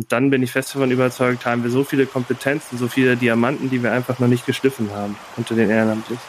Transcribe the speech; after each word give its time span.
Und 0.00 0.10
dann 0.12 0.30
bin 0.30 0.42
ich 0.42 0.50
fest 0.50 0.74
davon 0.74 0.90
überzeugt, 0.90 1.44
haben 1.44 1.62
wir 1.62 1.68
so 1.68 1.84
viele 1.84 2.06
Kompetenzen, 2.06 2.78
so 2.78 2.88
viele 2.88 3.18
Diamanten, 3.18 3.68
die 3.68 3.82
wir 3.82 3.92
einfach 3.92 4.18
noch 4.18 4.28
nicht 4.28 4.46
geschliffen 4.46 4.88
haben 4.94 5.14
unter 5.36 5.54
den 5.54 5.68
Ehrenamtlichen. 5.68 6.24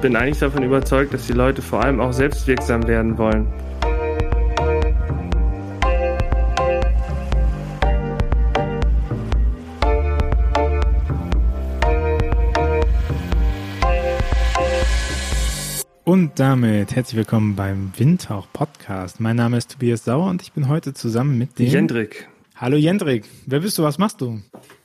bin 0.00 0.16
eigentlich 0.16 0.38
davon 0.38 0.62
überzeugt, 0.62 1.12
dass 1.12 1.26
die 1.26 1.32
Leute 1.34 1.60
vor 1.60 1.84
allem 1.84 2.00
auch 2.00 2.12
selbstwirksam 2.12 2.88
werden 2.88 3.18
wollen. 3.18 3.46
Und 16.12 16.38
damit 16.38 16.94
herzlich 16.94 17.16
willkommen 17.16 17.56
beim 17.56 17.90
Windhauch 17.96 18.46
Podcast. 18.52 19.18
Mein 19.18 19.36
Name 19.36 19.56
ist 19.56 19.72
Tobias 19.72 20.04
Sauer 20.04 20.28
und 20.28 20.42
ich 20.42 20.52
bin 20.52 20.68
heute 20.68 20.92
zusammen 20.92 21.38
mit 21.38 21.58
dem 21.58 21.68
Jendrik. 21.68 22.28
Hallo 22.54 22.76
Jendrik, 22.76 23.24
wer 23.46 23.60
bist 23.60 23.78
du, 23.78 23.82
was 23.82 23.96
machst 23.96 24.20
du? 24.20 24.38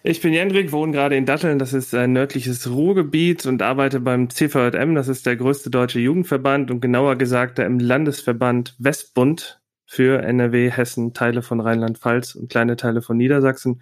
Ich 0.04 0.22
bin 0.22 0.32
Jendrik, 0.32 0.72
wohne 0.72 0.94
gerade 0.94 1.18
in 1.18 1.26
Datteln, 1.26 1.60
das 1.60 1.74
ist 1.74 1.94
ein 1.94 2.14
nördliches 2.14 2.70
Ruhrgebiet 2.70 3.46
und 3.46 3.62
arbeite 3.62 4.00
beim 4.00 4.30
CVJM, 4.30 4.96
das 4.96 5.10
ist 5.10 5.26
der 5.26 5.36
größte 5.36 5.70
deutsche 5.70 6.00
Jugendverband 6.00 6.72
und 6.72 6.80
genauer 6.80 7.18
gesagt 7.18 7.60
im 7.60 7.78
Landesverband 7.78 8.78
Westbund 8.80 9.60
für 9.86 10.24
NRW, 10.24 10.72
Hessen, 10.72 11.14
Teile 11.14 11.42
von 11.42 11.60
Rheinland-Pfalz 11.60 12.36
und 12.36 12.50
kleine 12.50 12.78
Teile 12.78 13.02
von 13.02 13.18
Niedersachsen. 13.18 13.82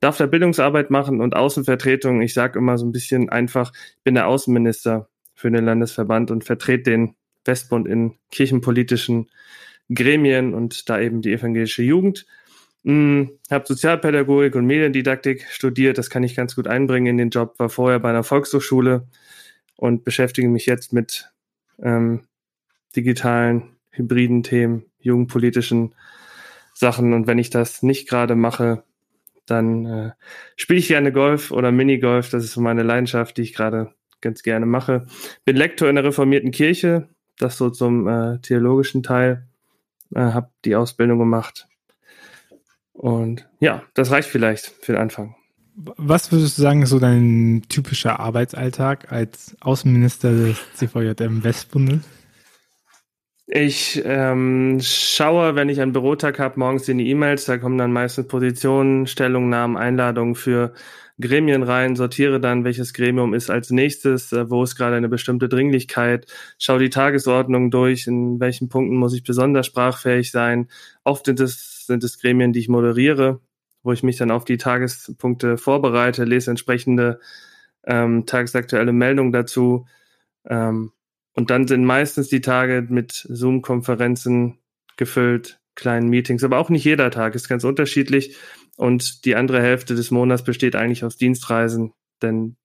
Darf 0.00 0.16
da 0.16 0.26
Bildungsarbeit 0.26 0.90
machen 0.90 1.20
und 1.20 1.36
Außenvertretung. 1.36 2.22
Ich 2.22 2.34
sage 2.34 2.58
immer 2.58 2.76
so 2.76 2.86
ein 2.86 2.92
bisschen 2.92 3.28
einfach, 3.28 3.70
ich 3.72 4.02
bin 4.02 4.16
der 4.16 4.26
Außenminister 4.26 5.08
für 5.42 5.50
den 5.50 5.64
Landesverband 5.64 6.30
und 6.30 6.44
vertrete 6.44 6.90
den 6.90 7.16
Westbund 7.44 7.88
in 7.88 8.14
kirchenpolitischen 8.30 9.28
Gremien 9.92 10.54
und 10.54 10.88
da 10.88 11.00
eben 11.00 11.20
die 11.20 11.32
evangelische 11.32 11.82
Jugend. 11.82 12.26
Hm, 12.84 13.38
habe 13.50 13.66
Sozialpädagogik 13.66 14.54
und 14.54 14.66
Mediendidaktik 14.66 15.48
studiert, 15.50 15.98
das 15.98 16.10
kann 16.10 16.22
ich 16.22 16.36
ganz 16.36 16.54
gut 16.54 16.68
einbringen 16.68 17.08
in 17.08 17.18
den 17.18 17.30
Job, 17.30 17.58
war 17.58 17.68
vorher 17.68 17.98
bei 17.98 18.10
einer 18.10 18.22
Volkshochschule 18.22 19.08
und 19.76 20.04
beschäftige 20.04 20.48
mich 20.48 20.66
jetzt 20.66 20.92
mit 20.92 21.30
ähm, 21.82 22.20
digitalen, 22.94 23.76
hybriden 23.90 24.44
Themen, 24.44 24.84
jugendpolitischen 25.00 25.96
Sachen. 26.72 27.12
Und 27.14 27.26
wenn 27.26 27.38
ich 27.38 27.50
das 27.50 27.82
nicht 27.82 28.08
gerade 28.08 28.36
mache, 28.36 28.84
dann 29.46 29.86
äh, 29.86 30.10
spiele 30.54 30.78
ich 30.78 30.86
gerne 30.86 31.10
Golf 31.10 31.50
oder 31.50 31.72
Minigolf. 31.72 32.30
Das 32.30 32.44
ist 32.44 32.52
so 32.52 32.60
meine 32.60 32.84
Leidenschaft, 32.84 33.36
die 33.36 33.42
ich 33.42 33.54
gerade 33.54 33.92
ganz 34.22 34.42
gerne 34.42 34.66
mache. 34.66 35.06
Bin 35.44 35.56
Lektor 35.56 35.88
in 35.88 35.96
der 35.96 36.04
reformierten 36.04 36.50
Kirche, 36.50 37.08
das 37.38 37.58
so 37.58 37.70
zum 37.70 38.08
äh, 38.08 38.38
theologischen 38.38 39.02
Teil. 39.02 39.46
Äh, 40.14 40.20
habe 40.20 40.50
die 40.64 40.76
Ausbildung 40.76 41.18
gemacht 41.18 41.66
und 42.92 43.48
ja, 43.60 43.82
das 43.94 44.10
reicht 44.10 44.28
vielleicht 44.28 44.66
für 44.66 44.92
den 44.92 45.00
Anfang. 45.00 45.34
Was 45.74 46.30
würdest 46.30 46.58
du 46.58 46.62
sagen, 46.62 46.82
ist 46.82 46.90
so 46.90 46.98
dein 46.98 47.62
typischer 47.68 48.20
Arbeitsalltag 48.20 49.10
als 49.10 49.56
Außenminister 49.60 50.30
des 50.30 50.58
CVJM 50.74 51.42
Westbundes? 51.42 52.00
Ich 53.46 54.02
ähm, 54.04 54.78
schaue, 54.82 55.54
wenn 55.54 55.68
ich 55.68 55.80
einen 55.80 55.92
Bürotag 55.92 56.38
habe, 56.38 56.58
morgens 56.58 56.88
in 56.88 56.98
die 56.98 57.08
E-Mails, 57.08 57.46
da 57.46 57.58
kommen 57.58 57.78
dann 57.78 57.92
meistens 57.92 58.28
Positionen, 58.28 59.06
Stellungnahmen, 59.06 59.76
Einladungen 59.76 60.34
für 60.34 60.74
Gremien 61.20 61.62
rein, 61.62 61.96
sortiere 61.96 62.40
dann, 62.40 62.64
welches 62.64 62.94
Gremium 62.94 63.34
ist 63.34 63.50
als 63.50 63.70
nächstes, 63.70 64.32
äh, 64.32 64.50
wo 64.50 64.62
ist 64.62 64.76
gerade 64.76 64.96
eine 64.96 65.08
bestimmte 65.08 65.48
Dringlichkeit, 65.48 66.26
schaue 66.58 66.80
die 66.80 66.90
Tagesordnung 66.90 67.70
durch, 67.70 68.06
in 68.06 68.40
welchen 68.40 68.68
Punkten 68.68 68.96
muss 68.96 69.14
ich 69.14 69.24
besonders 69.24 69.66
sprachfähig 69.66 70.30
sein. 70.30 70.68
Oft 71.04 71.26
sind 71.26 71.40
es, 71.40 71.86
sind 71.86 72.04
es 72.04 72.18
Gremien, 72.18 72.52
die 72.52 72.60
ich 72.60 72.68
moderiere, 72.68 73.40
wo 73.82 73.92
ich 73.92 74.02
mich 74.02 74.16
dann 74.16 74.30
auf 74.30 74.44
die 74.44 74.56
Tagespunkte 74.56 75.58
vorbereite, 75.58 76.24
lese 76.24 76.50
entsprechende 76.50 77.20
ähm, 77.84 78.26
tagesaktuelle 78.26 78.92
Meldungen 78.92 79.32
dazu. 79.32 79.86
Ähm, 80.48 80.92
und 81.34 81.50
dann 81.50 81.66
sind 81.66 81.84
meistens 81.84 82.28
die 82.28 82.40
Tage 82.40 82.86
mit 82.88 83.12
Zoom-Konferenzen 83.28 84.58
gefüllt, 84.96 85.60
kleinen 85.74 86.08
Meetings, 86.08 86.44
aber 86.44 86.58
auch 86.58 86.68
nicht 86.68 86.84
jeder 86.84 87.10
Tag 87.10 87.34
ist 87.34 87.48
ganz 87.48 87.64
unterschiedlich. 87.64 88.36
Und 88.82 89.26
die 89.26 89.36
andere 89.36 89.62
Hälfte 89.62 89.94
des 89.94 90.10
Monats 90.10 90.42
besteht 90.42 90.74
eigentlich 90.74 91.04
aus 91.04 91.16
Dienstreisen, 91.16 91.92
denn 92.20 92.56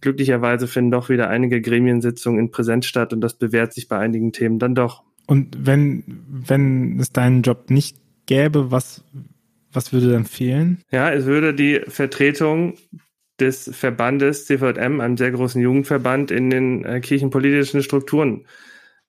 glücklicherweise 0.00 0.68
finden 0.68 0.92
doch 0.92 1.08
wieder 1.08 1.28
einige 1.30 1.60
Gremiensitzungen 1.60 2.38
in 2.38 2.52
Präsenz 2.52 2.86
statt 2.86 3.12
und 3.12 3.20
das 3.20 3.36
bewährt 3.36 3.72
sich 3.72 3.88
bei 3.88 3.98
einigen 3.98 4.30
Themen 4.32 4.60
dann 4.60 4.76
doch. 4.76 5.02
Und 5.26 5.66
wenn, 5.66 6.04
wenn 6.28 7.00
es 7.00 7.10
deinen 7.10 7.42
Job 7.42 7.70
nicht 7.70 7.96
gäbe, 8.26 8.70
was, 8.70 9.02
was 9.72 9.92
würde 9.92 10.12
dann 10.12 10.26
fehlen? 10.26 10.80
Ja, 10.92 11.10
es 11.10 11.26
würde 11.26 11.52
die 11.52 11.80
Vertretung 11.88 12.74
des 13.40 13.68
Verbandes 13.74 14.46
CVM, 14.46 15.00
einem 15.00 15.16
sehr 15.16 15.32
großen 15.32 15.60
Jugendverband, 15.60 16.30
in 16.30 16.50
den 16.50 16.84
äh, 16.84 17.00
kirchenpolitischen 17.00 17.82
Strukturen 17.82 18.46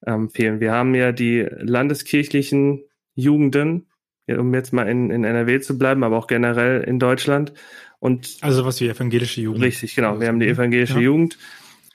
ähm, 0.03 0.31
fehlen. 0.31 0.59
Wir 0.59 0.71
haben 0.71 0.95
ja 0.95 1.11
die 1.11 1.45
landeskirchlichen 1.59 2.85
Jugenden, 3.13 3.85
um 4.37 4.53
jetzt 4.53 4.73
mal 4.73 4.87
in, 4.87 5.09
in 5.11 5.23
NRW 5.23 5.59
zu 5.59 5.77
bleiben, 5.77 6.03
aber 6.03 6.17
auch 6.17 6.27
generell 6.27 6.81
in 6.81 6.99
Deutschland. 6.99 7.53
Und 7.99 8.37
also 8.41 8.65
was 8.65 8.79
wie 8.79 8.87
evangelische 8.87 9.41
Jugend. 9.41 9.63
Richtig, 9.63 9.95
genau. 9.95 10.19
Wir 10.19 10.27
haben 10.27 10.39
die 10.39 10.47
evangelische 10.47 10.95
ja. 10.95 11.01
Jugend 11.01 11.37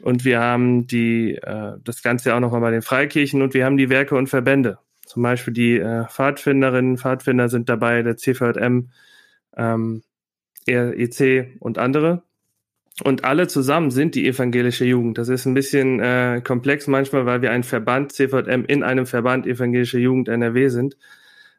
und 0.02 0.24
wir 0.24 0.40
haben 0.40 0.86
die 0.86 1.36
äh, 1.36 1.72
das 1.82 2.02
Ganze 2.02 2.34
auch 2.34 2.40
nochmal 2.40 2.60
bei 2.60 2.70
den 2.70 2.82
Freikirchen 2.82 3.40
und 3.42 3.54
wir 3.54 3.64
haben 3.64 3.76
die 3.76 3.88
Werke 3.88 4.14
und 4.14 4.28
Verbände. 4.28 4.78
Zum 5.06 5.22
Beispiel 5.22 5.54
die 5.54 5.78
äh, 5.78 6.06
Pfadfinderinnen, 6.06 6.98
Pfadfinder 6.98 7.48
sind 7.48 7.68
dabei, 7.68 8.02
der 8.02 8.16
CVM, 8.16 8.90
ähm, 9.56 10.02
REC 10.68 11.56
und 11.60 11.78
andere. 11.78 12.22
Und 13.02 13.24
alle 13.24 13.48
zusammen 13.48 13.90
sind 13.90 14.14
die 14.14 14.26
evangelische 14.26 14.84
Jugend. 14.84 15.18
Das 15.18 15.28
ist 15.28 15.46
ein 15.46 15.54
bisschen 15.54 15.98
äh, 16.00 16.40
komplex 16.44 16.86
manchmal, 16.86 17.26
weil 17.26 17.42
wir 17.42 17.50
ein 17.50 17.64
Verband 17.64 18.12
CVM 18.12 18.64
in 18.66 18.82
einem 18.84 19.06
Verband 19.06 19.46
evangelische 19.46 19.98
Jugend 19.98 20.28
NRW 20.28 20.68
sind. 20.68 20.96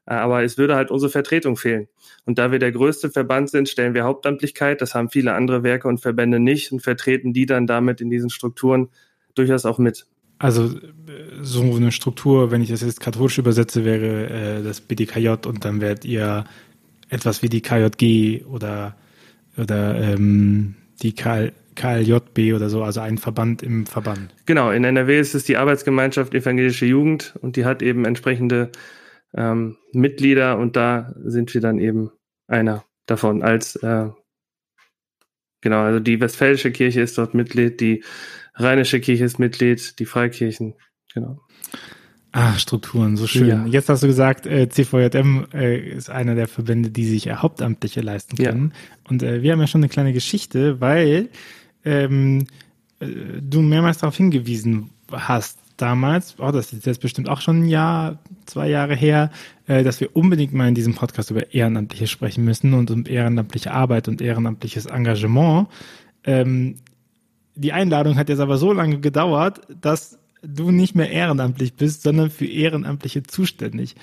Äh, 0.05 0.13
aber 0.13 0.43
es 0.43 0.57
würde 0.57 0.75
halt 0.75 0.91
unsere 0.91 1.09
Vertretung 1.09 1.57
fehlen. 1.57 1.87
Und 2.25 2.37
da 2.37 2.51
wir 2.51 2.59
der 2.59 2.71
größte 2.71 3.09
Verband 3.09 3.49
sind, 3.49 3.69
stellen 3.69 3.93
wir 3.93 4.03
Hauptamtlichkeit. 4.03 4.81
Das 4.81 4.95
haben 4.95 5.09
viele 5.09 5.33
andere 5.33 5.63
Werke 5.63 5.87
und 5.87 5.99
Verbände 5.99 6.39
nicht 6.39 6.71
und 6.71 6.81
vertreten 6.81 7.33
die 7.33 7.45
dann 7.45 7.67
damit 7.67 8.01
in 8.01 8.09
diesen 8.09 8.29
Strukturen 8.29 8.89
durchaus 9.33 9.65
auch 9.65 9.77
mit. 9.77 10.05
Also 10.37 10.69
so 11.41 11.61
eine 11.61 11.91
Struktur, 11.91 12.51
wenn 12.51 12.61
ich 12.61 12.69
das 12.69 12.81
jetzt 12.81 12.99
katholisch 12.99 13.37
übersetze, 13.37 13.85
wäre 13.85 14.29
äh, 14.29 14.63
das 14.63 14.81
BDKJ 14.81 15.47
und 15.47 15.63
dann 15.63 15.79
wärt 15.79 16.03
ihr 16.03 16.43
etwas 17.09 17.41
wie 17.41 17.49
die 17.49 17.61
KJG 17.61 18.43
oder 18.45 18.95
oder 19.57 19.95
ähm, 19.95 20.75
die 21.01 21.13
KL, 21.13 21.53
KLJB 21.75 22.53
oder 22.55 22.69
so, 22.69 22.83
also 22.83 23.01
ein 23.01 23.17
Verband 23.17 23.61
im 23.61 23.85
Verband. 23.85 24.33
Genau, 24.45 24.71
in 24.71 24.83
NRW 24.83 25.19
ist 25.19 25.35
es 25.35 25.43
die 25.43 25.57
Arbeitsgemeinschaft 25.57 26.33
Evangelische 26.33 26.85
Jugend 26.85 27.33
und 27.41 27.55
die 27.55 27.65
hat 27.65 27.81
eben 27.81 28.05
entsprechende 28.05 28.71
ähm, 29.35 29.77
Mitglieder 29.91 30.57
und 30.57 30.75
da 30.75 31.13
sind 31.23 31.53
wir 31.53 31.61
dann 31.61 31.79
eben 31.79 32.11
einer 32.47 32.85
davon 33.05 33.43
als 33.43 33.75
äh, 33.77 34.09
genau, 35.61 35.81
also 35.81 35.99
die 35.99 36.19
Westfälische 36.19 36.71
Kirche 36.71 37.01
ist 37.01 37.17
dort 37.17 37.33
Mitglied, 37.33 37.81
die 37.81 38.03
Rheinische 38.55 39.01
Kirche 39.01 39.25
ist 39.25 39.37
Mitglied, 39.39 39.99
die 39.99 40.05
Freikirchen, 40.05 40.75
genau. 41.13 41.41
Ah, 42.31 42.57
Strukturen, 42.57 43.15
so 43.15 43.27
schön. 43.27 43.47
Ja. 43.47 43.65
Jetzt 43.65 43.87
hast 43.87 44.03
du 44.03 44.07
gesagt, 44.07 44.45
äh, 44.45 44.67
CVJM 44.67 45.47
äh, 45.53 45.77
ist 45.77 46.09
einer 46.09 46.35
der 46.35 46.49
Verbände, 46.49 46.91
die 46.91 47.05
sich 47.05 47.27
äh, 47.27 47.35
Hauptamtliche 47.35 48.01
leisten 48.01 48.35
können. 48.35 48.73
Ja. 48.73 49.09
Und 49.09 49.23
äh, 49.23 49.41
wir 49.41 49.53
haben 49.53 49.61
ja 49.61 49.67
schon 49.67 49.79
eine 49.79 49.87
kleine 49.87 50.11
Geschichte, 50.11 50.81
weil 50.81 51.29
ähm, 51.85 52.45
äh, 52.99 53.07
du 53.41 53.61
mehrmals 53.61 53.99
darauf 53.99 54.17
hingewiesen 54.17 54.89
hast, 55.11 55.59
damals, 55.77 56.35
oh, 56.39 56.51
das 56.51 56.73
ist 56.73 56.85
jetzt 56.85 57.01
bestimmt 57.01 57.29
auch 57.29 57.41
schon 57.41 57.63
ein 57.63 57.67
Jahr, 57.67 58.19
zwei 58.45 58.69
Jahre 58.69 58.95
her, 58.95 59.31
äh, 59.67 59.83
dass 59.83 59.99
wir 59.99 60.15
unbedingt 60.15 60.53
mal 60.53 60.67
in 60.67 60.75
diesem 60.75 60.93
Podcast 60.95 61.31
über 61.31 61.53
Ehrenamtliche 61.53 62.07
sprechen 62.07 62.45
müssen 62.45 62.73
und 62.73 62.91
um 62.91 63.05
ehrenamtliche 63.05 63.71
Arbeit 63.71 64.07
und 64.07 64.21
ehrenamtliches 64.21 64.85
Engagement. 64.85 65.67
Ähm, 66.23 66.75
die 67.55 67.73
Einladung 67.73 68.17
hat 68.17 68.29
jetzt 68.29 68.39
aber 68.39 68.57
so 68.57 68.73
lange 68.73 68.99
gedauert, 68.99 69.61
dass 69.81 70.19
du 70.41 70.71
nicht 70.71 70.95
mehr 70.95 71.09
ehrenamtlich 71.09 71.73
bist, 71.73 72.03
sondern 72.03 72.29
für 72.29 72.45
Ehrenamtliche 72.45 73.23
zuständig. 73.23 73.95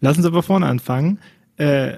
Lass 0.00 0.16
uns 0.16 0.26
aber 0.26 0.42
vorne 0.42 0.66
anfangen. 0.66 1.18
Äh, 1.56 1.94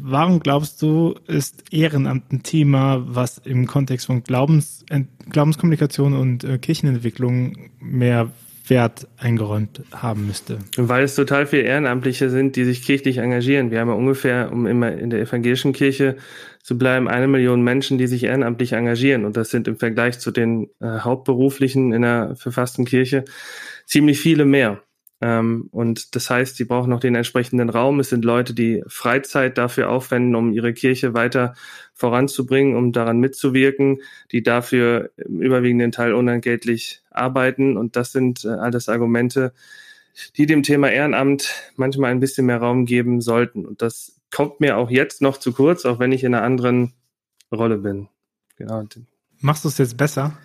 warum 0.00 0.40
glaubst 0.40 0.80
du, 0.80 1.16
ist 1.26 1.64
Ehrenamt 1.70 2.32
ein 2.32 2.42
Thema, 2.42 3.02
was 3.06 3.38
im 3.38 3.66
Kontext 3.66 4.06
von 4.06 4.22
Glaubens, 4.24 4.84
Glaubenskommunikation 5.28 6.14
und 6.14 6.44
äh, 6.44 6.58
Kirchenentwicklung 6.58 7.70
mehr 7.80 8.30
Wert 8.70 9.08
eingeräumt 9.16 9.82
haben 9.92 10.26
müsste. 10.26 10.58
Weil 10.76 11.04
es 11.04 11.14
total 11.14 11.46
viele 11.46 11.62
Ehrenamtliche 11.62 12.30
sind, 12.30 12.56
die 12.56 12.64
sich 12.64 12.82
kirchlich 12.82 13.18
engagieren. 13.18 13.70
Wir 13.70 13.80
haben 13.80 13.88
ja 13.88 13.94
ungefähr, 13.94 14.52
um 14.52 14.66
immer 14.66 14.92
in 14.92 15.10
der 15.10 15.20
evangelischen 15.20 15.72
Kirche 15.72 16.16
so 16.62 16.76
bleiben 16.76 17.08
eine 17.08 17.28
Million 17.28 17.62
Menschen, 17.62 17.96
die 17.96 18.06
sich 18.06 18.24
ehrenamtlich 18.24 18.72
engagieren. 18.72 19.24
Und 19.24 19.36
das 19.36 19.50
sind 19.50 19.68
im 19.68 19.78
Vergleich 19.78 20.18
zu 20.18 20.30
den 20.30 20.68
äh, 20.80 20.98
Hauptberuflichen 21.00 21.92
in 21.92 22.02
der 22.02 22.36
verfassten 22.36 22.84
Kirche 22.84 23.24
ziemlich 23.86 24.20
viele 24.20 24.44
mehr. 24.44 24.82
Ähm, 25.20 25.68
und 25.72 26.14
das 26.14 26.30
heißt, 26.30 26.56
sie 26.56 26.64
brauchen 26.64 26.90
noch 26.90 27.00
den 27.00 27.14
entsprechenden 27.14 27.70
Raum. 27.70 27.98
Es 28.00 28.10
sind 28.10 28.24
Leute, 28.24 28.54
die 28.54 28.82
Freizeit 28.86 29.58
dafür 29.58 29.90
aufwenden, 29.90 30.36
um 30.36 30.52
ihre 30.52 30.72
Kirche 30.72 31.14
weiter 31.14 31.54
voranzubringen, 31.92 32.76
um 32.76 32.92
daran 32.92 33.18
mitzuwirken, 33.18 34.00
die 34.30 34.42
dafür 34.42 35.10
im 35.16 35.40
überwiegenden 35.40 35.90
Teil 35.90 36.14
unentgeltlich 36.14 37.02
arbeiten. 37.10 37.76
Und 37.76 37.96
das 37.96 38.12
sind 38.12 38.44
äh, 38.44 38.48
alles 38.48 38.88
Argumente, 38.88 39.52
die 40.36 40.46
dem 40.46 40.62
Thema 40.62 40.90
Ehrenamt 40.90 41.72
manchmal 41.76 42.12
ein 42.12 42.20
bisschen 42.20 42.46
mehr 42.46 42.58
Raum 42.58 42.86
geben 42.86 43.20
sollten. 43.20 43.66
Und 43.66 43.82
das 43.82 44.20
kommt 44.30 44.60
mir 44.60 44.76
auch 44.76 44.90
jetzt 44.90 45.22
noch 45.22 45.38
zu 45.38 45.52
kurz, 45.52 45.84
auch 45.84 45.98
wenn 45.98 46.12
ich 46.12 46.22
in 46.22 46.34
einer 46.34 46.44
anderen 46.44 46.92
Rolle 47.50 47.78
bin. 47.78 48.08
Genau. 48.56 48.84
Machst 49.40 49.64
du 49.64 49.68
es 49.68 49.78
jetzt 49.78 49.96
besser? 49.96 50.36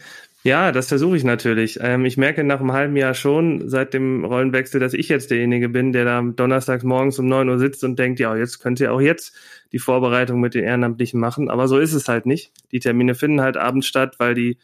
Ja, 0.45 0.73
das 0.73 0.89
versuche 0.89 1.15
ich 1.15 1.23
natürlich. 1.23 1.79
Ähm, 1.81 2.03
ich 2.03 2.17
merke 2.17 2.43
nach 2.43 2.59
einem 2.59 2.73
halben 2.73 2.97
Jahr 2.97 3.13
schon 3.13 3.69
seit 3.69 3.93
dem 3.93 4.25
Rollenwechsel, 4.25 4.77
dass 4.77 4.93
ich 4.93 5.07
jetzt 5.07 5.31
derjenige 5.31 5.69
bin, 5.69 5.93
der 5.93 6.03
da 6.03 6.21
donnerstags 6.21 6.83
morgens 6.83 7.17
um 7.17 7.27
neun 7.27 7.47
Uhr 7.47 7.59
sitzt 7.59 7.81
und 7.85 7.97
denkt, 7.97 8.19
ja, 8.19 8.35
jetzt 8.35 8.59
könnt 8.59 8.81
ihr 8.81 8.91
auch 8.91 8.99
jetzt 8.99 9.37
die 9.71 9.79
Vorbereitung 9.79 10.41
mit 10.41 10.53
den 10.53 10.65
Ehrenamtlichen 10.65 11.17
machen. 11.17 11.49
Aber 11.49 11.69
so 11.69 11.79
ist 11.79 11.93
es 11.93 12.09
halt 12.09 12.25
nicht. 12.25 12.51
Die 12.73 12.79
Termine 12.79 13.15
finden 13.15 13.39
halt 13.39 13.55
abends 13.55 13.87
statt, 13.87 14.15
weil 14.19 14.33
die 14.33 14.57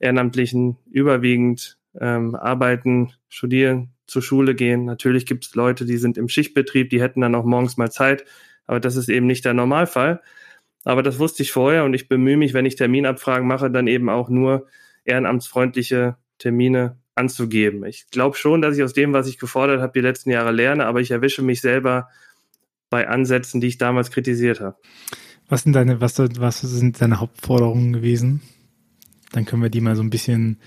Ehrenamtlichen 0.00 0.78
überwiegend 0.90 1.76
ähm, 2.00 2.34
arbeiten, 2.34 3.12
studieren, 3.28 3.90
zur 4.06 4.22
Schule 4.22 4.54
gehen. 4.54 4.86
Natürlich 4.86 5.26
gibt 5.26 5.44
es 5.44 5.54
Leute, 5.54 5.84
die 5.84 5.98
sind 5.98 6.16
im 6.16 6.30
Schichtbetrieb, 6.30 6.88
die 6.88 7.02
hätten 7.02 7.20
dann 7.20 7.34
auch 7.34 7.44
morgens 7.44 7.76
mal 7.76 7.90
Zeit. 7.90 8.24
Aber 8.66 8.80
das 8.80 8.96
ist 8.96 9.10
eben 9.10 9.26
nicht 9.26 9.44
der 9.44 9.52
Normalfall. 9.52 10.22
Aber 10.84 11.02
das 11.02 11.18
wusste 11.18 11.42
ich 11.42 11.52
vorher 11.52 11.84
und 11.84 11.92
ich 11.92 12.08
bemühe 12.08 12.38
mich, 12.38 12.54
wenn 12.54 12.64
ich 12.64 12.76
Terminabfragen 12.76 13.46
mache, 13.46 13.70
dann 13.70 13.86
eben 13.86 14.08
auch 14.08 14.30
nur 14.30 14.66
ehrenamtsfreundliche 15.06 16.16
Termine 16.38 16.98
anzugeben. 17.14 17.84
Ich 17.84 18.10
glaube 18.10 18.36
schon, 18.36 18.60
dass 18.60 18.76
ich 18.76 18.82
aus 18.82 18.92
dem, 18.92 19.12
was 19.12 19.26
ich 19.26 19.38
gefordert 19.38 19.80
habe, 19.80 19.92
die 19.94 20.00
letzten 20.00 20.30
Jahre 20.30 20.52
lerne, 20.52 20.86
aber 20.86 21.00
ich 21.00 21.10
erwische 21.10 21.42
mich 21.42 21.60
selber 21.60 22.08
bei 22.90 23.08
Ansätzen, 23.08 23.60
die 23.60 23.68
ich 23.68 23.78
damals 23.78 24.10
kritisiert 24.10 24.60
habe. 24.60 24.76
Was 25.48 25.62
sind 25.62 25.72
deine, 25.72 26.00
was, 26.00 26.18
was 26.18 26.60
sind 26.60 27.00
deine 27.00 27.20
Hauptforderungen 27.20 27.92
gewesen? 27.92 28.42
Dann 29.32 29.44
können 29.44 29.62
wir 29.62 29.70
die 29.70 29.80
mal 29.80 29.96
so 29.96 30.02
ein 30.02 30.10
bisschen 30.10 30.60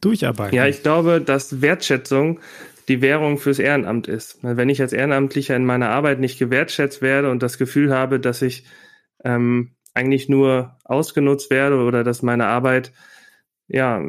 durcharbeiten. 0.00 0.56
Ja, 0.56 0.66
ich 0.66 0.82
glaube, 0.82 1.20
dass 1.20 1.60
Wertschätzung 1.60 2.40
die 2.88 3.02
Währung 3.02 3.38
fürs 3.38 3.58
Ehrenamt 3.58 4.08
ist. 4.08 4.38
Wenn 4.42 4.68
ich 4.68 4.80
als 4.80 4.92
Ehrenamtlicher 4.92 5.54
in 5.54 5.66
meiner 5.66 5.90
Arbeit 5.90 6.20
nicht 6.20 6.38
gewertschätzt 6.38 7.02
werde 7.02 7.30
und 7.30 7.42
das 7.42 7.58
Gefühl 7.58 7.92
habe, 7.92 8.18
dass 8.18 8.40
ich 8.40 8.64
ähm, 9.24 9.72
eigentlich 9.94 10.28
nur 10.28 10.76
ausgenutzt 10.84 11.50
werde 11.50 11.76
oder 11.76 12.02
dass 12.04 12.22
meine 12.22 12.46
Arbeit 12.46 12.92
ja 13.68 14.02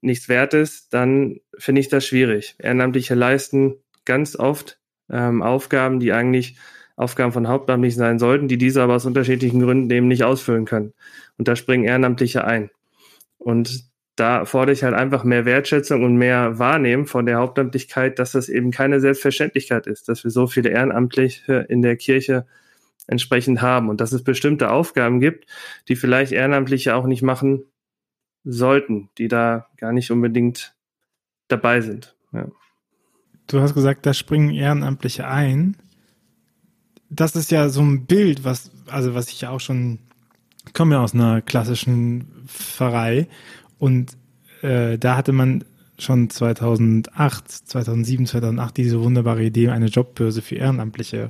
nichts 0.00 0.28
wert 0.28 0.54
ist, 0.54 0.92
dann 0.92 1.40
finde 1.56 1.80
ich 1.80 1.88
das 1.88 2.06
schwierig. 2.06 2.56
Ehrenamtliche 2.58 3.14
leisten 3.14 3.76
ganz 4.04 4.36
oft 4.36 4.78
ähm, 5.10 5.42
Aufgaben, 5.42 6.00
die 6.00 6.12
eigentlich 6.12 6.56
Aufgaben 6.96 7.32
von 7.32 7.48
Hauptamtlichen 7.48 7.98
sein 7.98 8.18
sollten, 8.18 8.48
die 8.48 8.58
diese 8.58 8.82
aber 8.82 8.94
aus 8.94 9.06
unterschiedlichen 9.06 9.60
Gründen 9.60 9.90
eben 9.90 10.08
nicht 10.08 10.24
ausfüllen 10.24 10.64
können. 10.64 10.92
Und 11.38 11.48
da 11.48 11.56
springen 11.56 11.84
Ehrenamtliche 11.84 12.44
ein. 12.44 12.70
Und 13.38 13.84
da 14.16 14.44
fordere 14.44 14.72
ich 14.72 14.84
halt 14.84 14.94
einfach 14.94 15.24
mehr 15.24 15.44
Wertschätzung 15.44 16.04
und 16.04 16.16
mehr 16.16 16.58
Wahrnehmen 16.58 17.06
von 17.06 17.26
der 17.26 17.38
Hauptamtlichkeit, 17.38 18.18
dass 18.18 18.32
das 18.32 18.48
eben 18.48 18.70
keine 18.70 19.00
Selbstverständlichkeit 19.00 19.88
ist, 19.88 20.08
dass 20.08 20.22
wir 20.22 20.30
so 20.30 20.46
viele 20.46 20.70
Ehrenamtliche 20.70 21.66
in 21.68 21.82
der 21.82 21.96
Kirche 21.96 22.46
entsprechend 23.06 23.60
haben 23.60 23.88
und 23.88 24.00
dass 24.00 24.12
es 24.12 24.22
bestimmte 24.22 24.70
Aufgaben 24.70 25.20
gibt, 25.20 25.46
die 25.88 25.96
vielleicht 25.96 26.32
Ehrenamtliche 26.32 26.94
auch 26.94 27.06
nicht 27.06 27.22
machen 27.22 27.64
sollten, 28.44 29.08
die 29.18 29.28
da 29.28 29.66
gar 29.78 29.92
nicht 29.92 30.10
unbedingt 30.10 30.74
dabei 31.48 31.80
sind. 31.80 32.14
Ja. 32.32 32.46
Du 33.46 33.60
hast 33.60 33.74
gesagt, 33.74 34.06
da 34.06 34.14
springen 34.14 34.50
Ehrenamtliche 34.50 35.26
ein. 35.26 35.76
Das 37.10 37.36
ist 37.36 37.50
ja 37.50 37.68
so 37.68 37.82
ein 37.82 38.06
Bild, 38.06 38.44
was, 38.44 38.70
also 38.86 39.14
was 39.14 39.28
ich 39.28 39.42
ja 39.42 39.50
auch 39.50 39.60
schon, 39.60 39.98
ich 40.66 40.72
komme 40.72 40.94
ja 40.94 41.02
aus 41.02 41.14
einer 41.14 41.42
klassischen 41.42 42.26
Pfarrei 42.46 43.28
und 43.78 44.16
äh, 44.62 44.98
da 44.98 45.16
hatte 45.16 45.32
man 45.32 45.64
schon 45.98 46.30
2008, 46.30 47.50
2007, 47.50 48.26
2008 48.26 48.76
diese 48.76 49.00
wunderbare 49.02 49.44
Idee, 49.44 49.68
eine 49.68 49.86
Jobbörse 49.86 50.42
für 50.42 50.56
Ehrenamtliche 50.56 51.28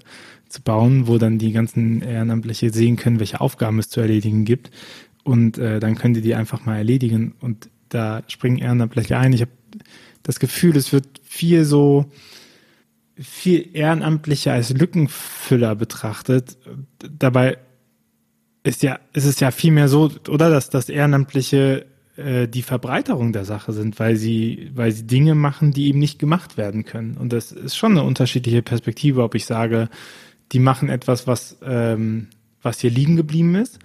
zu 0.48 0.62
bauen, 0.62 1.06
wo 1.06 1.18
dann 1.18 1.38
die 1.38 1.52
ganzen 1.52 2.00
Ehrenamtliche 2.00 2.72
sehen 2.72 2.96
können, 2.96 3.18
welche 3.18 3.40
Aufgaben 3.40 3.78
es 3.78 3.90
zu 3.90 4.00
erledigen 4.00 4.44
gibt. 4.44 4.70
Und 5.24 5.58
äh, 5.58 5.80
dann 5.80 5.96
können 5.96 6.14
die 6.14 6.20
die 6.20 6.34
einfach 6.34 6.64
mal 6.64 6.76
erledigen. 6.76 7.34
Und 7.40 7.68
da 7.88 8.22
springen 8.28 8.58
Ehrenamtliche 8.58 9.18
ein. 9.18 9.32
Ich 9.32 9.40
habe 9.40 9.50
das 10.22 10.38
Gefühl, 10.38 10.76
es 10.76 10.92
wird 10.92 11.06
viel 11.22 11.64
so, 11.64 12.06
viel 13.16 13.70
ehrenamtlicher 13.72 14.52
als 14.52 14.70
Lückenfüller 14.70 15.74
betrachtet. 15.74 16.56
Dabei 16.98 17.58
ist 18.62 18.82
ja, 18.82 18.98
ist 19.12 19.26
es 19.26 19.40
ja 19.40 19.50
viel 19.50 19.72
mehr 19.72 19.88
so, 19.88 20.10
oder, 20.28 20.50
dass 20.50 20.70
das 20.70 20.88
Ehrenamtliche 20.88 21.86
äh, 22.16 22.48
die 22.48 22.62
Verbreiterung 22.62 23.32
der 23.32 23.44
Sache 23.44 23.72
sind, 23.72 23.98
weil 24.00 24.16
sie, 24.16 24.70
weil 24.74 24.92
sie 24.92 25.06
Dinge 25.06 25.34
machen, 25.34 25.72
die 25.72 25.88
eben 25.88 25.98
nicht 25.98 26.18
gemacht 26.18 26.56
werden 26.56 26.84
können. 26.84 27.16
Und 27.16 27.32
das 27.32 27.52
ist 27.52 27.76
schon 27.76 27.92
eine 27.92 28.02
unterschiedliche 28.02 28.62
Perspektive, 28.62 29.22
ob 29.22 29.34
ich 29.34 29.46
sage, 29.46 29.88
die 30.52 30.58
machen 30.58 30.88
etwas, 30.88 31.26
was, 31.26 31.58
ähm, 31.62 32.28
was 32.62 32.80
hier 32.80 32.90
liegen 32.90 33.16
geblieben 33.16 33.54
ist, 33.54 33.78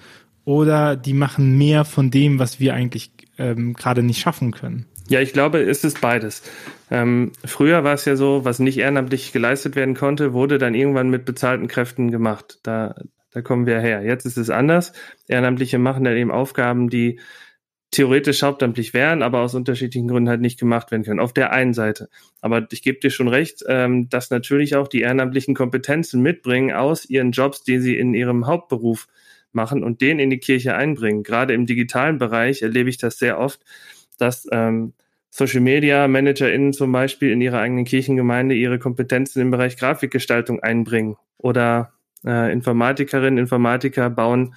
oder 0.45 0.95
die 0.95 1.13
machen 1.13 1.57
mehr 1.57 1.85
von 1.85 2.11
dem, 2.11 2.39
was 2.39 2.59
wir 2.59 2.73
eigentlich 2.73 3.11
ähm, 3.37 3.73
gerade 3.73 4.03
nicht 4.03 4.19
schaffen 4.19 4.51
können. 4.51 4.85
Ja, 5.09 5.21
ich 5.21 5.33
glaube, 5.33 5.59
es 5.61 5.83
ist 5.83 6.01
beides. 6.01 6.43
Ähm, 6.91 7.31
früher 7.43 7.83
war 7.83 7.93
es 7.95 8.05
ja 8.05 8.15
so, 8.15 8.45
was 8.45 8.59
nicht 8.59 8.77
ehrenamtlich 8.77 9.31
geleistet 9.31 9.75
werden 9.75 9.95
konnte, 9.95 10.33
wurde 10.33 10.59
dann 10.59 10.75
irgendwann 10.75 11.09
mit 11.09 11.25
bezahlten 11.25 11.67
Kräften 11.67 12.11
gemacht. 12.11 12.59
Da, 12.61 12.95
da 13.31 13.41
kommen 13.41 13.65
wir 13.65 13.79
her. 13.79 14.03
Jetzt 14.03 14.25
ist 14.25 14.37
es 14.37 14.51
anders. 14.51 14.93
Ehrenamtliche 15.27 15.79
machen 15.79 16.03
dann 16.03 16.15
eben 16.15 16.31
Aufgaben, 16.31 16.89
die 16.89 17.19
theoretisch 17.91 18.43
hauptamtlich 18.43 18.93
wären, 18.93 19.23
aber 19.23 19.41
aus 19.41 19.55
unterschiedlichen 19.55 20.07
Gründen 20.07 20.29
halt 20.29 20.41
nicht 20.41 20.59
gemacht 20.59 20.91
werden 20.91 21.03
können. 21.03 21.19
Auf 21.19 21.33
der 21.33 21.51
einen 21.51 21.73
Seite. 21.73 22.09
Aber 22.39 22.67
ich 22.71 22.83
gebe 22.83 22.99
dir 22.99 23.09
schon 23.09 23.27
recht, 23.27 23.63
ähm, 23.67 24.09
dass 24.09 24.29
natürlich 24.29 24.75
auch 24.75 24.87
die 24.87 25.01
ehrenamtlichen 25.01 25.55
Kompetenzen 25.55 26.21
mitbringen 26.21 26.71
aus 26.71 27.05
ihren 27.05 27.31
Jobs, 27.31 27.63
die 27.63 27.79
sie 27.79 27.97
in 27.97 28.13
ihrem 28.13 28.45
Hauptberuf 28.45 29.07
machen 29.51 29.83
und 29.83 30.01
den 30.01 30.19
in 30.19 30.29
die 30.29 30.39
Kirche 30.39 30.75
einbringen. 30.75 31.23
Gerade 31.23 31.53
im 31.53 31.65
digitalen 31.65 32.17
Bereich 32.17 32.61
erlebe 32.61 32.89
ich 32.89 32.97
das 32.97 33.17
sehr 33.17 33.39
oft, 33.39 33.61
dass 34.17 34.47
ähm, 34.51 34.93
Social 35.29 35.61
Media 35.61 36.07
ManagerInnen 36.07 36.73
zum 36.73 36.91
Beispiel 36.91 37.31
in 37.31 37.41
ihrer 37.41 37.59
eigenen 37.59 37.85
Kirchengemeinde 37.85 38.55
ihre 38.55 38.79
Kompetenzen 38.79 39.41
im 39.41 39.51
Bereich 39.51 39.77
Grafikgestaltung 39.77 40.59
einbringen 40.61 41.17
oder 41.37 41.93
äh, 42.25 42.51
Informatikerinnen, 42.51 43.37
Informatiker 43.37 44.09
bauen 44.09 44.55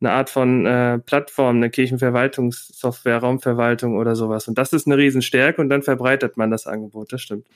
eine 0.00 0.12
Art 0.12 0.30
von 0.30 0.64
äh, 0.64 0.98
Plattform, 0.98 1.56
eine 1.56 1.70
Kirchenverwaltungssoftware, 1.70 3.18
Raumverwaltung 3.18 3.96
oder 3.96 4.16
sowas. 4.16 4.48
Und 4.48 4.56
das 4.56 4.72
ist 4.72 4.86
eine 4.86 4.96
Riesenstärke 4.96 5.60
und 5.60 5.68
dann 5.68 5.82
verbreitet 5.82 6.36
man 6.36 6.50
das 6.50 6.66
Angebot, 6.66 7.12
das 7.12 7.20
stimmt. 7.20 7.46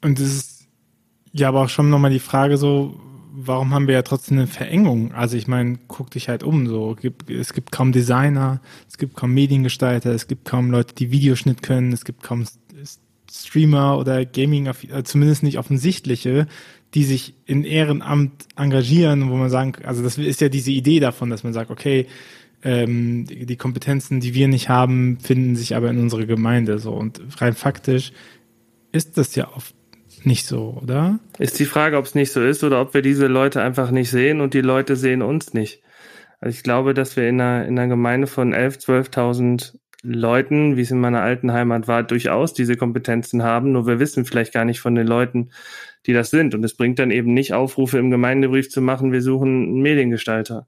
Und 0.00 0.18
das 0.20 0.26
ist 0.26 0.68
ja 1.32 1.48
aber 1.48 1.62
auch 1.62 1.68
schon 1.68 1.90
nochmal 1.90 2.10
die 2.10 2.20
Frage 2.20 2.56
so, 2.56 3.00
warum 3.34 3.72
haben 3.72 3.86
wir 3.86 3.94
ja 3.94 4.02
trotzdem 4.02 4.38
eine 4.38 4.46
Verengung? 4.46 5.12
Also 5.12 5.36
ich 5.36 5.48
meine, 5.48 5.78
guck 5.88 6.10
dich 6.10 6.28
halt 6.28 6.42
um, 6.42 6.66
so 6.66 6.96
es 7.28 7.52
gibt 7.52 7.72
kaum 7.72 7.92
Designer, 7.92 8.60
es 8.88 8.98
gibt 8.98 9.16
kaum 9.16 9.32
Mediengestalter, 9.32 10.12
es 10.12 10.26
gibt 10.26 10.44
kaum 10.44 10.70
Leute, 10.70 10.94
die 10.94 11.10
Videoschnitt 11.10 11.62
können, 11.62 11.92
es 11.92 12.04
gibt 12.04 12.22
kaum 12.22 12.44
Streamer 13.30 13.98
oder 13.98 14.24
Gaming, 14.26 14.66
äh, 14.66 15.02
zumindest 15.04 15.42
nicht 15.42 15.58
offensichtliche, 15.58 16.46
die 16.94 17.04
sich 17.04 17.34
in 17.46 17.64
Ehrenamt 17.64 18.46
engagieren, 18.56 19.30
wo 19.30 19.36
man 19.36 19.48
sagen, 19.48 19.72
also 19.84 20.02
das 20.02 20.18
ist 20.18 20.42
ja 20.42 20.50
diese 20.50 20.70
Idee 20.70 21.00
davon, 21.00 21.30
dass 21.30 21.42
man 21.42 21.54
sagt, 21.54 21.70
okay, 21.70 22.06
ähm, 22.62 23.26
die 23.26 23.56
Kompetenzen, 23.56 24.20
die 24.20 24.34
wir 24.34 24.46
nicht 24.46 24.68
haben, 24.68 25.18
finden 25.18 25.56
sich 25.56 25.74
aber 25.74 25.90
in 25.90 25.98
unserer 25.98 26.26
Gemeinde 26.26 26.78
so. 26.78 26.92
Und 26.92 27.20
rein 27.38 27.54
faktisch 27.54 28.12
ist 28.92 29.16
das 29.16 29.34
ja 29.34 29.50
oft 29.54 29.74
nicht 30.24 30.46
so, 30.46 30.78
oder? 30.82 31.18
Ist 31.38 31.58
die 31.58 31.64
Frage, 31.64 31.96
ob 31.96 32.04
es 32.04 32.14
nicht 32.14 32.32
so 32.32 32.42
ist 32.42 32.64
oder 32.64 32.80
ob 32.80 32.94
wir 32.94 33.02
diese 33.02 33.26
Leute 33.26 33.62
einfach 33.62 33.90
nicht 33.90 34.10
sehen 34.10 34.40
und 34.40 34.54
die 34.54 34.60
Leute 34.60 34.96
sehen 34.96 35.22
uns 35.22 35.54
nicht. 35.54 35.82
Also 36.40 36.56
ich 36.56 36.62
glaube, 36.62 36.94
dass 36.94 37.16
wir 37.16 37.28
in 37.28 37.40
einer, 37.40 37.66
in 37.66 37.78
einer 37.78 37.88
Gemeinde 37.88 38.26
von 38.26 38.54
11.000, 38.54 39.10
12.000 39.10 39.78
Leuten, 40.02 40.76
wie 40.76 40.80
es 40.80 40.90
in 40.90 41.00
meiner 41.00 41.22
alten 41.22 41.52
Heimat 41.52 41.86
war, 41.86 42.02
durchaus 42.02 42.54
diese 42.54 42.76
Kompetenzen 42.76 43.44
haben. 43.44 43.70
Nur 43.72 43.86
wir 43.86 44.00
wissen 44.00 44.24
vielleicht 44.24 44.52
gar 44.52 44.64
nicht 44.64 44.80
von 44.80 44.96
den 44.96 45.06
Leuten, 45.06 45.50
die 46.06 46.12
das 46.12 46.30
sind. 46.30 46.54
Und 46.54 46.64
es 46.64 46.76
bringt 46.76 46.98
dann 46.98 47.12
eben 47.12 47.32
nicht 47.32 47.54
Aufrufe 47.54 47.98
im 47.98 48.10
Gemeindebrief 48.10 48.68
zu 48.68 48.80
machen, 48.80 49.12
wir 49.12 49.22
suchen 49.22 49.62
einen 49.62 49.82
Mediengestalter. 49.82 50.66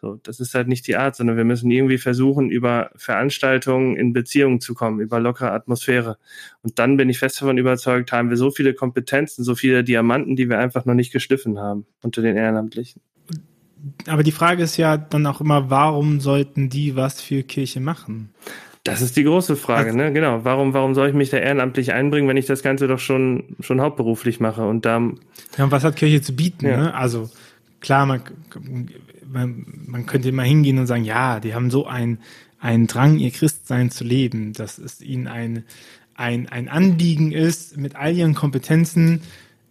So, 0.00 0.20
das 0.22 0.40
ist 0.40 0.54
halt 0.54 0.68
nicht 0.68 0.86
die 0.86 0.96
Art, 0.96 1.16
sondern 1.16 1.36
wir 1.36 1.44
müssen 1.44 1.70
irgendwie 1.70 1.98
versuchen, 1.98 2.50
über 2.50 2.90
Veranstaltungen 2.96 3.96
in 3.96 4.12
Beziehungen 4.12 4.60
zu 4.60 4.74
kommen, 4.74 5.00
über 5.00 5.18
lockere 5.20 5.52
Atmosphäre. 5.52 6.18
Und 6.62 6.78
dann 6.78 6.96
bin 6.96 7.08
ich 7.08 7.18
fest 7.18 7.40
davon 7.40 7.56
überzeugt, 7.58 8.12
haben 8.12 8.28
wir 8.28 8.36
so 8.36 8.50
viele 8.50 8.74
Kompetenzen, 8.74 9.44
so 9.44 9.54
viele 9.54 9.82
Diamanten, 9.82 10.36
die 10.36 10.48
wir 10.48 10.58
einfach 10.58 10.84
noch 10.84 10.94
nicht 10.94 11.12
geschliffen 11.12 11.58
haben 11.58 11.86
unter 12.02 12.20
den 12.20 12.36
Ehrenamtlichen. 12.36 13.00
aber 14.06 14.22
die 14.22 14.32
Frage 14.32 14.62
ist 14.62 14.76
ja 14.76 14.96
dann 14.96 15.26
auch 15.26 15.40
immer, 15.40 15.70
warum 15.70 16.20
sollten 16.20 16.68
die 16.68 16.96
was 16.96 17.22
für 17.22 17.42
Kirche 17.42 17.80
machen? 17.80 18.30
Das 18.84 19.00
ist 19.00 19.16
die 19.16 19.24
große 19.24 19.56
Frage, 19.56 19.86
also, 19.86 19.96
ne? 19.96 20.12
Genau. 20.12 20.44
Warum, 20.44 20.74
warum 20.74 20.94
soll 20.94 21.08
ich 21.08 21.14
mich 21.14 21.30
da 21.30 21.38
ehrenamtlich 21.38 21.94
einbringen, 21.94 22.28
wenn 22.28 22.36
ich 22.36 22.44
das 22.44 22.62
Ganze 22.62 22.86
doch 22.86 22.98
schon, 22.98 23.56
schon 23.60 23.80
hauptberuflich 23.80 24.40
mache? 24.40 24.66
Und 24.66 24.84
da. 24.84 25.00
Ja, 25.56 25.64
und 25.64 25.70
was 25.70 25.84
hat 25.84 25.96
Kirche 25.96 26.20
zu 26.20 26.36
bieten, 26.36 26.66
ja. 26.66 26.76
ne? 26.76 26.94
Also, 26.94 27.30
klar, 27.80 28.04
man, 28.04 28.20
man, 29.34 29.66
man 29.86 30.06
könnte 30.06 30.30
immer 30.30 30.44
hingehen 30.44 30.78
und 30.78 30.86
sagen, 30.86 31.04
ja, 31.04 31.40
die 31.40 31.54
haben 31.54 31.70
so 31.70 31.86
ein, 31.86 32.18
einen 32.58 32.86
Drang, 32.86 33.18
ihr 33.18 33.30
Christsein 33.30 33.90
zu 33.90 34.04
leben, 34.04 34.54
dass 34.54 34.78
es 34.78 35.02
ihnen 35.02 35.26
ein, 35.26 35.64
ein, 36.14 36.48
ein 36.48 36.68
Anliegen 36.68 37.32
ist, 37.32 37.76
mit 37.76 37.96
all 37.96 38.14
ihren 38.16 38.34
Kompetenzen 38.34 39.20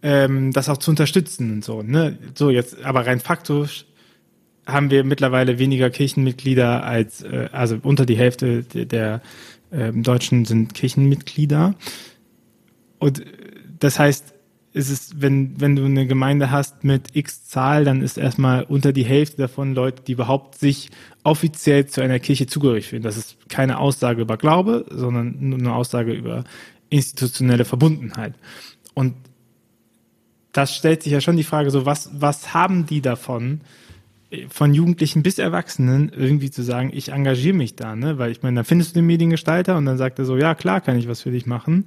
ähm, 0.02 0.52
das 0.52 0.68
auch 0.68 0.76
zu 0.76 0.90
unterstützen 0.90 1.54
und 1.54 1.64
so. 1.64 1.82
Ne? 1.82 2.18
So, 2.34 2.50
jetzt, 2.50 2.84
aber 2.84 3.06
rein 3.06 3.20
faktisch 3.20 3.86
haben 4.66 4.90
wir 4.90 5.04
mittlerweile 5.04 5.58
weniger 5.58 5.90
Kirchenmitglieder 5.90 6.84
als, 6.84 7.22
äh, 7.22 7.48
also 7.52 7.78
unter 7.82 8.06
die 8.06 8.16
Hälfte 8.16 8.62
der, 8.62 8.84
der 8.84 9.22
äh, 9.70 9.92
Deutschen 9.92 10.44
sind 10.44 10.74
Kirchenmitglieder. 10.74 11.74
Und 12.98 13.20
äh, 13.20 13.24
das 13.78 13.98
heißt, 13.98 14.33
ist 14.74 14.90
es, 14.90 15.20
wenn, 15.20 15.60
wenn 15.60 15.76
du 15.76 15.84
eine 15.84 16.06
Gemeinde 16.06 16.50
hast 16.50 16.82
mit 16.82 17.14
x 17.14 17.46
Zahl, 17.46 17.84
dann 17.84 18.02
ist 18.02 18.18
erstmal 18.18 18.64
unter 18.64 18.92
die 18.92 19.04
Hälfte 19.04 19.36
davon 19.36 19.72
Leute, 19.72 20.02
die 20.02 20.12
überhaupt 20.12 20.58
sich 20.58 20.90
offiziell 21.22 21.86
zu 21.86 22.00
einer 22.00 22.18
Kirche 22.18 22.48
zugehörig 22.48 22.88
fühlen. 22.88 23.04
Das 23.04 23.16
ist 23.16 23.48
keine 23.48 23.78
Aussage 23.78 24.20
über 24.20 24.36
Glaube, 24.36 24.84
sondern 24.90 25.36
nur 25.38 25.60
eine 25.60 25.74
Aussage 25.74 26.12
über 26.12 26.42
institutionelle 26.90 27.64
Verbundenheit. 27.64 28.34
Und 28.94 29.14
das 30.50 30.74
stellt 30.74 31.04
sich 31.04 31.12
ja 31.12 31.20
schon 31.20 31.36
die 31.36 31.44
Frage 31.44 31.70
so, 31.70 31.86
was, 31.86 32.10
was 32.12 32.52
haben 32.52 32.84
die 32.84 33.00
davon, 33.00 33.60
von 34.48 34.74
Jugendlichen 34.74 35.22
bis 35.22 35.38
Erwachsenen 35.38 36.08
irgendwie 36.08 36.50
zu 36.50 36.64
sagen, 36.64 36.90
ich 36.92 37.12
engagiere 37.12 37.54
mich 37.54 37.76
da, 37.76 37.94
ne? 37.94 38.18
Weil 38.18 38.32
ich 38.32 38.42
meine, 38.42 38.56
dann 38.56 38.64
findest 38.64 38.90
du 38.90 38.94
den 38.98 39.06
Mediengestalter 39.06 39.76
und 39.76 39.84
dann 39.84 39.98
sagt 39.98 40.18
er 40.18 40.24
so, 40.24 40.36
ja 40.36 40.56
klar, 40.56 40.80
kann 40.80 40.98
ich 40.98 41.06
was 41.06 41.20
für 41.20 41.30
dich 41.30 41.46
machen. 41.46 41.86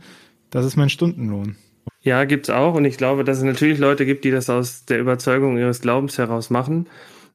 Das 0.50 0.66
ist 0.66 0.78
mein 0.78 0.90
Stundenlohn. 0.90 1.58
Ja, 2.08 2.24
gibt's 2.24 2.50
auch. 2.50 2.74
Und 2.76 2.86
ich 2.86 2.96
glaube, 2.96 3.26
dass 3.26 3.40
es 3.40 3.44
natürlich 3.44 3.80
Leute 3.80 4.06
gibt, 4.06 4.24
die 4.24 4.32
das 4.32 4.50
aus 4.50 4.86
der 4.86 4.98
Überzeugung 4.98 5.58
ihres 5.58 5.82
Glaubens 5.82 6.18
heraus 6.18 6.50
machen. 6.50 6.88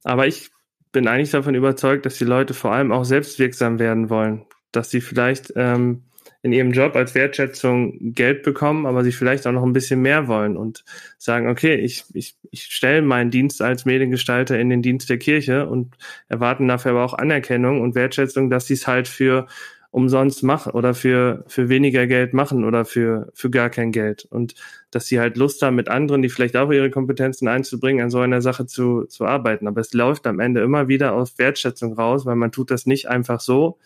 Aber 0.03 0.27
ich 0.27 0.49
bin 0.93 1.07
eigentlich 1.07 1.31
davon 1.31 1.55
überzeugt, 1.55 2.07
dass 2.07 2.17
die 2.17 2.25
Leute 2.25 2.55
vor 2.55 2.73
allem 2.73 2.91
auch 2.91 3.05
selbstwirksam 3.05 3.79
werden 3.79 4.09
wollen. 4.09 4.47
Dass 4.71 4.89
sie 4.89 5.03
vielleicht 5.03 5.53
ähm, 5.57 6.05
in 6.41 6.55
ihrem 6.55 6.73
Job 6.73 6.97
als 6.97 7.15
Wertschätzung 7.15 8.15
Geld 8.15 8.45
bekommen, 8.45 8.87
aber 8.87 9.05
sie 9.05 9.13
vielleicht 9.13 9.47
auch 9.47 9.53
noch 9.53 9.63
ein 9.63 9.75
bisschen 9.75 10.01
mehr 10.01 10.27
wollen 10.27 10.57
und 10.57 10.87
sagen, 11.19 11.51
okay, 11.51 11.75
ich, 11.75 12.05
ich, 12.15 12.37
ich 12.51 12.63
stelle 12.63 13.03
meinen 13.03 13.31
Dienst 13.31 13.61
als 13.61 13.85
Mediengestalter 13.85 14.59
in 14.59 14.71
den 14.71 14.81
Dienst 14.81 15.11
der 15.11 15.19
Kirche 15.19 15.69
und 15.69 15.99
erwarten 16.29 16.67
dafür 16.67 16.93
aber 16.93 17.05
auch 17.05 17.13
Anerkennung 17.13 17.83
und 17.83 17.95
Wertschätzung, 17.95 18.49
dass 18.49 18.69
sie 18.69 18.75
es 18.75 18.87
halt 18.87 19.07
für 19.07 19.49
umsonst 19.93 20.43
machen 20.43 20.73
oder 20.73 20.95
für, 20.95 21.45
für 21.47 21.69
weniger 21.69 22.07
Geld 22.07 22.33
machen 22.33 22.65
oder 22.65 22.87
für, 22.87 23.31
für 23.35 23.51
gar 23.51 23.69
kein 23.69 23.93
Geld. 23.93 24.25
Und 24.25 24.55
dass 24.91 25.07
sie 25.07 25.21
halt 25.21 25.37
Lust 25.37 25.61
haben, 25.61 25.77
mit 25.77 25.89
anderen, 25.89 26.23
die 26.23 26.31
vielleicht 26.31 26.57
auch 26.57 26.73
ihre 26.73 26.91
Kompetenzen 26.91 27.47
einzubringen, 27.47 28.03
an 28.03 28.11
so 28.11 28.19
einer 28.19 28.41
Sache 28.41 28.65
zu, 28.65 29.05
zu 29.05 29.27
arbeiten. 29.27 29.69
Aber 29.69 29.83
es 29.83 29.93
läuft 29.93 30.27
am 30.27 30.41
Ende 30.41 30.63
immer 30.63 30.89
wieder 30.89 31.13
aus 31.13 31.39
Wertschätzung 31.39 31.93
raus, 31.93 32.25
weil 32.25 32.37
man 32.37 32.51
tut 32.51 32.71
das 32.71 32.87
nicht 32.87 33.11
einfach 33.11 33.41
so, 33.41 33.79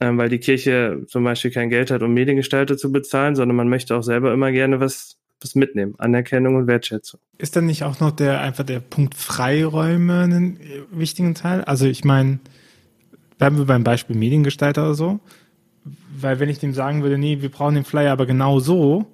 ähm, 0.00 0.18
weil 0.18 0.28
die 0.28 0.40
Kirche 0.40 1.04
zum 1.06 1.22
Beispiel 1.22 1.52
kein 1.52 1.70
Geld 1.70 1.92
hat, 1.92 2.02
um 2.02 2.12
Mediengestalter 2.12 2.76
zu 2.76 2.90
bezahlen, 2.90 3.36
sondern 3.36 3.54
man 3.56 3.68
möchte 3.68 3.96
auch 3.96 4.02
selber 4.02 4.32
immer 4.34 4.50
gerne 4.50 4.80
was, 4.80 5.16
was 5.40 5.54
mitnehmen. 5.54 5.94
Anerkennung 5.98 6.56
und 6.56 6.66
Wertschätzung. 6.66 7.20
Ist 7.38 7.54
dann 7.54 7.66
nicht 7.66 7.84
auch 7.84 8.00
noch 8.00 8.10
der 8.10 8.40
einfach 8.40 8.64
der 8.64 8.80
Punkt 8.80 9.14
Freiräume 9.14 10.22
einen 10.22 10.58
wichtigen 10.90 11.36
Teil? 11.36 11.62
Also 11.62 11.86
ich 11.86 12.04
meine, 12.04 12.40
bleiben 13.40 13.56
wir 13.56 13.64
beim 13.64 13.84
Beispiel 13.84 14.16
Mediengestalter 14.16 14.82
oder 14.82 14.94
so. 14.94 15.18
Weil 16.14 16.40
wenn 16.40 16.50
ich 16.50 16.58
dem 16.58 16.74
sagen 16.74 17.02
würde, 17.02 17.16
nee, 17.16 17.40
wir 17.40 17.48
brauchen 17.48 17.74
den 17.74 17.84
Flyer 17.84 18.12
aber 18.12 18.26
genau 18.26 18.60
so, 18.60 19.06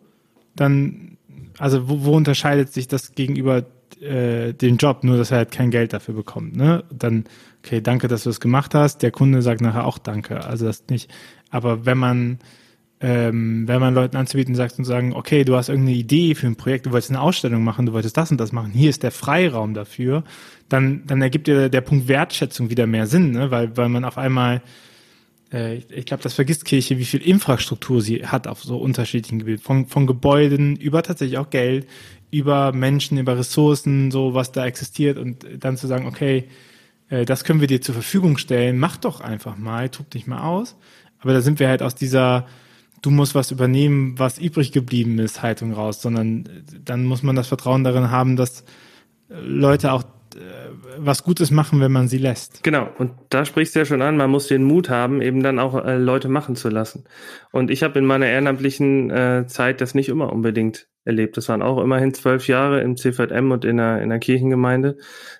dann, 0.56 1.16
also 1.58 1.88
wo, 1.88 2.04
wo 2.04 2.16
unterscheidet 2.16 2.72
sich 2.72 2.88
das 2.88 3.14
gegenüber 3.14 3.62
äh, 4.00 4.52
dem 4.52 4.78
Job, 4.78 5.04
nur 5.04 5.16
dass 5.16 5.30
er 5.30 5.38
halt 5.38 5.52
kein 5.52 5.70
Geld 5.70 5.92
dafür 5.92 6.14
bekommt, 6.14 6.56
ne? 6.56 6.82
Dann 6.90 7.26
okay, 7.62 7.80
danke, 7.80 8.08
dass 8.08 8.24
du 8.24 8.30
es 8.30 8.40
gemacht 8.40 8.74
hast. 8.74 9.02
Der 9.02 9.12
Kunde 9.12 9.42
sagt 9.42 9.60
nachher 9.60 9.86
auch 9.86 9.98
danke. 9.98 10.44
Also 10.44 10.66
das 10.66 10.82
nicht. 10.90 11.08
Aber 11.50 11.86
wenn 11.86 11.98
man, 11.98 12.38
ähm, 13.00 13.68
wenn 13.68 13.80
man 13.80 13.94
Leuten 13.94 14.16
anzubieten 14.16 14.54
sagt 14.54 14.78
und 14.78 14.84
sagen, 14.84 15.12
okay, 15.12 15.44
du 15.44 15.54
hast 15.54 15.68
irgendeine 15.68 15.96
Idee 15.96 16.34
für 16.34 16.46
ein 16.46 16.56
Projekt, 16.56 16.86
du 16.86 16.92
wolltest 16.92 17.10
eine 17.10 17.20
Ausstellung 17.20 17.62
machen, 17.62 17.86
du 17.86 17.92
wolltest 17.92 18.16
das 18.16 18.30
und 18.30 18.38
das 18.38 18.52
machen, 18.52 18.72
hier 18.72 18.88
ist 18.88 19.02
der 19.02 19.10
Freiraum 19.10 19.74
dafür, 19.74 20.24
dann, 20.68 21.02
dann 21.06 21.20
ergibt 21.20 21.46
dir 21.46 21.68
der 21.68 21.80
Punkt 21.82 22.08
Wertschätzung 22.08 22.70
wieder 22.70 22.86
mehr 22.86 23.06
Sinn, 23.06 23.32
ne? 23.32 23.50
weil, 23.50 23.76
weil 23.76 23.90
man 23.90 24.04
auf 24.04 24.16
einmal, 24.16 24.62
äh, 25.52 25.76
ich 25.90 26.06
glaube, 26.06 26.22
das 26.22 26.32
vergisst 26.32 26.64
Kirche, 26.64 26.98
wie 26.98 27.04
viel 27.04 27.20
Infrastruktur 27.20 28.00
sie 28.00 28.26
hat 28.26 28.46
auf 28.46 28.62
so 28.62 28.78
unterschiedlichen 28.78 29.40
Gebieten, 29.40 29.62
von, 29.62 29.86
von 29.86 30.06
Gebäuden 30.06 30.76
über 30.76 31.02
tatsächlich 31.02 31.36
auch 31.36 31.50
Geld, 31.50 31.86
über 32.30 32.72
Menschen, 32.72 33.18
über 33.18 33.36
Ressourcen, 33.36 34.10
so 34.10 34.32
was 34.32 34.52
da 34.52 34.64
existiert 34.64 35.18
und 35.18 35.46
dann 35.58 35.76
zu 35.76 35.86
sagen, 35.86 36.06
okay, 36.06 36.44
äh, 37.10 37.26
das 37.26 37.44
können 37.44 37.60
wir 37.60 37.68
dir 37.68 37.82
zur 37.82 37.94
Verfügung 37.94 38.38
stellen, 38.38 38.78
mach 38.78 38.96
doch 38.96 39.20
einfach 39.20 39.58
mal, 39.58 39.90
tob 39.90 40.10
dich 40.10 40.26
mal 40.26 40.42
aus. 40.42 40.76
Aber 41.18 41.34
da 41.34 41.42
sind 41.42 41.60
wir 41.60 41.68
halt 41.68 41.82
aus 41.82 41.94
dieser, 41.94 42.46
du 43.02 43.10
musst 43.10 43.34
was 43.34 43.50
übernehmen, 43.50 44.18
was 44.18 44.38
übrig 44.38 44.72
geblieben 44.72 45.18
ist, 45.18 45.42
Haltung 45.42 45.72
raus, 45.72 46.02
sondern 46.02 46.46
äh, 46.46 46.78
dann 46.84 47.04
muss 47.04 47.22
man 47.22 47.36
das 47.36 47.48
Vertrauen 47.48 47.84
darin 47.84 48.10
haben, 48.10 48.36
dass 48.36 48.64
Leute 49.28 49.92
auch 49.92 50.04
äh, 50.34 50.38
was 50.98 51.24
Gutes 51.24 51.50
machen, 51.50 51.80
wenn 51.80 51.92
man 51.92 52.08
sie 52.08 52.18
lässt. 52.18 52.62
Genau, 52.62 52.88
und 52.98 53.12
da 53.30 53.44
sprichst 53.44 53.74
du 53.74 53.80
ja 53.80 53.84
schon 53.84 54.02
an, 54.02 54.16
man 54.16 54.30
muss 54.30 54.48
den 54.48 54.64
Mut 54.64 54.88
haben, 54.88 55.20
eben 55.20 55.42
dann 55.42 55.58
auch 55.58 55.84
äh, 55.84 55.96
Leute 55.96 56.28
machen 56.28 56.56
zu 56.56 56.68
lassen. 56.68 57.04
Und 57.52 57.70
ich 57.70 57.82
habe 57.82 57.98
in 57.98 58.06
meiner 58.06 58.26
ehrenamtlichen 58.26 59.10
äh, 59.10 59.46
Zeit 59.46 59.80
das 59.80 59.94
nicht 59.94 60.08
immer 60.08 60.32
unbedingt 60.32 60.88
erlebt. 61.04 61.36
Das 61.36 61.48
waren 61.48 61.62
auch 61.62 61.82
immerhin 61.82 62.14
zwölf 62.14 62.48
Jahre 62.48 62.80
im 62.80 62.96
CVM 62.96 63.50
und 63.50 63.64
in 63.64 63.76
der, 63.76 64.02
in 64.02 64.08
der 64.08 64.18
Kirchengemeinde, 64.18 64.96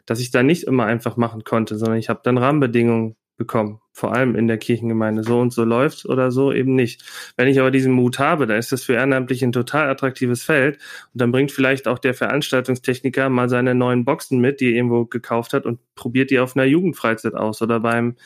dass 0.07 0.21
ich 0.21 0.31
da 0.31 0.43
nicht 0.43 0.65
immer 0.65 0.87
einfach 0.87 1.17
machen 1.17 1.45
konnte, 1.45 1.77
sondern 1.77 1.99
ich 1.99 2.09
habe 2.09 2.21
dann 2.23 2.39
Rahmenbedingungen 2.39 3.17
bekommen, 3.37 3.81
vor 3.93 4.15
allem 4.15 4.35
in 4.35 4.47
der 4.47 4.59
Kirchengemeinde. 4.59 5.23
So 5.23 5.39
und 5.39 5.53
so 5.53 5.65
läuft 5.65 6.07
oder 6.07 6.31
so 6.31 6.53
eben 6.53 6.75
nicht. 6.75 7.05
Wenn 7.37 7.49
ich 7.49 7.61
aber 7.61 7.71
diesen 7.71 7.93
Mut 7.93 8.19
habe, 8.19 8.47
dann 8.47 8.59
ist 8.59 8.73
das 8.73 8.85
für 8.85 8.95
Ehrenamtliche 8.95 9.47
ein 9.47 9.53
total 9.53 9.89
attraktives 9.89 10.43
Feld 10.43 10.79
und 11.13 11.21
dann 11.21 11.33
bringt 11.33 11.53
vielleicht 11.53 11.89
auch 11.89 11.99
der 11.99 12.15
Veranstaltungstechniker 12.15 13.29
mal 13.29 13.49
seine 13.49 13.75
neuen 13.75 14.05
Boxen 14.05 14.41
mit, 14.41 14.61
die 14.61 14.71
er 14.71 14.77
irgendwo 14.77 15.05
gekauft 15.05 15.53
hat 15.53 15.67
und 15.67 15.81
probiert 15.95 16.31
die 16.31 16.39
auf 16.39 16.57
einer 16.57 16.65
Jugendfreizeit 16.65 17.35
aus 17.35 17.63
oder 17.63 17.81
beim 17.81 18.17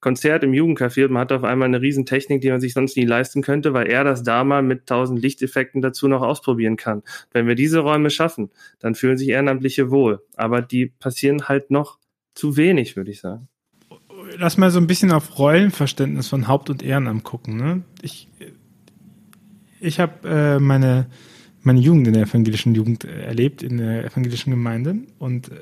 Konzert 0.00 0.44
im 0.44 0.52
Jugendcafé 0.52 1.08
man 1.08 1.22
hat 1.22 1.32
auf 1.32 1.42
einmal 1.42 1.66
eine 1.66 1.80
Riesentechnik, 1.80 2.40
die 2.40 2.50
man 2.50 2.60
sich 2.60 2.74
sonst 2.74 2.96
nie 2.96 3.04
leisten 3.04 3.42
könnte, 3.42 3.72
weil 3.72 3.86
er 3.86 4.04
das 4.04 4.22
da 4.22 4.44
mal 4.44 4.62
mit 4.62 4.86
tausend 4.86 5.20
Lichteffekten 5.20 5.80
dazu 5.80 6.06
noch 6.06 6.22
ausprobieren 6.22 6.76
kann. 6.76 7.02
Wenn 7.32 7.46
wir 7.48 7.54
diese 7.54 7.80
Räume 7.80 8.10
schaffen, 8.10 8.50
dann 8.78 8.94
fühlen 8.94 9.16
sich 9.16 9.30
Ehrenamtliche 9.30 9.90
wohl. 9.90 10.22
Aber 10.36 10.60
die 10.60 10.86
passieren 10.86 11.48
halt 11.48 11.70
noch 11.70 11.98
zu 12.34 12.56
wenig, 12.56 12.96
würde 12.96 13.10
ich 13.10 13.20
sagen. 13.20 13.48
Lass 14.38 14.58
mal 14.58 14.70
so 14.70 14.78
ein 14.78 14.86
bisschen 14.86 15.12
auf 15.12 15.38
Rollenverständnis 15.38 16.28
von 16.28 16.48
Haupt- 16.48 16.70
und 16.70 16.82
Ehrenamt 16.82 17.24
gucken. 17.24 17.56
Ne? 17.56 17.82
Ich, 18.02 18.28
ich 19.80 20.00
habe 20.00 20.28
äh, 20.28 20.58
meine, 20.58 21.06
meine 21.62 21.80
Jugend 21.80 22.06
in 22.06 22.14
der 22.14 22.24
evangelischen 22.24 22.74
Jugend 22.74 23.04
erlebt, 23.04 23.62
in 23.62 23.78
der 23.78 24.04
evangelischen 24.04 24.50
Gemeinde. 24.50 24.96
Und 25.18 25.48
äh, 25.50 25.54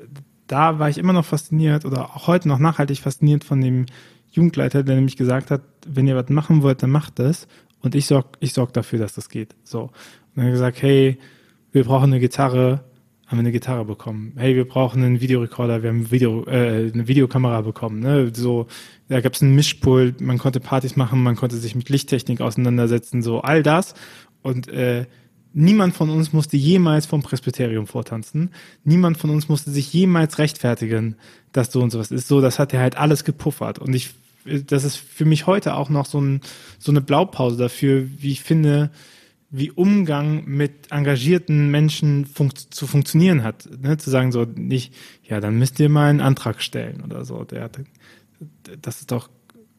da 0.46 0.78
war 0.78 0.88
ich 0.88 0.98
immer 0.98 1.12
noch 1.12 1.24
fasziniert 1.24 1.84
oder 1.84 2.16
auch 2.16 2.26
heute 2.26 2.48
noch 2.48 2.58
nachhaltig 2.58 2.98
fasziniert 2.98 3.44
von 3.44 3.60
dem 3.60 3.86
Jugendleiter, 4.30 4.82
der 4.82 4.96
nämlich 4.96 5.16
gesagt 5.16 5.50
hat, 5.50 5.62
wenn 5.86 6.08
ihr 6.08 6.16
was 6.16 6.28
machen 6.28 6.62
wollt, 6.62 6.82
dann 6.82 6.90
macht 6.90 7.18
das. 7.18 7.46
Und 7.80 7.94
ich 7.94 8.06
sorg, 8.06 8.36
ich 8.40 8.52
sorg 8.52 8.72
dafür, 8.72 8.98
dass 8.98 9.14
das 9.14 9.28
geht. 9.28 9.54
So. 9.62 9.82
Und 9.82 10.42
dann 10.42 10.50
gesagt, 10.50 10.82
hey, 10.82 11.18
wir 11.70 11.84
brauchen 11.84 12.12
eine 12.12 12.20
Gitarre, 12.20 12.84
haben 13.26 13.38
wir 13.38 13.40
eine 13.40 13.52
Gitarre 13.52 13.84
bekommen. 13.84 14.32
Hey, 14.36 14.54
wir 14.54 14.66
brauchen 14.66 15.02
einen 15.02 15.20
Videorekorder, 15.20 15.82
wir 15.82 15.90
haben 15.90 16.10
Video, 16.10 16.44
äh, 16.46 16.90
eine 16.92 17.08
Videokamera 17.08 17.62
bekommen. 17.62 18.00
Ne? 18.00 18.30
So, 18.34 18.66
da 19.08 19.20
gab 19.20 19.32
es 19.32 19.42
einen 19.42 19.54
Mischpult, 19.54 20.20
man 20.20 20.38
konnte 20.38 20.60
Partys 20.60 20.96
machen, 20.96 21.22
man 21.22 21.36
konnte 21.36 21.56
sich 21.56 21.74
mit 21.74 21.88
Lichttechnik 21.88 22.40
auseinandersetzen, 22.40 23.22
so 23.22 23.40
all 23.40 23.62
das. 23.62 23.94
Und 24.42 24.68
äh, 24.68 25.06
niemand 25.54 25.94
von 25.94 26.10
uns 26.10 26.32
musste 26.34 26.58
jemals 26.58 27.06
vom 27.06 27.22
Presbyterium 27.22 27.86
vortanzen. 27.86 28.50
Niemand 28.84 29.16
von 29.16 29.30
uns 29.30 29.48
musste 29.48 29.70
sich 29.70 29.92
jemals 29.92 30.38
rechtfertigen, 30.38 31.16
dass 31.52 31.72
so 31.72 31.80
und 31.80 31.90
sowas 31.90 32.10
ist. 32.10 32.28
So, 32.28 32.42
das 32.42 32.58
hat 32.58 32.74
er 32.74 32.80
halt 32.80 32.98
alles 32.98 33.24
gepuffert. 33.24 33.78
Und 33.78 33.94
ich 33.94 34.10
das 34.44 34.84
ist 34.84 34.96
für 34.96 35.24
mich 35.24 35.46
heute 35.46 35.74
auch 35.74 35.88
noch 35.88 36.06
so, 36.06 36.20
ein, 36.20 36.40
so 36.78 36.92
eine 36.92 37.00
Blaupause 37.00 37.56
dafür, 37.56 38.06
wie 38.18 38.32
ich 38.32 38.42
finde, 38.42 38.90
wie 39.56 39.70
Umgang 39.70 40.42
mit 40.46 40.90
engagierten 40.90 41.70
Menschen 41.70 42.26
funkt, 42.26 42.58
zu 42.58 42.88
funktionieren 42.88 43.44
hat. 43.44 43.68
Ne? 43.80 43.96
Zu 43.96 44.10
sagen 44.10 44.32
so 44.32 44.44
nicht, 44.44 44.92
ja, 45.22 45.38
dann 45.38 45.56
müsst 45.60 45.78
ihr 45.78 45.88
mal 45.88 46.10
einen 46.10 46.20
Antrag 46.20 46.60
stellen 46.60 47.02
oder 47.04 47.24
so. 47.24 47.44
Der, 47.44 47.70
das 48.82 48.98
ist 48.98 49.12
doch 49.12 49.28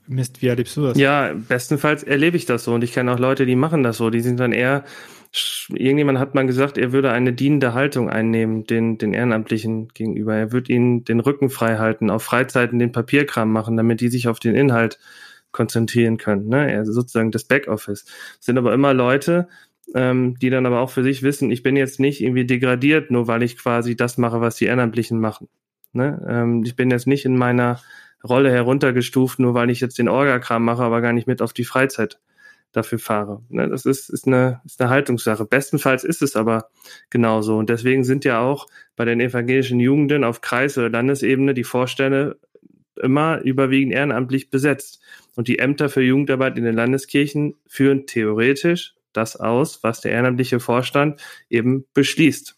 Mist, 0.08 0.41
wie 0.41 0.48
erlebst 0.48 0.77
du 0.77 0.84
das? 0.84 0.98
Ja, 0.98 1.34
bestenfalls 1.34 2.03
erlebe 2.03 2.38
ich 2.38 2.46
das 2.46 2.63
so 2.63 2.74
und 2.74 2.86
ich 2.86 2.94
kenne 2.94 3.12
auch 3.12 3.20
Leute, 3.20 3.46
die 3.46 3.58
machen 3.58 3.84
das 3.84 3.98
so. 3.98 4.10
Die 4.10 4.22
sind 4.22 4.39
dann 4.39 4.53
eher, 4.53 4.86
irgendjemand 5.70 6.20
hat 6.20 6.36
mal 6.36 6.46
gesagt, 6.46 6.77
er 6.77 6.94
würde 6.94 7.12
eine 7.12 7.34
dienende 7.34 7.74
Haltung 7.74 8.10
einnehmen, 8.10 8.65
den, 8.65 8.98
den 8.98 9.13
Ehrenamtlichen 9.13 9.89
gegenüber. 9.89 10.36
Er 10.36 10.53
würde 10.53 10.72
ihnen 10.72 11.03
den 11.03 11.20
Rücken 11.20 11.50
frei 11.50 11.79
halten, 11.79 12.10
auf 12.10 12.24
Freizeiten 12.24 12.79
den 12.79 12.94
Papierkram 12.94 13.51
machen, 13.51 13.75
damit 13.75 14.00
die 14.00 14.08
sich 14.08 14.29
auf 14.29 14.39
den 14.39 14.55
Inhalt 14.55 15.00
konzentrieren 15.55 16.17
können. 16.17 16.50
Ne? 16.50 16.69
Er 16.69 16.85
sozusagen 16.85 17.31
das 17.31 17.45
Backoffice. 17.45 18.03
Das 18.03 18.45
sind 18.45 18.57
aber 18.57 18.74
immer 18.74 18.93
Leute, 18.93 19.47
ähm, 19.95 20.38
die 20.41 20.50
dann 20.50 20.65
aber 20.65 20.81
auch 20.81 20.89
für 20.89 21.01
sich 21.01 21.24
wissen, 21.24 21.50
ich 21.50 21.63
bin 21.63 21.77
jetzt 21.77 22.00
nicht 22.00 22.21
irgendwie 22.21 22.45
degradiert, 22.45 23.09
nur 23.09 23.27
weil 23.27 23.41
ich 23.41 23.57
quasi 23.57 23.95
das 23.95 24.17
mache, 24.17 24.41
was 24.41 24.57
die 24.57 24.65
Ehrenamtlichen 24.65 25.17
machen. 25.17 25.47
Ne? 25.93 26.24
Ähm, 26.27 26.63
ich 26.65 26.75
bin 26.75 26.91
jetzt 26.91 27.07
nicht 27.07 27.24
in 27.24 27.38
meiner 27.38 27.79
Rolle 28.21 28.51
heruntergestuft, 28.51 29.39
nur 29.39 29.53
weil 29.53 29.69
ich 29.69 29.79
jetzt 29.79 29.97
den 29.97 30.09
Orgakram 30.09 30.65
mache, 30.65 30.83
aber 30.83 31.00
gar 31.00 31.13
nicht 31.13 31.27
mit 31.27 31.41
auf 31.41 31.53
die 31.53 31.63
Freizeit 31.63 32.19
dafür 32.74 33.00
fahre. 33.00 33.41
Ne? 33.47 33.69
Das 33.69 33.85
ist, 33.85 34.09
ist, 34.09 34.27
eine, 34.27 34.62
ist 34.65 34.81
eine 34.81 34.89
Haltungssache. 34.89 35.45
Bestenfalls 35.45 36.03
ist 36.03 36.21
es 36.21 36.35
aber 36.35 36.69
genauso. 37.09 37.57
Und 37.57 37.69
deswegen 37.69 38.03
sind 38.03 38.25
ja 38.25 38.41
auch 38.41 38.67
bei 38.97 39.05
den 39.05 39.21
evangelischen 39.21 39.79
Jugenden 39.79 40.25
auf 40.25 40.41
Kreis- 40.41 40.77
oder 40.77 40.89
Landesebene 40.89 41.53
die 41.53 41.63
Vorstände 41.63 42.38
immer 43.01 43.41
überwiegend 43.41 43.93
ehrenamtlich 43.93 44.50
besetzt. 44.50 45.01
Und 45.36 45.48
die 45.48 45.60
Ämter 45.60 45.89
für 45.89 46.01
Jugendarbeit 46.01 46.58
in 46.58 46.63
den 46.63 46.75
Landeskirchen 46.75 47.56
führen 47.68 48.08
theoretisch 48.08 48.96
das 49.13 49.36
aus, 49.36 49.84
was 49.84 50.01
der 50.01 50.12
ehrenamtliche 50.12 50.60
Vorstand 50.60 51.22
eben 51.50 51.86
beschließt. 51.94 52.58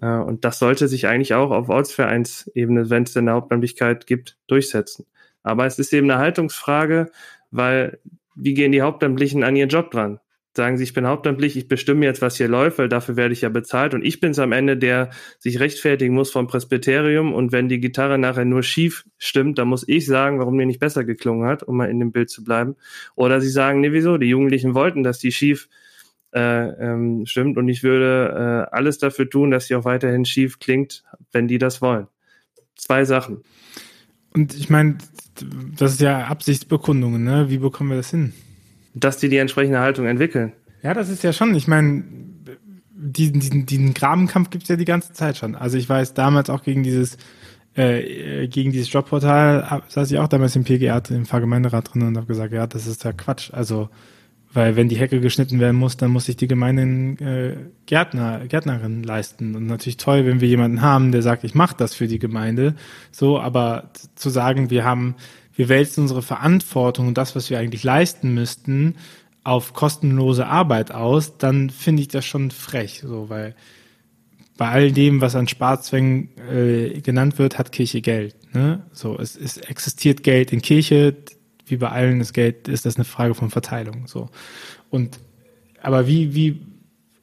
Äh, 0.00 0.06
und 0.06 0.44
das 0.44 0.58
sollte 0.58 0.88
sich 0.88 1.06
eigentlich 1.06 1.34
auch 1.34 1.50
auf 1.50 1.68
Ortsvereinsebene, 1.68 2.90
wenn 2.90 3.04
es 3.04 3.12
denn 3.12 3.28
eine 3.28 3.36
Hauptamtlichkeit 3.36 4.06
gibt, 4.06 4.38
durchsetzen. 4.46 5.06
Aber 5.42 5.66
es 5.66 5.78
ist 5.78 5.92
eben 5.92 6.10
eine 6.10 6.20
Haltungsfrage, 6.20 7.10
weil 7.50 7.98
wie 8.34 8.54
gehen 8.54 8.72
die 8.72 8.82
Hauptamtlichen 8.82 9.44
an 9.44 9.56
ihren 9.56 9.68
Job 9.68 9.90
dran? 9.90 10.18
Sagen 10.56 10.76
sie, 10.76 10.84
ich 10.84 10.92
bin 10.92 11.04
hauptamtlich, 11.04 11.56
ich 11.56 11.66
bestimme 11.66 12.06
jetzt, 12.06 12.22
was 12.22 12.36
hier 12.36 12.46
läuft, 12.46 12.78
weil 12.78 12.88
dafür 12.88 13.16
werde 13.16 13.32
ich 13.32 13.40
ja 13.40 13.48
bezahlt 13.48 13.92
und 13.92 14.04
ich 14.04 14.20
bin 14.20 14.30
es 14.30 14.38
am 14.38 14.52
Ende, 14.52 14.76
der 14.76 15.10
sich 15.40 15.58
rechtfertigen 15.58 16.14
muss 16.14 16.30
vom 16.30 16.46
Presbyterium 16.46 17.34
und 17.34 17.50
wenn 17.50 17.68
die 17.68 17.80
Gitarre 17.80 18.18
nachher 18.18 18.44
nur 18.44 18.62
schief 18.62 19.04
stimmt, 19.18 19.58
dann 19.58 19.66
muss 19.66 19.82
ich 19.88 20.06
sagen, 20.06 20.38
warum 20.38 20.56
die 20.56 20.66
nicht 20.66 20.78
besser 20.78 21.02
geklungen 21.02 21.48
hat, 21.48 21.64
um 21.64 21.76
mal 21.76 21.90
in 21.90 21.98
dem 21.98 22.12
Bild 22.12 22.30
zu 22.30 22.44
bleiben. 22.44 22.76
Oder 23.16 23.40
sie 23.40 23.48
sagen, 23.48 23.80
nee, 23.80 23.90
wieso? 23.90 24.16
Die 24.16 24.28
Jugendlichen 24.28 24.74
wollten, 24.74 25.02
dass 25.02 25.18
die 25.18 25.32
schief 25.32 25.68
äh, 26.32 26.40
ähm, 26.40 27.26
stimmt 27.26 27.58
und 27.58 27.68
ich 27.68 27.82
würde 27.82 28.68
äh, 28.70 28.74
alles 28.74 28.98
dafür 28.98 29.28
tun, 29.28 29.50
dass 29.50 29.66
sie 29.66 29.74
auch 29.74 29.84
weiterhin 29.84 30.24
schief 30.24 30.60
klingt, 30.60 31.02
wenn 31.32 31.48
die 31.48 31.58
das 31.58 31.82
wollen. 31.82 32.06
Zwei 32.76 33.04
Sachen. 33.04 33.42
Und 34.32 34.54
ich 34.54 34.70
meine, 34.70 34.98
das 35.76 35.94
ist 35.94 36.00
ja 36.00 36.26
Absichtsbekundungen, 36.26 37.24
ne? 37.24 37.50
Wie 37.50 37.58
bekommen 37.58 37.90
wir 37.90 37.96
das 37.96 38.10
hin? 38.10 38.34
Dass 38.94 39.18
die 39.18 39.28
die 39.28 39.38
entsprechende 39.38 39.80
Haltung 39.80 40.06
entwickeln. 40.06 40.52
Ja, 40.82 40.94
das 40.94 41.08
ist 41.08 41.22
ja 41.22 41.32
schon, 41.32 41.54
ich 41.54 41.66
meine, 41.66 42.04
diesen, 42.94 43.40
diesen, 43.40 43.66
diesen 43.66 43.94
Grabenkampf 43.94 44.50
gibt 44.50 44.64
es 44.64 44.68
ja 44.68 44.76
die 44.76 44.84
ganze 44.84 45.12
Zeit 45.12 45.36
schon. 45.36 45.54
Also 45.54 45.76
ich 45.76 45.88
weiß 45.88 46.14
damals 46.14 46.50
auch 46.50 46.62
gegen 46.62 46.82
dieses 46.82 47.16
äh, 47.74 48.46
gegen 48.46 48.70
dieses 48.70 48.92
Jobportal 48.92 49.82
saß 49.88 50.10
ich 50.10 50.18
auch 50.18 50.28
damals 50.28 50.54
im 50.54 50.62
PGA, 50.62 51.02
im 51.10 51.26
Pfarrgemeinderat 51.26 51.92
drin 51.92 52.02
und 52.02 52.16
habe 52.16 52.26
gesagt, 52.26 52.52
ja, 52.52 52.66
das 52.68 52.86
ist 52.86 53.02
ja 53.02 53.12
Quatsch. 53.12 53.50
Also 53.52 53.88
weil 54.54 54.76
wenn 54.76 54.88
die 54.88 54.96
Hecke 54.96 55.20
geschnitten 55.20 55.58
werden 55.58 55.76
muss, 55.76 55.96
dann 55.96 56.12
muss 56.12 56.26
sich 56.26 56.36
die 56.36 56.46
Gemeinde 56.46 56.82
äh, 57.24 57.56
Gärtner, 57.86 58.46
Gärtnerin 58.46 59.02
leisten. 59.02 59.56
Und 59.56 59.66
natürlich 59.66 59.96
toll, 59.96 60.24
wenn 60.26 60.40
wir 60.40 60.46
jemanden 60.46 60.80
haben, 60.80 61.10
der 61.10 61.22
sagt, 61.22 61.42
ich 61.42 61.56
mache 61.56 61.74
das 61.76 61.92
für 61.92 62.06
die 62.06 62.20
Gemeinde. 62.20 62.76
So, 63.10 63.40
aber 63.40 63.90
zu 64.14 64.30
sagen, 64.30 64.70
wir 64.70 64.84
haben, 64.84 65.16
wir 65.54 65.68
wälzen 65.68 66.02
unsere 66.02 66.22
Verantwortung 66.22 67.08
und 67.08 67.18
das, 67.18 67.36
was 67.36 67.50
wir 67.50 67.58
eigentlich 67.58 67.84
leisten 67.84 68.34
müssten, 68.34 68.96
auf 69.44 69.74
kostenlose 69.74 70.46
Arbeit 70.46 70.90
aus, 70.90 71.36
dann 71.36 71.70
finde 71.70 72.02
ich 72.02 72.08
das 72.08 72.24
schon 72.24 72.50
frech. 72.50 73.02
So, 73.04 73.28
weil 73.28 73.54
bei 74.56 74.68
all 74.68 74.92
dem, 74.92 75.20
was 75.20 75.36
an 75.36 75.48
Sparzwängen 75.48 76.30
äh, 76.50 77.00
genannt 77.00 77.38
wird, 77.38 77.58
hat 77.58 77.72
Kirche 77.72 78.00
Geld. 78.00 78.34
Ne? 78.54 78.82
So, 78.92 79.18
es, 79.18 79.36
es 79.36 79.58
existiert 79.58 80.22
Geld 80.22 80.52
in 80.52 80.62
Kirche, 80.62 81.16
wie 81.66 81.76
bei 81.76 81.88
allen 81.90 82.20
ist 82.20 82.32
Geld, 82.32 82.68
ist 82.68 82.86
das 82.86 82.96
eine 82.96 83.04
Frage 83.04 83.34
von 83.34 83.50
Verteilung. 83.50 84.06
So. 84.06 84.30
Und 84.90 85.18
aber 85.82 86.06
wie, 86.06 86.34
wie, 86.34 86.60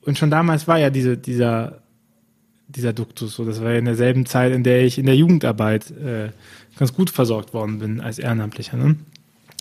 und 0.02 0.18
schon 0.18 0.30
damals 0.30 0.68
war 0.68 0.78
ja 0.78 0.90
diese, 0.90 1.18
dieser, 1.18 1.82
dieser 2.68 2.94
Duktus 2.94 3.34
so. 3.34 3.46
Das 3.46 3.62
war 3.62 3.72
ja 3.72 3.80
in 3.80 3.86
derselben 3.86 4.26
Zeit, 4.26 4.54
in 4.54 4.64
der 4.64 4.84
ich 4.84 4.98
in 4.98 5.06
der 5.06 5.16
Jugendarbeit 5.16 5.90
äh, 5.92 6.30
ganz 6.82 6.94
gut 6.94 7.12
versorgt 7.12 7.54
worden 7.54 7.78
bin 7.78 8.02
als 8.02 8.18
Ehrenamtlicher. 8.18 8.76
Ne? 8.76 8.96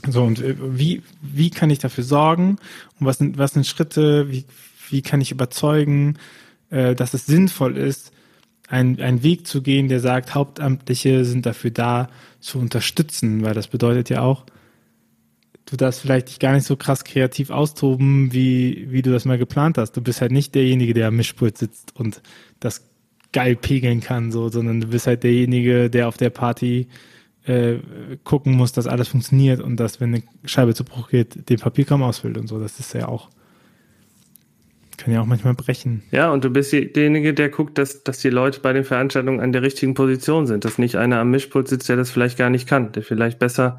So, 0.09 0.23
und 0.23 0.41
äh, 0.41 0.57
wie, 0.59 1.03
wie 1.21 1.51
kann 1.51 1.69
ich 1.69 1.79
dafür 1.79 2.03
sorgen? 2.03 2.57
Und 2.99 3.07
was 3.07 3.19
sind, 3.19 3.37
was 3.37 3.53
sind 3.53 3.67
Schritte? 3.67 4.31
Wie, 4.31 4.47
wie 4.89 5.03
kann 5.03 5.21
ich 5.21 5.31
überzeugen, 5.31 6.17
äh, 6.71 6.95
dass 6.95 7.13
es 7.13 7.27
sinnvoll 7.27 7.77
ist, 7.77 8.13
einen, 8.69 9.23
Weg 9.23 9.47
zu 9.47 9.61
gehen, 9.61 9.89
der 9.89 10.01
sagt, 10.01 10.35
Hauptamtliche 10.35 11.27
sind 11.27 11.45
dafür 11.45 11.71
da, 11.73 12.09
zu 12.41 12.59
unterstützen, 12.59 13.43
weil 13.43 13.53
das 13.53 13.69
bedeutet 13.69 14.09
ja 14.09 14.23
auch, 14.23 14.47
du 15.67 15.77
darfst 15.77 16.01
vielleicht 16.01 16.29
dich 16.29 16.39
gar 16.39 16.55
nicht 16.55 16.67
so 16.67 16.77
krass 16.77 17.05
kreativ 17.05 17.51
austoben, 17.51 18.33
wie, 18.33 18.87
wie 18.89 19.03
du 19.03 19.13
das 19.13 19.27
mal 19.27 19.37
geplant 19.37 19.77
hast. 19.77 19.93
Du 19.93 20.01
bist 20.01 20.23
halt 20.23 20.33
nicht 20.33 20.55
derjenige, 20.55 20.95
der 20.95 21.09
am 21.09 21.17
Mischpult 21.17 21.59
sitzt 21.59 21.95
und 21.95 22.23
das 22.61 22.87
geil 23.33 23.57
pegeln 23.57 24.01
kann, 24.01 24.33
so, 24.33 24.49
sondern 24.49 24.81
du 24.81 24.89
bist 24.89 25.07
halt 25.07 25.23
derjenige, 25.23 25.91
der 25.91 26.09
auf 26.09 26.17
der 26.17 26.31
Party 26.31 26.89
äh, 27.45 27.79
gucken 28.25 28.55
muss, 28.55 28.73
dass 28.73 28.87
alles 28.87 29.09
funktioniert 29.09 29.61
und 29.61 29.79
dass, 29.79 30.01
wenn 30.01 30.15
eine 30.15 30.23
Scheibe 30.45 30.75
zu 30.75 30.85
Bruch 30.85 31.09
geht, 31.09 31.49
den 31.49 31.59
Papierkram 31.59 32.03
ausfüllt 32.03 32.39
und 32.39 32.47
so. 32.47 32.61
Das 32.61 32.79
ist 32.79 32.93
ja 32.95 33.09
auch, 33.09 33.31
kann 34.99 35.15
ja 35.15 35.23
auch 35.23 35.27
manchmal 35.27 35.55
brechen. 35.55 36.03
Ja, 36.11 36.31
und 36.31 36.45
du 36.45 36.51
bist 36.51 36.73
derjenige, 36.73 37.33
der 37.33 37.49
guckt, 37.49 37.79
dass, 37.79 38.05
dass 38.05 38.19
die 38.19 38.31
Leute 38.31 38.61
bei 38.61 38.73
den 38.73 38.85
Veranstaltungen 38.85 39.41
an 39.41 39.53
der 39.53 39.63
richtigen 39.63 39.95
Position 39.95 40.47
sind, 40.47 40.65
dass 40.65 40.79
nicht 40.79 40.97
einer 40.97 41.19
am 41.19 41.31
Mischpult 41.31 41.69
sitzt, 41.69 41.89
der 41.89 41.97
das 41.97 42.11
vielleicht 42.11 42.37
gar 42.37 42.51
nicht 42.51 42.69
kann, 42.69 42.93
der 42.93 43.03
vielleicht 43.03 43.39
besser 43.39 43.79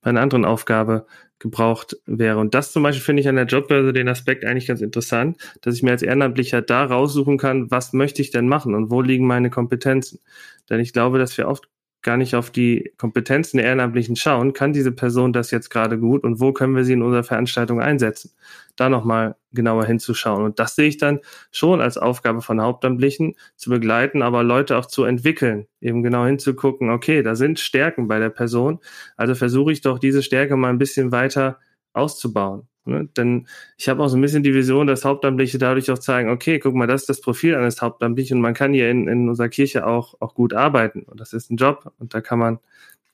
bei 0.00 0.10
einer 0.10 0.20
anderen 0.20 0.44
Aufgabe 0.44 1.06
gebraucht 1.40 1.96
wäre. 2.06 2.38
Und 2.38 2.54
das 2.54 2.70
zum 2.70 2.82
Beispiel 2.82 3.02
finde 3.02 3.22
ich 3.22 3.28
an 3.28 3.34
der 3.34 3.46
Jobbörse 3.46 3.92
den 3.92 4.08
Aspekt 4.08 4.44
eigentlich 4.44 4.68
ganz 4.68 4.82
interessant, 4.82 5.38
dass 5.62 5.74
ich 5.74 5.82
mir 5.82 5.90
als 5.90 6.02
Ehrenamtlicher 6.02 6.62
da 6.62 6.84
raussuchen 6.84 7.38
kann, 7.38 7.70
was 7.70 7.92
möchte 7.92 8.22
ich 8.22 8.30
denn 8.30 8.46
machen 8.46 8.74
und 8.74 8.90
wo 8.90 9.00
liegen 9.00 9.26
meine 9.26 9.50
Kompetenzen. 9.50 10.20
Denn 10.68 10.80
ich 10.80 10.92
glaube, 10.92 11.18
dass 11.18 11.36
wir 11.36 11.48
oft 11.48 11.68
gar 12.02 12.16
nicht 12.16 12.34
auf 12.34 12.50
die 12.50 12.92
Kompetenzen 12.96 13.58
der 13.58 13.66
Ehrenamtlichen 13.66 14.16
schauen, 14.16 14.52
kann 14.52 14.72
diese 14.72 14.92
Person 14.92 15.32
das 15.32 15.50
jetzt 15.50 15.68
gerade 15.68 15.98
gut 15.98 16.24
und 16.24 16.40
wo 16.40 16.52
können 16.52 16.74
wir 16.74 16.84
sie 16.84 16.94
in 16.94 17.02
unserer 17.02 17.24
Veranstaltung 17.24 17.80
einsetzen? 17.80 18.32
Da 18.76 18.88
nochmal 18.88 19.36
genauer 19.52 19.84
hinzuschauen. 19.84 20.44
Und 20.44 20.58
das 20.58 20.76
sehe 20.76 20.88
ich 20.88 20.96
dann 20.96 21.20
schon 21.50 21.80
als 21.80 21.98
Aufgabe 21.98 22.40
von 22.40 22.62
Hauptamtlichen 22.62 23.34
zu 23.56 23.68
begleiten, 23.70 24.22
aber 24.22 24.42
Leute 24.42 24.78
auch 24.78 24.86
zu 24.86 25.04
entwickeln, 25.04 25.66
eben 25.80 26.02
genau 26.02 26.24
hinzugucken, 26.24 26.90
okay, 26.90 27.22
da 27.22 27.34
sind 27.34 27.60
Stärken 27.60 28.08
bei 28.08 28.18
der 28.18 28.30
Person, 28.30 28.78
also 29.16 29.34
versuche 29.34 29.72
ich 29.72 29.82
doch 29.82 29.98
diese 29.98 30.22
Stärke 30.22 30.56
mal 30.56 30.70
ein 30.70 30.78
bisschen 30.78 31.12
weiter 31.12 31.58
auszubauen. 31.92 32.69
Ne? 32.90 33.08
Denn 33.16 33.46
ich 33.78 33.88
habe 33.88 34.02
auch 34.02 34.08
so 34.08 34.16
ein 34.16 34.20
bisschen 34.20 34.42
die 34.42 34.54
Vision, 34.54 34.86
dass 34.86 35.04
Hauptamtliche 35.04 35.58
dadurch 35.58 35.90
auch 35.90 35.98
zeigen, 35.98 36.28
okay, 36.28 36.58
guck 36.58 36.74
mal, 36.74 36.86
das 36.86 37.02
ist 37.02 37.08
das 37.08 37.20
Profil 37.20 37.54
eines 37.54 37.80
Hauptamtlichen 37.80 38.36
und 38.36 38.42
man 38.42 38.54
kann 38.54 38.74
hier 38.74 38.90
in, 38.90 39.08
in 39.08 39.28
unserer 39.28 39.48
Kirche 39.48 39.86
auch, 39.86 40.14
auch 40.20 40.34
gut 40.34 40.52
arbeiten. 40.52 41.02
Und 41.02 41.20
das 41.20 41.32
ist 41.32 41.50
ein 41.50 41.56
Job 41.56 41.92
und 41.98 42.12
da 42.14 42.20
kann 42.20 42.38
man 42.38 42.58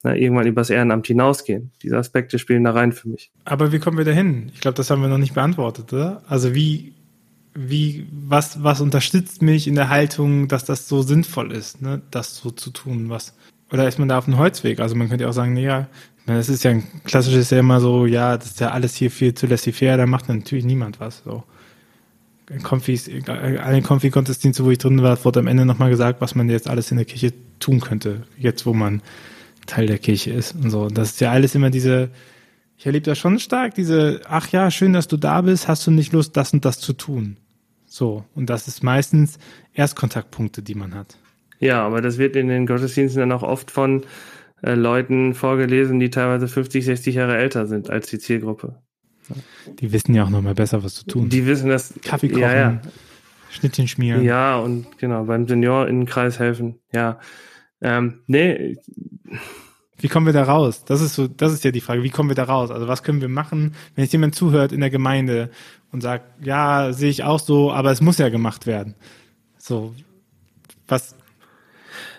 ne, 0.02 0.18
irgendwann 0.18 0.46
übers 0.46 0.70
Ehrenamt 0.70 1.06
hinausgehen. 1.06 1.70
Diese 1.82 1.98
Aspekte 1.98 2.38
spielen 2.38 2.64
da 2.64 2.72
rein 2.72 2.92
für 2.92 3.08
mich. 3.08 3.30
Aber 3.44 3.72
wie 3.72 3.78
kommen 3.78 3.98
wir 3.98 4.04
dahin? 4.04 4.50
Ich 4.54 4.60
glaube, 4.60 4.76
das 4.76 4.90
haben 4.90 5.02
wir 5.02 5.08
noch 5.08 5.18
nicht 5.18 5.34
beantwortet, 5.34 5.92
oder? 5.92 6.22
Also 6.26 6.54
wie, 6.54 6.94
wie, 7.54 8.06
was, 8.10 8.62
was 8.62 8.80
unterstützt 8.80 9.42
mich 9.42 9.68
in 9.68 9.74
der 9.74 9.90
Haltung, 9.90 10.48
dass 10.48 10.64
das 10.64 10.88
so 10.88 11.02
sinnvoll 11.02 11.52
ist, 11.52 11.82
ne, 11.82 12.02
das 12.10 12.36
so 12.36 12.50
zu 12.50 12.70
tun, 12.70 13.10
was, 13.10 13.36
oder 13.72 13.88
ist 13.88 13.98
man 13.98 14.08
da 14.08 14.18
auf 14.18 14.26
einem 14.26 14.38
Holzweg? 14.38 14.80
Also 14.80 14.94
man 14.94 15.08
könnte 15.08 15.28
auch 15.28 15.32
sagen, 15.32 15.54
naja, 15.54 15.88
das 16.26 16.48
ist 16.48 16.64
ja 16.64 16.72
ein 16.72 16.82
klassisches 17.04 17.50
ja 17.50 17.60
immer 17.60 17.80
so, 17.80 18.04
ja, 18.06 18.36
das 18.36 18.46
ist 18.46 18.60
ja 18.60 18.70
alles 18.70 18.94
hier 18.96 19.10
viel 19.10 19.34
zu 19.34 19.46
laissez-faire, 19.46 19.96
da 19.96 20.06
macht 20.06 20.28
natürlich 20.28 20.64
niemand 20.64 20.98
was. 20.98 21.22
So. 21.24 21.44
Konfis, 22.62 23.10
allen 23.28 23.82
Konfi-Gottesdienste, 23.82 24.64
wo 24.64 24.70
ich 24.70 24.78
drin 24.78 25.02
war, 25.02 25.24
wurde 25.24 25.40
am 25.40 25.46
Ende 25.46 25.64
nochmal 25.64 25.90
gesagt, 25.90 26.20
was 26.20 26.34
man 26.34 26.48
jetzt 26.48 26.68
alles 26.68 26.90
in 26.90 26.96
der 26.96 27.06
Kirche 27.06 27.32
tun 27.58 27.80
könnte, 27.80 28.22
jetzt 28.38 28.66
wo 28.66 28.72
man 28.72 29.02
Teil 29.66 29.86
der 29.86 29.98
Kirche 29.98 30.32
ist 30.32 30.54
und 30.54 30.70
so. 30.70 30.88
Das 30.88 31.10
ist 31.10 31.20
ja 31.20 31.30
alles 31.32 31.54
immer 31.54 31.70
diese, 31.70 32.10
ich 32.78 32.86
erlebe 32.86 33.04
das 33.04 33.18
schon 33.18 33.38
stark, 33.38 33.74
diese, 33.74 34.20
ach 34.28 34.48
ja, 34.50 34.70
schön, 34.70 34.92
dass 34.92 35.08
du 35.08 35.16
da 35.16 35.40
bist, 35.42 35.66
hast 35.68 35.86
du 35.86 35.90
nicht 35.90 36.12
Lust, 36.12 36.36
das 36.36 36.52
und 36.52 36.64
das 36.64 36.78
zu 36.78 36.92
tun? 36.92 37.36
So. 37.86 38.24
Und 38.34 38.50
das 38.50 38.68
ist 38.68 38.82
meistens 38.82 39.38
Erstkontaktpunkte, 39.74 40.62
die 40.62 40.74
man 40.74 40.94
hat. 40.94 41.16
Ja, 41.58 41.84
aber 41.84 42.00
das 42.00 42.18
wird 42.18 42.36
in 42.36 42.48
den 42.48 42.66
Gottesdiensten 42.66 43.20
dann 43.20 43.32
auch 43.32 43.42
oft 43.42 43.70
von 43.70 44.04
äh, 44.62 44.74
Leuten 44.74 45.34
vorgelesen, 45.34 46.00
die 46.00 46.10
teilweise 46.10 46.48
50, 46.48 46.84
60 46.84 47.14
Jahre 47.14 47.36
älter 47.36 47.66
sind 47.66 47.90
als 47.90 48.08
die 48.08 48.18
Zielgruppe. 48.18 48.76
Die 49.80 49.92
wissen 49.92 50.14
ja 50.14 50.24
auch 50.24 50.30
noch 50.30 50.42
mal 50.42 50.54
besser, 50.54 50.84
was 50.84 50.94
zu 50.94 51.06
tun. 51.06 51.28
Die 51.28 51.46
wissen 51.46 51.68
das. 51.68 51.94
Kaffee 52.02 52.28
kochen, 52.28 52.42
ja, 52.42 52.54
ja. 52.54 52.80
Schnittchen 53.50 53.88
schmieren. 53.88 54.22
Ja, 54.22 54.58
und 54.58 54.98
genau, 54.98 55.24
beim 55.24 55.48
Seniorinnenkreis 55.48 56.38
helfen. 56.38 56.78
Ja. 56.92 57.18
Ähm, 57.80 58.20
nee, 58.26 58.76
Wie 59.98 60.08
kommen 60.08 60.26
wir 60.26 60.32
da 60.32 60.44
raus? 60.44 60.84
Das 60.84 61.00
ist 61.00 61.14
so, 61.14 61.26
das 61.26 61.52
ist 61.52 61.64
ja 61.64 61.70
die 61.70 61.80
Frage. 61.80 62.02
Wie 62.02 62.10
kommen 62.10 62.28
wir 62.28 62.36
da 62.36 62.44
raus? 62.44 62.70
Also 62.70 62.86
was 62.86 63.02
können 63.02 63.20
wir 63.20 63.28
machen, 63.28 63.74
wenn 63.94 64.04
jetzt 64.04 64.12
jemand 64.12 64.34
zuhört 64.34 64.72
in 64.72 64.80
der 64.80 64.90
Gemeinde 64.90 65.50
und 65.90 66.02
sagt, 66.02 66.44
ja, 66.44 66.92
sehe 66.92 67.10
ich 67.10 67.24
auch 67.24 67.40
so, 67.40 67.72
aber 67.72 67.90
es 67.90 68.00
muss 68.00 68.18
ja 68.18 68.28
gemacht 68.28 68.66
werden. 68.66 68.94
So, 69.56 69.94
was? 70.86 71.16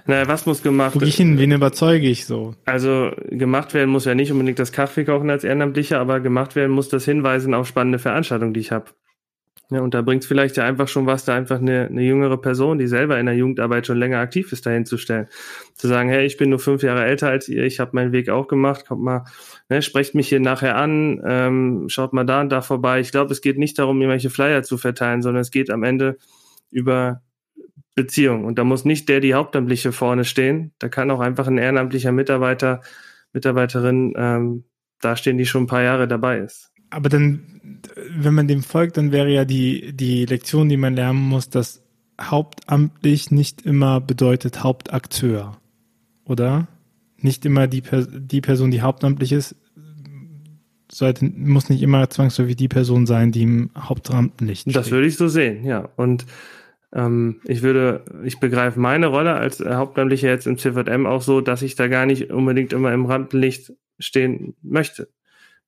Naja, 0.07 0.27
was 0.27 0.45
muss 0.45 0.63
gemacht 0.63 0.95
werden? 0.95 1.01
Wo 1.01 1.05
ich 1.05 1.15
hin? 1.15 1.37
Wen 1.37 1.51
überzeuge 1.51 2.07
ich 2.07 2.25
so? 2.25 2.55
Also 2.65 3.11
gemacht 3.29 3.73
werden 3.73 3.89
muss 3.89 4.05
ja 4.05 4.15
nicht 4.15 4.31
unbedingt 4.31 4.57
das 4.57 4.71
Kaffee 4.71 5.03
kochen 5.03 5.29
als 5.29 5.43
Ehrenamtlicher, 5.43 5.99
aber 5.99 6.21
gemacht 6.21 6.55
werden 6.55 6.71
muss 6.71 6.89
das 6.89 7.05
Hinweisen 7.05 7.53
auf 7.53 7.67
spannende 7.67 7.99
Veranstaltungen, 7.99 8.53
die 8.53 8.61
ich 8.61 8.71
habe. 8.71 8.85
Ja, 9.69 9.81
und 9.81 9.93
da 9.93 10.01
bringt 10.01 10.23
es 10.23 10.27
vielleicht 10.29 10.55
ja 10.55 10.63
einfach 10.63 10.87
schon 10.87 11.07
was, 11.07 11.25
da 11.25 11.35
einfach 11.35 11.59
eine, 11.59 11.87
eine 11.87 12.01
jüngere 12.01 12.37
Person, 12.37 12.77
die 12.77 12.87
selber 12.87 13.19
in 13.19 13.25
der 13.25 13.35
Jugendarbeit 13.35 13.85
schon 13.85 13.97
länger 13.97 14.19
aktiv 14.19 14.53
ist, 14.53 14.65
dahin 14.65 14.85
zu 14.85 14.97
stellen. 14.97 15.27
Zu 15.75 15.89
sagen, 15.89 16.07
hey, 16.07 16.25
ich 16.25 16.37
bin 16.37 16.49
nur 16.49 16.59
fünf 16.59 16.83
Jahre 16.83 17.03
älter 17.03 17.27
als 17.27 17.49
ihr, 17.49 17.65
ich 17.65 17.81
habe 17.81 17.91
meinen 17.93 18.13
Weg 18.13 18.29
auch 18.29 18.47
gemacht, 18.47 18.85
kommt 18.87 19.03
mal, 19.03 19.25
ne, 19.67 19.81
sprecht 19.81 20.15
mich 20.15 20.29
hier 20.29 20.39
nachher 20.39 20.77
an, 20.77 21.21
ähm, 21.27 21.89
schaut 21.89 22.13
mal 22.13 22.23
da 22.23 22.39
und 22.39 22.49
da 22.49 22.61
vorbei. 22.61 23.01
Ich 23.01 23.11
glaube, 23.11 23.33
es 23.33 23.41
geht 23.41 23.57
nicht 23.57 23.77
darum, 23.77 23.99
irgendwelche 23.99 24.29
Flyer 24.29 24.63
zu 24.63 24.77
verteilen, 24.77 25.21
sondern 25.21 25.41
es 25.41 25.51
geht 25.51 25.69
am 25.69 25.83
Ende 25.83 26.17
über 26.71 27.21
Beziehung. 27.97 28.45
Und 28.45 28.57
da 28.57 28.63
muss 28.63 28.85
nicht 28.85 29.09
der 29.09 29.19
die 29.19 29.33
Hauptamtliche 29.33 29.91
vorne 29.91 30.23
stehen. 30.23 30.71
Da 30.79 30.87
kann 30.87 31.11
auch 31.11 31.19
einfach 31.19 31.47
ein 31.47 31.57
ehrenamtlicher 31.57 32.13
Mitarbeiter, 32.13 32.81
Mitarbeiterin 33.33 34.13
ähm, 34.15 34.63
dastehen, 35.01 35.37
die 35.37 35.45
schon 35.45 35.63
ein 35.63 35.67
paar 35.67 35.83
Jahre 35.83 36.07
dabei 36.07 36.37
ist 36.37 36.71
aber 36.89 37.09
dann, 37.09 37.41
wenn 38.09 38.33
man 38.33 38.47
dem 38.47 38.63
folgt, 38.63 38.97
dann 38.97 39.11
wäre 39.11 39.29
ja 39.29 39.45
die, 39.45 39.93
die 39.93 40.25
Lektion, 40.25 40.69
die 40.69 40.77
man 40.77 40.95
lernen 40.95 41.19
muss, 41.19 41.49
dass 41.49 41.83
hauptamtlich 42.19 43.31
nicht 43.31 43.63
immer 43.63 44.01
bedeutet 44.01 44.63
Hauptakteur, 44.63 45.57
oder? 46.25 46.67
Nicht 47.19 47.45
immer 47.45 47.67
die, 47.67 47.81
die 47.81 48.41
Person, 48.41 48.71
die 48.71 48.81
hauptamtlich 48.81 49.31
ist, 49.31 49.55
sollte, 50.91 51.25
muss 51.25 51.69
nicht 51.69 51.81
immer 51.81 52.09
zwangsläufig 52.09 52.55
die 52.55 52.67
Person 52.67 53.05
sein, 53.05 53.31
die 53.31 53.43
im 53.43 53.69
Hauptamtlich 53.77 54.61
steht. 54.61 54.75
Das 54.75 54.91
würde 54.91 55.07
ich 55.07 55.17
so 55.17 55.27
sehen, 55.27 55.65
ja. 55.65 55.89
Und 55.97 56.25
ähm, 56.97 57.39
ich 57.45 57.61
würde, 57.61 58.03
ich 58.25 58.41
begreife 58.41 58.79
meine 58.79 59.07
Rolle 59.07 59.35
als 59.35 59.61
Hauptamtlicher 59.61 60.27
jetzt 60.27 60.47
im 60.47 60.57
CVM 60.57 61.05
auch 61.05 61.21
so, 61.21 61.39
dass 61.39 61.61
ich 61.61 61.75
da 61.75 61.87
gar 61.87 62.05
nicht 62.05 62.31
unbedingt 62.31 62.73
immer 62.73 62.91
im 62.91 63.05
Rampenlicht 63.05 63.71
stehen 63.99 64.55
möchte 64.61 65.07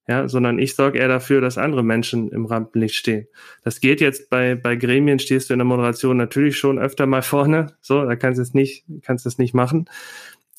ja, 0.09 0.27
sondern 0.27 0.57
ich 0.57 0.73
sorge 0.73 0.97
eher 0.97 1.07
dafür, 1.07 1.39
dass 1.39 1.59
andere 1.59 1.83
Menschen 1.83 2.29
im 2.31 2.47
Rampenlicht 2.47 2.95
stehen. 2.95 3.27
Das 3.63 3.79
geht 3.79 4.01
jetzt 4.01 4.31
bei, 4.31 4.55
bei 4.55 4.75
Gremien, 4.75 5.19
stehst 5.19 5.49
du 5.49 5.53
in 5.53 5.59
der 5.59 5.67
Moderation 5.67 6.17
natürlich 6.17 6.57
schon 6.57 6.79
öfter 6.79 7.05
mal 7.05 7.21
vorne, 7.21 7.75
so, 7.79 8.03
da 8.03 8.15
kannst 8.15 8.39
du 8.39 8.41
es 8.41 8.55
nicht, 8.55 8.85
kannst 9.03 9.25
du 9.25 9.29
es 9.29 9.37
nicht 9.37 9.53
machen. 9.53 9.85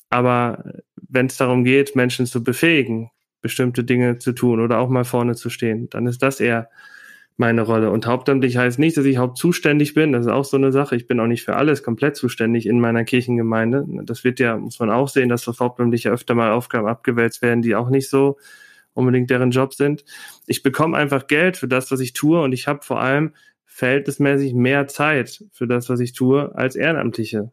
Aber 0.09 0.63
wenn 0.95 1.25
es 1.25 1.35
darum 1.35 1.65
geht, 1.65 1.97
Menschen 1.97 2.27
zu 2.27 2.45
befähigen, 2.45 3.11
bestimmte 3.41 3.83
Dinge 3.83 4.19
zu 4.19 4.31
tun 4.31 4.61
oder 4.61 4.79
auch 4.79 4.87
mal 4.87 5.03
vorne 5.03 5.35
zu 5.35 5.49
stehen, 5.49 5.89
dann 5.89 6.07
ist 6.07 6.23
das 6.23 6.39
eher 6.39 6.69
meine 7.37 7.61
Rolle. 7.61 7.89
Und 7.91 8.05
hauptamtlich 8.05 8.57
heißt 8.57 8.79
nicht, 8.79 8.97
dass 8.97 9.05
ich 9.05 9.17
hauptzuständig 9.17 9.93
bin. 9.93 10.11
Das 10.11 10.25
ist 10.25 10.31
auch 10.31 10.45
so 10.45 10.57
eine 10.57 10.71
Sache. 10.71 10.95
Ich 10.95 11.07
bin 11.07 11.19
auch 11.19 11.27
nicht 11.27 11.43
für 11.43 11.55
alles 11.55 11.83
komplett 11.83 12.15
zuständig 12.15 12.67
in 12.67 12.79
meiner 12.79 13.03
Kirchengemeinde. 13.03 13.85
Das 14.03 14.23
wird 14.23 14.39
ja, 14.39 14.57
muss 14.57 14.79
man 14.79 14.91
auch 14.91 15.09
sehen, 15.09 15.29
dass 15.29 15.47
auf 15.47 15.59
hauptamtlich 15.59 16.03
ja 16.03 16.11
öfter 16.11 16.35
mal 16.35 16.51
Aufgaben 16.51 16.87
abgewälzt 16.87 17.41
werden, 17.41 17.61
die 17.61 17.75
auch 17.75 17.89
nicht 17.89 18.09
so 18.09 18.37
unbedingt 18.93 19.29
deren 19.29 19.51
Job 19.51 19.73
sind. 19.73 20.03
Ich 20.47 20.63
bekomme 20.63 20.97
einfach 20.97 21.27
Geld 21.27 21.57
für 21.57 21.67
das, 21.67 21.91
was 21.91 21.99
ich 21.99 22.13
tue 22.13 22.41
und 22.41 22.51
ich 22.53 22.67
habe 22.67 22.83
vor 22.83 22.99
allem 22.99 23.33
verhältnismäßig 23.65 24.53
mehr 24.53 24.87
Zeit 24.87 25.45
für 25.53 25.67
das, 25.67 25.89
was 25.89 25.99
ich 26.01 26.13
tue, 26.13 26.53
als 26.55 26.75
Ehrenamtliche 26.75 27.51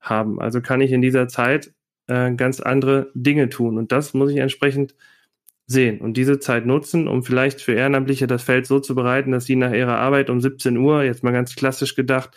haben. 0.00 0.40
Also 0.40 0.60
kann 0.60 0.82
ich 0.82 0.92
in 0.92 1.00
dieser 1.00 1.26
Zeit 1.26 1.72
äh, 2.06 2.34
ganz 2.34 2.60
andere 2.60 3.10
Dinge 3.14 3.48
tun 3.48 3.78
und 3.78 3.90
das 3.90 4.12
muss 4.12 4.30
ich 4.30 4.36
entsprechend 4.36 4.94
sehen 5.66 6.00
und 6.00 6.16
diese 6.16 6.38
Zeit 6.38 6.66
nutzen, 6.66 7.08
um 7.08 7.22
vielleicht 7.22 7.60
für 7.60 7.72
Ehrenamtliche 7.72 8.26
das 8.26 8.42
Feld 8.42 8.66
so 8.66 8.80
zu 8.80 8.94
bereiten, 8.94 9.32
dass 9.32 9.46
sie 9.46 9.56
nach 9.56 9.72
ihrer 9.72 9.98
Arbeit 9.98 10.28
um 10.30 10.40
17 10.40 10.76
Uhr, 10.76 11.02
jetzt 11.04 11.24
mal 11.24 11.32
ganz 11.32 11.54
klassisch 11.54 11.94
gedacht, 11.94 12.30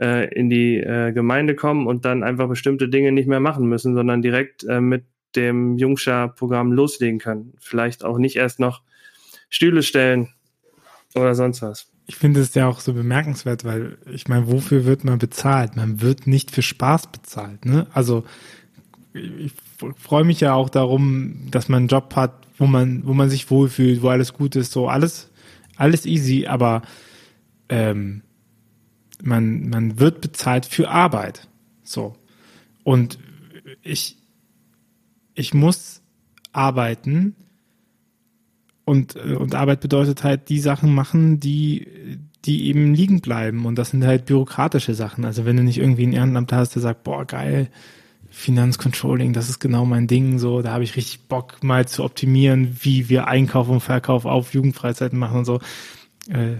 äh, 0.00 0.32
in 0.34 0.50
die 0.50 0.76
äh, 0.76 1.12
Gemeinde 1.12 1.54
kommen 1.54 1.86
und 1.86 2.04
dann 2.04 2.22
einfach 2.22 2.48
bestimmte 2.48 2.88
Dinge 2.88 3.12
nicht 3.12 3.28
mehr 3.28 3.40
machen 3.40 3.66
müssen, 3.66 3.94
sondern 3.94 4.22
direkt 4.22 4.64
äh, 4.64 4.80
mit 4.80 5.04
dem 5.36 5.78
Jungschar-Programm 5.78 6.72
loslegen 6.72 7.18
kann. 7.18 7.52
Vielleicht 7.60 8.04
auch 8.04 8.18
nicht 8.18 8.36
erst 8.36 8.60
noch 8.60 8.82
Stühle 9.48 9.82
stellen 9.82 10.28
oder 11.14 11.34
sonst 11.34 11.62
was. 11.62 11.90
Ich 12.06 12.16
finde 12.16 12.40
es 12.40 12.54
ja 12.54 12.66
auch 12.66 12.80
so 12.80 12.92
bemerkenswert, 12.92 13.64
weil 13.64 13.98
ich 14.10 14.26
meine, 14.26 14.50
wofür 14.50 14.84
wird 14.84 15.04
man 15.04 15.18
bezahlt? 15.18 15.76
Man 15.76 16.00
wird 16.00 16.26
nicht 16.26 16.50
für 16.50 16.62
Spaß 16.62 17.08
bezahlt. 17.08 17.64
Ne? 17.64 17.86
Also 17.92 18.24
ich 19.12 19.52
freue 19.96 20.24
mich 20.24 20.40
ja 20.40 20.54
auch 20.54 20.68
darum, 20.68 21.48
dass 21.50 21.68
man 21.68 21.78
einen 21.78 21.88
Job 21.88 22.14
hat, 22.16 22.46
wo 22.58 22.66
man, 22.66 23.06
wo 23.06 23.14
man 23.14 23.30
sich 23.30 23.50
wohlfühlt, 23.50 24.02
wo 24.02 24.08
alles 24.08 24.32
gut 24.32 24.56
ist, 24.56 24.72
so 24.72 24.88
alles, 24.88 25.30
alles 25.76 26.06
easy, 26.06 26.46
aber 26.46 26.82
ähm, 27.68 28.22
man, 29.22 29.68
man 29.68 29.98
wird 29.98 30.20
bezahlt 30.20 30.66
für 30.66 30.90
Arbeit. 30.90 31.48
So. 31.82 32.14
Und 32.84 33.18
ich, 33.82 34.16
ich 35.34 35.54
muss 35.54 36.02
arbeiten 36.52 37.34
und, 38.84 39.16
und 39.16 39.54
Arbeit 39.54 39.80
bedeutet 39.80 40.24
halt 40.24 40.48
die 40.48 40.60
Sachen 40.60 40.94
machen, 40.94 41.40
die, 41.40 42.18
die 42.44 42.66
eben 42.66 42.94
liegen 42.94 43.20
bleiben. 43.20 43.66
Und 43.66 43.76
das 43.76 43.90
sind 43.90 44.04
halt 44.04 44.26
bürokratische 44.26 44.94
Sachen. 44.94 45.24
Also 45.24 45.44
wenn 45.44 45.56
du 45.56 45.62
nicht 45.62 45.78
irgendwie 45.78 46.06
ein 46.06 46.12
Ehrenamt 46.12 46.52
hast, 46.52 46.74
der 46.74 46.82
sagt, 46.82 47.04
boah, 47.04 47.24
geil, 47.24 47.70
Finanzcontrolling, 48.30 49.32
das 49.32 49.50
ist 49.50 49.58
genau 49.58 49.84
mein 49.84 50.06
Ding, 50.06 50.38
so, 50.38 50.62
da 50.62 50.72
habe 50.72 50.84
ich 50.84 50.96
richtig 50.96 51.26
Bock 51.28 51.62
mal 51.62 51.86
zu 51.86 52.04
optimieren, 52.04 52.76
wie 52.80 53.08
wir 53.08 53.26
Einkauf 53.26 53.68
und 53.68 53.80
Verkauf 53.80 54.24
auf 54.24 54.54
Jugendfreizeiten 54.54 55.18
machen 55.18 55.38
und 55.38 55.44
so. 55.44 55.60
Äh, 56.28 56.56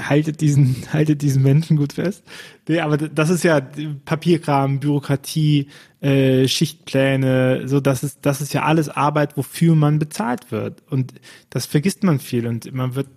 haltet 0.00 0.40
diesen, 0.40 0.76
haltet 0.92 1.22
diesen 1.22 1.42
Menschen 1.42 1.76
gut 1.76 1.94
fest. 1.94 2.24
Nee, 2.68 2.80
aber 2.80 2.96
das 2.96 3.30
ist 3.30 3.42
ja 3.42 3.60
Papierkram, 4.04 4.80
Bürokratie, 4.80 5.68
äh, 6.00 6.46
Schichtpläne, 6.46 7.66
so 7.66 7.80
das 7.80 8.04
ist, 8.04 8.20
das 8.22 8.40
ist 8.40 8.54
ja 8.54 8.62
alles 8.62 8.88
Arbeit, 8.88 9.36
wofür 9.36 9.74
man 9.74 9.98
bezahlt 9.98 10.52
wird. 10.52 10.82
Und 10.88 11.14
das 11.50 11.66
vergisst 11.66 12.04
man 12.04 12.20
viel. 12.20 12.46
Und 12.46 12.72
man 12.72 12.94
wird, 12.94 13.08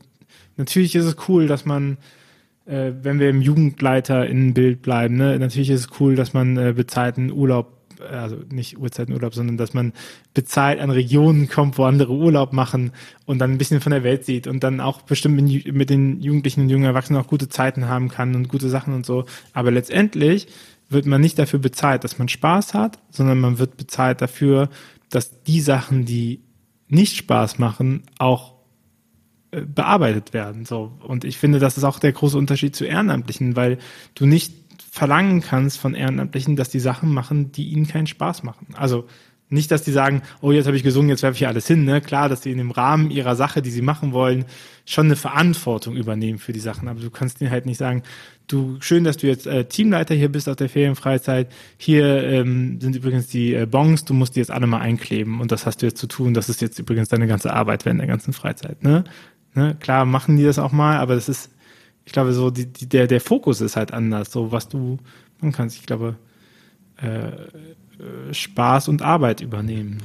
natürlich 0.57 0.95
ist 0.95 1.05
es 1.05 1.15
cool, 1.27 1.45
dass 1.45 1.65
man, 1.65 1.97
äh, 2.65 2.91
wenn 3.01 3.19
wir 3.19 3.29
im 3.29 3.41
Jugendleiter 3.41 4.25
in 4.25 4.55
Bild 4.55 4.81
bleiben, 4.81 5.17
ne, 5.17 5.37
natürlich 5.37 5.69
ist 5.69 5.81
es 5.81 5.99
cool, 5.99 6.15
dass 6.15 6.33
man 6.33 6.57
äh, 6.57 6.73
bezahlten 6.75 7.31
Urlaub 7.31 7.80
also 8.09 8.37
nicht 8.49 8.77
Uhrzeitenurlaub, 8.77 9.33
sondern 9.33 9.57
dass 9.57 9.73
man 9.73 9.93
bezahlt 10.33 10.79
an 10.79 10.89
Regionen 10.89 11.49
kommt, 11.49 11.77
wo 11.77 11.83
andere 11.83 12.13
Urlaub 12.13 12.53
machen 12.53 12.91
und 13.25 13.39
dann 13.39 13.51
ein 13.51 13.57
bisschen 13.57 13.81
von 13.81 13.91
der 13.91 14.03
Welt 14.03 14.25
sieht 14.25 14.47
und 14.47 14.63
dann 14.63 14.79
auch 14.79 15.01
bestimmt 15.01 15.41
mit 15.41 15.89
den 15.89 16.21
Jugendlichen 16.21 16.61
und 16.61 16.69
jungen 16.69 16.85
Erwachsenen 16.85 17.21
auch 17.21 17.27
gute 17.27 17.49
Zeiten 17.49 17.87
haben 17.87 18.09
kann 18.09 18.35
und 18.35 18.47
gute 18.47 18.69
Sachen 18.69 18.93
und 18.93 19.05
so. 19.05 19.25
Aber 19.53 19.71
letztendlich 19.71 20.47
wird 20.89 21.05
man 21.05 21.21
nicht 21.21 21.39
dafür 21.39 21.59
bezahlt, 21.59 22.03
dass 22.03 22.19
man 22.19 22.27
Spaß 22.27 22.73
hat, 22.73 22.99
sondern 23.09 23.39
man 23.39 23.59
wird 23.59 23.77
bezahlt 23.77 24.21
dafür, 24.21 24.69
dass 25.09 25.43
die 25.43 25.61
Sachen, 25.61 26.05
die 26.05 26.41
nicht 26.87 27.15
Spaß 27.15 27.59
machen, 27.59 28.03
auch 28.17 28.55
äh, 29.51 29.61
bearbeitet 29.61 30.33
werden. 30.33 30.65
So. 30.65 30.91
Und 31.05 31.23
ich 31.23 31.37
finde, 31.37 31.59
das 31.59 31.77
ist 31.77 31.83
auch 31.83 31.99
der 31.99 32.11
große 32.11 32.37
Unterschied 32.37 32.75
zu 32.75 32.85
Ehrenamtlichen, 32.85 33.55
weil 33.55 33.77
du 34.15 34.25
nicht 34.25 34.60
verlangen 34.89 35.41
kannst 35.41 35.77
von 35.77 35.93
Ehrenamtlichen, 35.93 36.55
dass 36.55 36.69
die 36.69 36.79
Sachen 36.79 37.13
machen, 37.13 37.51
die 37.51 37.69
ihnen 37.69 37.87
keinen 37.87 38.07
Spaß 38.07 38.43
machen. 38.43 38.67
Also 38.73 39.07
nicht, 39.51 39.69
dass 39.69 39.83
die 39.83 39.91
sagen, 39.91 40.21
oh, 40.39 40.53
jetzt 40.53 40.65
habe 40.65 40.77
ich 40.77 40.83
gesungen, 40.83 41.09
jetzt 41.09 41.23
werfe 41.23 41.33
ich 41.33 41.39
hier 41.39 41.49
alles 41.49 41.67
hin. 41.67 41.83
Ne? 41.83 41.99
Klar, 41.99 42.29
dass 42.29 42.41
sie 42.41 42.51
in 42.51 42.57
dem 42.57 42.71
Rahmen 42.71 43.11
ihrer 43.11 43.35
Sache, 43.35 43.61
die 43.61 43.69
sie 43.69 43.81
machen 43.81 44.13
wollen, 44.13 44.45
schon 44.85 45.07
eine 45.07 45.17
Verantwortung 45.17 45.97
übernehmen 45.97 46.39
für 46.39 46.53
die 46.53 46.61
Sachen. 46.61 46.87
Aber 46.87 47.01
du 47.01 47.09
kannst 47.09 47.41
ihnen 47.41 47.51
halt 47.51 47.65
nicht 47.65 47.77
sagen, 47.77 48.03
du, 48.47 48.77
schön, 48.79 49.03
dass 49.03 49.17
du 49.17 49.27
jetzt 49.27 49.47
äh, 49.47 49.65
Teamleiter 49.65 50.15
hier 50.15 50.31
bist 50.31 50.47
auf 50.47 50.55
der 50.55 50.69
Ferienfreizeit. 50.69 51.51
Hier 51.77 52.23
ähm, 52.23 52.79
sind 52.79 52.95
übrigens 52.95 53.27
die 53.27 53.53
äh, 53.53 53.65
Bons, 53.65 54.05
du 54.05 54.13
musst 54.13 54.37
die 54.37 54.39
jetzt 54.39 54.51
alle 54.51 54.67
mal 54.67 54.79
einkleben 54.79 55.41
und 55.41 55.51
das 55.51 55.65
hast 55.65 55.81
du 55.81 55.85
jetzt 55.85 55.97
zu 55.97 56.07
tun. 56.07 56.33
Das 56.33 56.47
ist 56.47 56.61
jetzt 56.61 56.79
übrigens 56.79 57.09
deine 57.09 57.27
ganze 57.27 57.51
Arbeit 57.51 57.83
während 57.83 57.99
der 57.99 58.07
ganzen 58.07 58.31
Freizeit. 58.31 58.81
Ne? 58.83 59.03
Ne? 59.53 59.75
Klar 59.81 60.05
machen 60.05 60.37
die 60.37 60.45
das 60.45 60.59
auch 60.59 60.71
mal, 60.71 60.97
aber 60.97 61.15
das 61.15 61.27
ist 61.27 61.49
ich 62.11 62.13
glaube, 62.13 62.33
so 62.33 62.51
die, 62.51 62.65
die, 62.65 62.89
der, 62.89 63.07
der 63.07 63.21
Fokus 63.21 63.61
ist 63.61 63.77
halt 63.77 63.93
anders, 63.93 64.33
so 64.33 64.51
was 64.51 64.67
du 64.67 64.97
man 65.39 65.53
kannst. 65.53 65.77
Ich 65.77 65.85
glaube, 65.85 66.17
äh, 67.01 67.29
äh, 67.29 68.33
Spaß 68.33 68.89
und 68.89 69.01
Arbeit 69.01 69.39
übernehmen. 69.39 70.03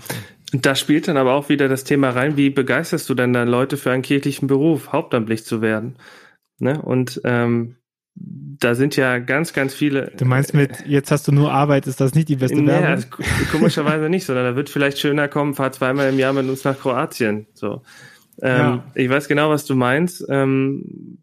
Und 0.53 0.65
da 0.65 0.77
spielt 0.77 1.09
dann 1.09 1.17
aber 1.17 1.33
auch 1.33 1.49
wieder 1.49 1.67
das 1.67 1.83
Thema 1.83 2.11
rein, 2.11 2.37
wie 2.37 2.51
begeisterst 2.51 3.11
du 3.11 3.15
denn 3.15 3.33
dann 3.33 3.49
Leute 3.49 3.77
für 3.77 3.91
einen 3.91 4.05
kirchlichen 4.05 4.47
Beruf, 4.47 4.93
hauptamtlich 4.93 5.45
zu 5.45 5.63
werden? 5.63 5.97
Ne? 6.61 6.81
Und 6.81 7.21
ähm, 7.25 7.75
da 8.15 8.77
sind 8.77 8.95
ja 8.95 9.19
ganz, 9.19 9.53
ganz 9.53 9.75
viele. 9.75 10.13
Du 10.17 10.27
meinst 10.27 10.55
mit, 10.55 10.87
jetzt 10.87 11.11
hast 11.11 11.27
du 11.27 11.33
nur 11.33 11.51
Arbeit, 11.51 11.89
ist 11.89 12.01
das 12.01 12.15
nicht 12.15 12.29
die 12.29 12.37
beste 12.37 12.61
nee, 12.61 12.69
Werbung? 12.69 12.87
Also, 12.87 13.09
komischerweise 13.51 14.09
nicht, 14.09 14.27
sondern 14.27 14.45
da 14.45 14.55
wird 14.55 14.71
vielleicht 14.71 15.01
schöner 15.01 15.27
kommen, 15.27 15.55
fahr 15.55 15.73
zweimal 15.73 16.09
im 16.09 16.21
Jahr 16.21 16.33
mit 16.33 16.49
uns 16.49 16.63
nach 16.63 16.79
Kroatien. 16.79 17.49
So. 17.53 17.83
Ähm, 18.41 18.59
ja. 18.59 18.85
Ich 18.95 19.11
weiß 19.11 19.27
genau, 19.27 19.51
was 19.51 19.65
du 19.65 19.75
meinst. 19.75 20.25
Ähm, 20.29 21.19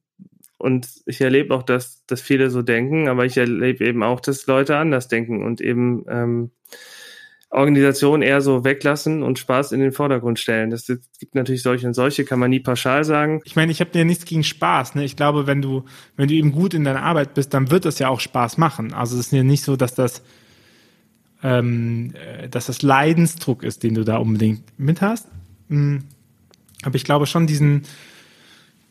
und 0.64 0.88
ich 1.06 1.20
erlebe 1.20 1.54
auch, 1.54 1.64
dass, 1.64 2.06
dass 2.06 2.22
viele 2.22 2.50
so 2.50 2.62
denken, 2.62 3.10
aber 3.10 3.26
ich 3.26 3.36
erlebe 3.36 3.86
eben 3.86 4.02
auch, 4.02 4.22
dass 4.22 4.48
Leute 4.48 4.78
anders 4.78 5.10
denken 5.10 5.44
und 5.44 5.60
eben 5.60 6.06
ähm, 6.08 6.52
Organisation 7.50 8.22
eher 8.22 8.40
so 8.40 8.64
weglassen 8.64 9.24
und 9.24 9.40
Spaß 9.40 9.74
in 9.74 9.82
den 9.82 9.92
Vordergrund 9.92 10.40
stellen. 10.40 10.70
Das 10.70 10.88
gibt 10.88 11.36
natürlich 11.36 11.64
solche 11.64 11.86
und 11.86 11.94
solche, 11.94 12.24
kann 12.24 12.40
man 12.40 12.50
nie 12.50 12.62
pauschal 12.62 13.04
sagen. 13.04 13.42
Ich 13.44 13.58
meine, 13.58 13.74
ich 13.74 13.82
habe 13.82 13.90
ja 13.94 14.06
nichts 14.06 14.24
gegen 14.24 14.46
Spaß. 14.46 14.96
Ne? 14.96 15.04
Ich 15.04 15.18
glaube, 15.18 15.48
wenn 15.48 15.62
du, 15.62 15.84
wenn 16.16 16.30
du 16.30 16.34
eben 16.34 16.54
gut 16.54 16.74
in 16.74 16.86
deiner 16.86 17.04
Arbeit 17.04 17.34
bist, 17.34 17.54
dann 17.54 17.70
wird 17.70 17.84
das 17.84 18.00
ja 18.00 18.08
auch 18.08 18.22
Spaß 18.22 18.58
machen. 18.58 18.94
Also 18.94 19.20
es 19.20 19.26
ist 19.26 19.34
ja 19.34 19.44
nicht 19.44 19.66
so, 19.66 19.76
dass 19.76 19.96
das, 19.96 20.24
ähm, 21.44 22.14
äh, 22.16 22.48
dass 22.48 22.68
das 22.68 22.84
Leidensdruck 22.84 23.64
ist, 23.64 23.84
den 23.84 23.96
du 23.96 24.06
da 24.06 24.16
unbedingt 24.16 24.64
mit 24.78 25.02
hast. 25.02 25.28
Mhm. 25.68 26.06
Aber 26.84 26.96
ich 26.96 27.04
glaube 27.04 27.26
schon 27.26 27.48
diesen, 27.48 27.84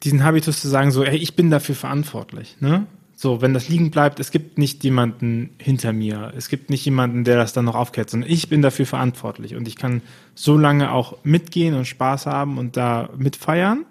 diesen 0.02 0.24
Habitus 0.24 0.60
zu 0.60 0.68
sagen, 0.68 0.90
so, 0.90 1.04
hey, 1.04 1.16
ich 1.16 1.36
bin 1.36 1.50
dafür 1.50 1.74
verantwortlich. 1.74 2.56
Ne? 2.60 2.86
So, 3.14 3.40
wenn 3.40 3.54
das 3.54 3.68
liegen 3.68 3.90
bleibt, 3.90 4.18
es 4.18 4.30
gibt 4.30 4.58
nicht 4.58 4.82
jemanden 4.82 5.50
hinter 5.58 5.92
mir. 5.92 6.32
Es 6.36 6.48
gibt 6.48 6.70
nicht 6.70 6.84
jemanden, 6.84 7.24
der 7.24 7.36
das 7.36 7.52
dann 7.52 7.66
noch 7.66 7.76
aufkehrt, 7.76 8.10
sondern 8.10 8.28
ich 8.28 8.48
bin 8.48 8.62
dafür 8.62 8.86
verantwortlich 8.86 9.54
und 9.54 9.68
ich 9.68 9.76
kann 9.76 10.02
so 10.34 10.58
lange 10.58 10.90
auch 10.90 11.18
mitgehen 11.22 11.74
und 11.74 11.86
Spaß 11.86 12.26
haben 12.26 12.58
und 12.58 12.76
da 12.76 13.10
mitfeiern. 13.16 13.84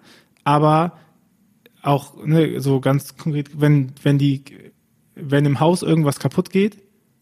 Aber 0.43 0.97
auch 1.81 2.25
ne, 2.25 2.59
so 2.59 2.81
ganz 2.81 3.15
konkret, 3.15 3.61
wenn, 3.61 3.93
wenn 4.03 4.17
die, 4.17 4.43
wenn 5.15 5.45
im 5.45 5.59
Haus 5.59 5.81
irgendwas 5.81 6.19
kaputt 6.19 6.49
geht, 6.49 6.77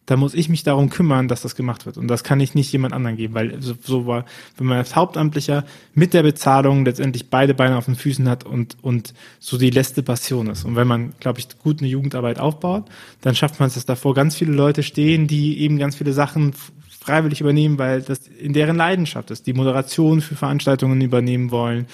da 0.09 0.17
muss 0.17 0.33
ich 0.33 0.49
mich 0.49 0.63
darum 0.63 0.89
kümmern, 0.89 1.27
dass 1.27 1.43
das 1.43 1.55
gemacht 1.55 1.85
wird. 1.85 1.97
Und 1.97 2.07
das 2.07 2.23
kann 2.23 2.39
ich 2.39 2.55
nicht 2.55 2.71
jemand 2.71 2.95
anderen 2.95 3.15
geben, 3.15 3.35
weil 3.35 3.61
so, 3.61 3.75
so 3.79 4.07
war, 4.07 4.25
wenn 4.57 4.65
man 4.65 4.79
als 4.79 4.95
Hauptamtlicher 4.95 5.65
mit 5.93 6.15
der 6.15 6.23
Bezahlung 6.23 6.83
letztendlich 6.83 7.29
beide 7.29 7.53
Beine 7.53 7.77
auf 7.77 7.85
den 7.85 7.95
Füßen 7.95 8.27
hat 8.27 8.43
und, 8.43 8.75
und 8.81 9.13
so 9.39 9.59
die 9.59 9.69
letzte 9.69 10.01
Passion 10.01 10.47
ist. 10.47 10.65
Und 10.65 10.75
wenn 10.75 10.87
man, 10.87 11.13
glaube 11.19 11.37
ich, 11.37 11.59
gut 11.59 11.79
eine 11.79 11.87
Jugendarbeit 11.87 12.39
aufbaut, 12.39 12.85
dann 13.21 13.35
schafft 13.35 13.59
man 13.59 13.67
es, 13.67 13.75
dass 13.75 13.85
davor 13.85 14.15
ganz 14.15 14.35
viele 14.35 14.51
Leute 14.51 14.81
stehen, 14.81 15.27
die 15.27 15.59
eben 15.59 15.77
ganz 15.77 15.95
viele 15.95 16.13
Sachen 16.13 16.53
freiwillig 16.99 17.39
übernehmen, 17.41 17.77
weil 17.77 18.01
das 18.01 18.27
in 18.27 18.53
deren 18.53 18.77
Leidenschaft 18.77 19.29
ist, 19.29 19.45
die 19.45 19.53
Moderation 19.53 20.21
für 20.21 20.35
Veranstaltungen 20.35 21.01
übernehmen 21.01 21.51
wollen, 21.51 21.85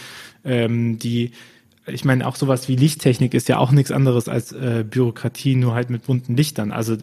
ähm, 0.45 0.99
die 0.99 1.31
ich 1.87 2.03
meine, 2.03 2.25
auch 2.25 2.35
sowas 2.35 2.67
wie 2.67 2.75
Lichttechnik 2.75 3.35
ist 3.35 3.47
ja 3.47 3.59
auch 3.59 3.71
nichts 3.71 3.91
anderes 3.91 4.27
als 4.27 4.51
äh, 4.53 4.83
Bürokratie, 4.89 5.55
nur 5.55 5.75
halt 5.75 5.91
mit 5.91 6.07
bunten 6.07 6.35
Lichtern. 6.35 6.71
Also 6.71 6.97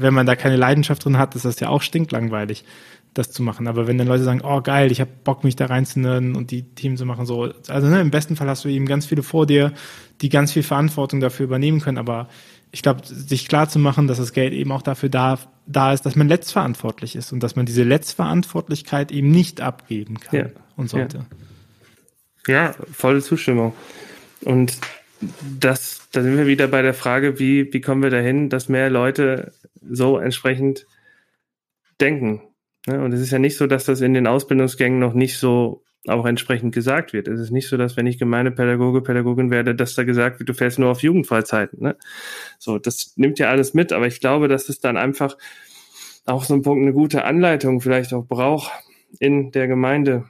wenn 0.00 0.14
man 0.14 0.26
da 0.26 0.36
keine 0.36 0.56
Leidenschaft 0.56 1.04
drin 1.04 1.18
hat, 1.18 1.34
ist 1.34 1.44
das 1.44 1.60
ja 1.60 1.68
auch 1.68 1.82
stinklangweilig, 1.82 2.64
das 3.14 3.30
zu 3.30 3.42
machen. 3.42 3.66
Aber 3.66 3.86
wenn 3.86 3.98
dann 3.98 4.06
Leute 4.06 4.24
sagen, 4.24 4.42
oh 4.44 4.60
geil, 4.60 4.92
ich 4.92 5.00
habe 5.00 5.10
Bock, 5.24 5.44
mich 5.44 5.56
da 5.56 5.66
reinzunörden 5.66 6.36
und 6.36 6.50
die 6.50 6.62
Teams 6.62 7.00
zu 7.00 7.06
machen, 7.06 7.26
so, 7.26 7.52
also 7.68 7.88
ne, 7.88 8.00
im 8.00 8.10
besten 8.10 8.36
Fall 8.36 8.48
hast 8.48 8.64
du 8.64 8.68
eben 8.68 8.86
ganz 8.86 9.06
viele 9.06 9.22
vor 9.22 9.46
dir, 9.46 9.72
die 10.20 10.28
ganz 10.28 10.52
viel 10.52 10.62
Verantwortung 10.62 11.20
dafür 11.20 11.44
übernehmen 11.44 11.80
können. 11.80 11.98
Aber 11.98 12.28
ich 12.70 12.82
glaube, 12.82 13.00
sich 13.04 13.48
klar 13.48 13.68
zu 13.68 13.78
machen, 13.78 14.06
dass 14.06 14.18
das 14.18 14.32
Geld 14.32 14.52
eben 14.52 14.72
auch 14.72 14.82
dafür 14.82 15.08
da, 15.08 15.38
da 15.66 15.92
ist, 15.92 16.06
dass 16.06 16.16
man 16.16 16.28
letztverantwortlich 16.28 17.16
ist 17.16 17.32
und 17.32 17.42
dass 17.42 17.56
man 17.56 17.66
diese 17.66 17.82
Letztverantwortlichkeit 17.82 19.10
eben 19.10 19.30
nicht 19.30 19.60
abgeben 19.60 20.20
kann 20.20 20.38
ja. 20.38 20.46
und 20.76 20.90
sollte. 20.90 21.26
Ja. 22.46 22.54
ja, 22.54 22.74
volle 22.92 23.22
Zustimmung. 23.22 23.72
Und 24.42 24.78
das, 25.58 26.08
da 26.12 26.22
sind 26.22 26.36
wir 26.36 26.46
wieder 26.46 26.68
bei 26.68 26.82
der 26.82 26.94
Frage, 26.94 27.38
wie, 27.38 27.72
wie 27.72 27.80
kommen 27.80 28.02
wir 28.02 28.10
dahin, 28.10 28.50
dass 28.50 28.68
mehr 28.68 28.90
Leute 28.90 29.52
so 29.82 30.18
entsprechend 30.18 30.86
denken. 32.00 32.42
Ne? 32.86 33.02
Und 33.02 33.12
es 33.12 33.20
ist 33.20 33.30
ja 33.30 33.38
nicht 33.38 33.56
so, 33.56 33.66
dass 33.66 33.84
das 33.84 34.00
in 34.00 34.14
den 34.14 34.26
Ausbildungsgängen 34.26 34.98
noch 34.98 35.14
nicht 35.14 35.38
so 35.38 35.82
auch 36.06 36.26
entsprechend 36.26 36.74
gesagt 36.74 37.12
wird. 37.12 37.28
Es 37.28 37.40
ist 37.40 37.50
nicht 37.50 37.68
so, 37.68 37.76
dass 37.76 37.96
wenn 37.96 38.06
ich 38.06 38.18
Gemeindepädagoge, 38.18 39.02
Pädagogin 39.02 39.50
werde, 39.50 39.74
dass 39.74 39.94
da 39.94 40.04
gesagt 40.04 40.38
wird, 40.38 40.48
du 40.48 40.54
fährst 40.54 40.78
nur 40.78 40.90
auf 40.90 41.02
Jugendfreizeiten. 41.02 41.82
Ne? 41.82 41.96
So, 42.58 42.78
das 42.78 43.14
nimmt 43.16 43.38
ja 43.38 43.50
alles 43.50 43.74
mit, 43.74 43.92
aber 43.92 44.06
ich 44.06 44.20
glaube, 44.20 44.48
dass 44.48 44.68
es 44.68 44.80
dann 44.80 44.96
einfach 44.96 45.36
auch 46.24 46.44
so 46.44 46.54
ein 46.54 46.62
Punkt 46.62 46.82
eine 46.82 46.92
gute 46.92 47.24
Anleitung 47.24 47.80
vielleicht 47.80 48.12
auch 48.14 48.26
braucht 48.26 48.70
in 49.18 49.50
der 49.50 49.66
Gemeinde 49.66 50.24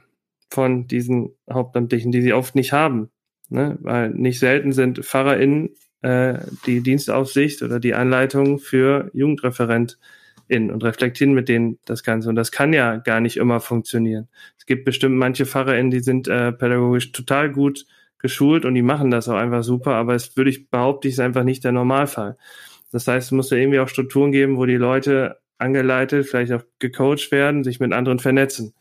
von 0.49 0.87
diesen 0.87 1.35
Hauptamtlichen, 1.49 2.11
die 2.11 2.21
sie 2.21 2.33
oft 2.33 2.55
nicht 2.55 2.73
haben. 2.73 3.09
Ne? 3.49 3.77
Weil 3.81 4.09
nicht 4.09 4.39
selten 4.39 4.71
sind 4.71 5.05
PfarrerInnen 5.05 5.75
äh, 6.01 6.39
die 6.65 6.81
Dienstaufsicht 6.81 7.61
oder 7.61 7.79
die 7.79 7.93
Anleitung 7.93 8.59
für 8.59 9.09
JugendreferentInnen 9.13 10.71
und 10.71 10.83
reflektieren 10.83 11.33
mit 11.33 11.49
denen 11.49 11.79
das 11.85 12.03
Ganze. 12.03 12.29
Und 12.29 12.35
das 12.35 12.51
kann 12.51 12.73
ja 12.73 12.97
gar 12.97 13.19
nicht 13.19 13.37
immer 13.37 13.59
funktionieren. 13.59 14.27
Es 14.57 14.65
gibt 14.65 14.85
bestimmt 14.85 15.15
manche 15.15 15.45
PfarrerInnen, 15.45 15.91
die 15.91 16.01
sind 16.01 16.27
äh, 16.27 16.51
pädagogisch 16.51 17.11
total 17.11 17.51
gut 17.51 17.85
geschult 18.19 18.65
und 18.65 18.75
die 18.75 18.81
machen 18.81 19.11
das 19.11 19.29
auch 19.29 19.37
einfach 19.37 19.63
super, 19.63 19.95
aber 19.95 20.13
es 20.13 20.35
würde 20.35 20.49
ich 20.49 20.69
behaupten, 20.69 21.07
ist 21.07 21.19
einfach 21.19 21.43
nicht 21.43 21.63
der 21.63 21.71
Normalfall. 21.71 22.37
Das 22.91 23.07
heißt, 23.07 23.27
es 23.27 23.31
muss 23.31 23.49
ja 23.49 23.57
irgendwie 23.57 23.79
auch 23.79 23.87
Strukturen 23.87 24.31
geben, 24.31 24.57
wo 24.57 24.65
die 24.65 24.75
Leute 24.75 25.37
angeleitet, 25.57 26.27
vielleicht 26.27 26.51
auch 26.51 26.63
gecoacht 26.79 27.31
werden, 27.31 27.63
sich 27.63 27.79
mit 27.79 27.93
anderen 27.93 28.19
vernetzen 28.19 28.73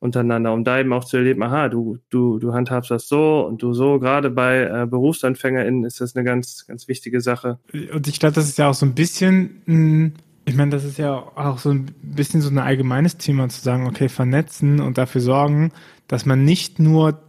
untereinander, 0.00 0.52
um 0.52 0.64
da 0.64 0.78
eben 0.78 0.92
auch 0.92 1.04
zu 1.04 1.16
erleben, 1.16 1.42
aha, 1.42 1.68
du, 1.68 1.98
du, 2.10 2.38
du 2.38 2.52
handhabst 2.52 2.90
das 2.90 3.08
so 3.08 3.46
und 3.46 3.62
du 3.62 3.72
so. 3.72 3.98
Gerade 3.98 4.30
bei 4.30 4.62
äh, 4.62 4.86
BerufsanfängerInnen 4.86 5.84
ist 5.84 6.00
das 6.00 6.14
eine 6.14 6.24
ganz, 6.24 6.66
ganz 6.66 6.88
wichtige 6.88 7.20
Sache. 7.20 7.58
Und 7.92 8.06
ich 8.06 8.20
glaube, 8.20 8.34
das 8.34 8.48
ist 8.48 8.58
ja 8.58 8.68
auch 8.68 8.74
so 8.74 8.86
ein 8.86 8.94
bisschen, 8.94 10.14
ich 10.44 10.54
meine, 10.54 10.70
das 10.70 10.84
ist 10.84 10.98
ja 10.98 11.14
auch 11.14 11.58
so 11.58 11.70
ein 11.70 11.94
bisschen 12.02 12.40
so 12.40 12.50
ein 12.50 12.58
allgemeines 12.58 13.16
Thema 13.16 13.48
zu 13.48 13.60
sagen, 13.60 13.86
okay, 13.86 14.08
vernetzen 14.08 14.80
und 14.80 14.98
dafür 14.98 15.20
sorgen, 15.20 15.72
dass 16.06 16.26
man 16.26 16.44
nicht 16.44 16.78
nur 16.78 17.20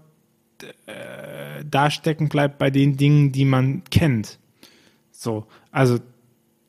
äh, 0.86 1.66
da 1.70 1.90
stecken 1.90 2.30
bleibt 2.30 2.60
bei 2.60 2.70
den 2.70 2.98
Dingen, 2.98 3.32
die 3.32 3.46
man 3.46 3.84
kennt. 3.90 4.40
So, 5.12 5.48
also 5.72 5.98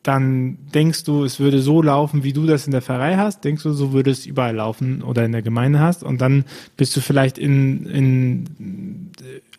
dann 0.03 0.59
denkst 0.75 1.05
du, 1.05 1.25
es 1.25 1.41
würde 1.41 1.61
so 1.61 1.83
laufen, 1.83 2.25
wie 2.25 2.33
du 2.33 2.47
das 2.47 2.67
in 2.67 2.73
der 2.73 2.81
Pfarrei 2.81 3.17
hast, 3.17 3.45
denkst 3.45 3.63
du, 3.63 3.73
so 3.73 3.93
würde 3.93 4.11
es 4.11 4.25
überall 4.25 4.55
laufen 4.55 5.03
oder 5.03 5.25
in 5.25 5.33
der 5.33 5.43
Gemeinde 5.43 5.81
hast. 5.81 6.03
Und 6.03 6.21
dann 6.21 6.45
bist 6.77 6.97
du 6.97 7.01
vielleicht 7.01 7.37
in, 7.37 7.85
in 7.87 9.11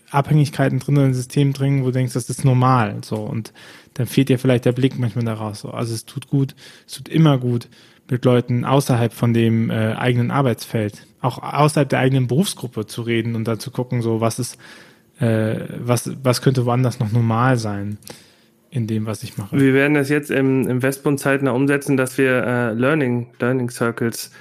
Abhängigkeiten 0.09 0.79
drin 0.79 0.97
oder 0.97 1.05
in 1.05 1.13
System 1.13 1.53
drin, 1.53 1.81
wo 1.81 1.87
du 1.87 1.91
denkst, 1.91 2.13
das 2.13 2.29
ist 2.29 2.43
normal, 2.43 2.97
so. 3.03 3.17
Und 3.17 3.53
dann 3.93 4.07
fehlt 4.07 4.29
dir 4.29 4.39
vielleicht 4.39 4.65
der 4.65 4.71
Blick 4.71 4.97
manchmal 4.97 5.25
daraus, 5.25 5.61
so. 5.61 5.69
Also 5.69 5.93
es 5.93 6.05
tut 6.05 6.27
gut, 6.27 6.55
es 6.87 6.95
tut 6.95 7.07
immer 7.07 7.37
gut 7.37 7.67
mit 8.09 8.25
Leuten 8.25 8.65
außerhalb 8.65 9.13
von 9.13 9.33
dem 9.33 9.69
äh, 9.69 9.93
eigenen 9.93 10.31
Arbeitsfeld, 10.31 11.05
auch 11.21 11.37
außerhalb 11.37 11.87
der 11.87 11.99
eigenen 11.99 12.27
Berufsgruppe 12.27 12.87
zu 12.87 13.03
reden 13.03 13.35
und 13.35 13.47
dann 13.47 13.59
zu 13.59 13.69
gucken, 13.69 14.01
so 14.01 14.21
was 14.21 14.39
ist, 14.39 14.57
äh, 15.19 15.59
was, 15.77 16.11
was 16.23 16.41
könnte 16.41 16.65
woanders 16.65 16.99
noch 16.99 17.11
normal 17.11 17.57
sein 17.57 17.99
in 18.71 18.87
dem, 18.87 19.05
was 19.05 19.21
ich 19.21 19.37
mache. 19.37 19.59
Wir 19.59 19.73
werden 19.73 19.93
das 19.93 20.09
jetzt 20.09 20.31
im, 20.31 20.67
im 20.67 20.81
Westbund 20.81 21.19
zeitnah 21.19 21.51
umsetzen, 21.51 21.97
dass 21.97 22.17
wir 22.17 22.43
äh, 22.43 22.73
Learning, 22.73 23.33
Learning 23.39 23.69
Circles 23.69 24.31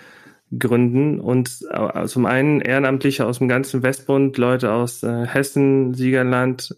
gründen 0.56 1.20
und 1.20 1.58
äh, 1.70 2.06
zum 2.06 2.26
einen 2.26 2.60
Ehrenamtliche 2.60 3.26
aus 3.26 3.38
dem 3.38 3.48
ganzen 3.48 3.82
Westbund, 3.82 4.38
Leute 4.38 4.72
aus 4.72 5.02
äh, 5.02 5.26
Hessen, 5.26 5.94
Siegerland, 5.94 6.76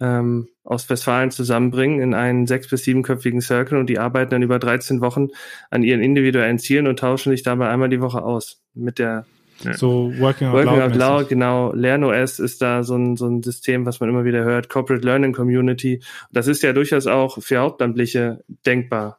ähm, 0.00 0.48
aus 0.64 0.88
Westfalen 0.88 1.30
zusammenbringen 1.30 2.00
in 2.00 2.14
einen 2.14 2.46
sechs- 2.46 2.68
bis 2.68 2.84
siebenköpfigen 2.84 3.42
Circle 3.42 3.78
und 3.78 3.88
die 3.88 3.98
arbeiten 3.98 4.30
dann 4.30 4.42
über 4.42 4.58
13 4.58 5.02
Wochen 5.02 5.28
an 5.70 5.82
ihren 5.82 6.00
individuellen 6.00 6.58
Zielen 6.58 6.86
und 6.86 6.98
tauschen 6.98 7.30
sich 7.30 7.42
dabei 7.42 7.68
einmal 7.68 7.90
die 7.90 8.00
Woche 8.00 8.22
aus 8.22 8.62
mit 8.74 8.98
der 8.98 9.26
so 9.72 10.12
Working 10.18 10.48
Out 10.48 10.54
Working 10.54 10.78
Loud. 10.78 10.92
Out 10.92 10.96
Loud, 10.96 11.28
genau. 11.28 11.72
LernOS 11.72 12.38
ist 12.38 12.62
da 12.62 12.82
so 12.82 12.96
ein, 12.96 13.16
so 13.16 13.26
ein 13.26 13.42
System, 13.42 13.86
was 13.86 14.00
man 14.00 14.08
immer 14.08 14.24
wieder 14.24 14.44
hört. 14.44 14.68
Corporate 14.68 15.04
Learning 15.04 15.32
Community. 15.32 16.02
Das 16.32 16.46
ist 16.46 16.62
ja 16.62 16.72
durchaus 16.72 17.06
auch 17.06 17.42
für 17.42 17.58
Hauptamtliche 17.58 18.44
denkbar. 18.66 19.18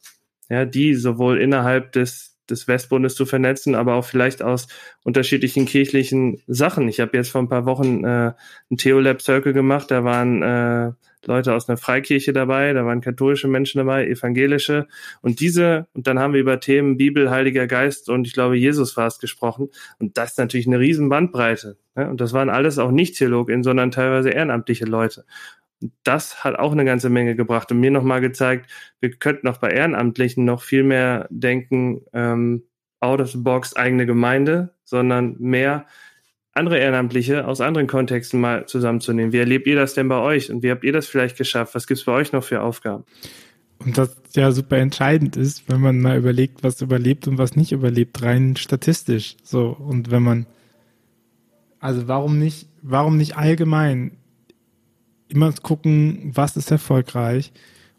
Ja, 0.49 0.65
die 0.65 0.95
sowohl 0.95 1.39
innerhalb 1.39 1.93
des, 1.93 2.37
des 2.49 2.67
Westbundes 2.67 3.15
zu 3.15 3.25
vernetzen, 3.25 3.75
aber 3.75 3.95
auch 3.95 4.05
vielleicht 4.05 4.41
aus 4.41 4.67
unterschiedlichen 5.03 5.65
kirchlichen 5.65 6.41
Sachen. 6.47 6.89
Ich 6.89 6.99
habe 6.99 7.15
jetzt 7.15 7.29
vor 7.29 7.41
ein 7.41 7.49
paar 7.49 7.65
Wochen 7.65 8.03
äh, 8.03 8.33
ein 8.69 8.77
Theolab 8.77 9.21
Circle 9.21 9.53
gemacht, 9.53 9.91
da 9.91 10.03
waren 10.03 10.41
äh, 10.41 10.91
Leute 11.25 11.53
aus 11.53 11.69
einer 11.69 11.77
Freikirche 11.77 12.33
dabei, 12.33 12.73
da 12.73 12.85
waren 12.85 13.01
katholische 13.01 13.47
Menschen 13.47 13.79
dabei, 13.79 14.07
evangelische 14.07 14.87
und 15.21 15.39
diese, 15.39 15.87
und 15.93 16.07
dann 16.07 16.19
haben 16.19 16.33
wir 16.33 16.41
über 16.41 16.59
Themen 16.59 16.97
Bibel, 16.97 17.29
Heiliger 17.29 17.67
Geist 17.67 18.09
und 18.09 18.27
ich 18.27 18.33
glaube 18.33 18.57
Jesus 18.57 18.97
es 18.97 19.19
gesprochen 19.19 19.69
und 19.99 20.17
das 20.17 20.31
ist 20.31 20.37
natürlich 20.37 20.67
eine 20.67 20.79
riesen 20.79 21.09
Bandbreite. 21.09 21.77
Ne? 21.95 22.09
Und 22.09 22.21
das 22.21 22.33
waren 22.33 22.49
alles 22.49 22.79
auch 22.79 22.91
nicht 22.91 23.17
Theologinnen, 23.17 23.63
sondern 23.63 23.91
teilweise 23.91 24.29
ehrenamtliche 24.29 24.85
Leute. 24.85 25.25
Und 25.81 25.93
das 26.03 26.43
hat 26.43 26.57
auch 26.57 26.71
eine 26.71 26.85
ganze 26.85 27.09
Menge 27.09 27.35
gebracht 27.35 27.71
und 27.71 27.79
mir 27.79 27.91
nochmal 27.91 28.21
gezeigt, 28.21 28.69
wir 28.99 29.11
könnten 29.11 29.47
auch 29.47 29.57
bei 29.57 29.69
Ehrenamtlichen 29.69 30.45
noch 30.45 30.61
viel 30.61 30.83
mehr 30.83 31.27
denken, 31.29 32.01
ähm, 32.13 32.63
out 32.99 33.19
of 33.19 33.31
the 33.31 33.37
box 33.39 33.75
eigene 33.75 34.05
Gemeinde, 34.05 34.75
sondern 34.83 35.35
mehr 35.39 35.85
andere 36.53 36.79
Ehrenamtliche 36.79 37.47
aus 37.47 37.61
anderen 37.61 37.87
Kontexten 37.87 38.41
mal 38.41 38.65
zusammenzunehmen. 38.65 39.31
Wie 39.31 39.37
erlebt 39.37 39.67
ihr 39.67 39.75
das 39.75 39.93
denn 39.93 40.07
bei 40.07 40.19
euch 40.19 40.51
und 40.51 40.63
wie 40.63 40.71
habt 40.71 40.83
ihr 40.83 40.91
das 40.93 41.07
vielleicht 41.07 41.37
geschafft? 41.37 41.75
Was 41.75 41.87
gibt's 41.87 42.03
bei 42.03 42.11
euch 42.11 42.33
noch 42.33 42.43
für 42.43 42.61
Aufgaben? 42.61 43.05
Und 43.79 43.97
das 43.97 44.15
ja 44.35 44.51
super 44.51 44.77
entscheidend 44.77 45.37
ist, 45.37 45.67
wenn 45.67 45.81
man 45.81 45.99
mal 45.99 46.17
überlegt, 46.17 46.63
was 46.63 46.81
überlebt 46.81 47.27
und 47.27 47.37
was 47.37 47.55
nicht 47.55 47.71
überlebt, 47.71 48.21
rein 48.21 48.55
statistisch. 48.55 49.37
So, 49.43 49.69
und 49.69 50.11
wenn 50.11 50.23
man, 50.23 50.45
also 51.79 52.07
warum 52.07 52.37
nicht, 52.37 52.67
warum 52.81 53.17
nicht 53.17 53.37
allgemein 53.37 54.17
immer 55.29 55.51
gucken, 55.53 56.31
was 56.33 56.57
ist 56.57 56.69
erfolgreich 56.69 57.53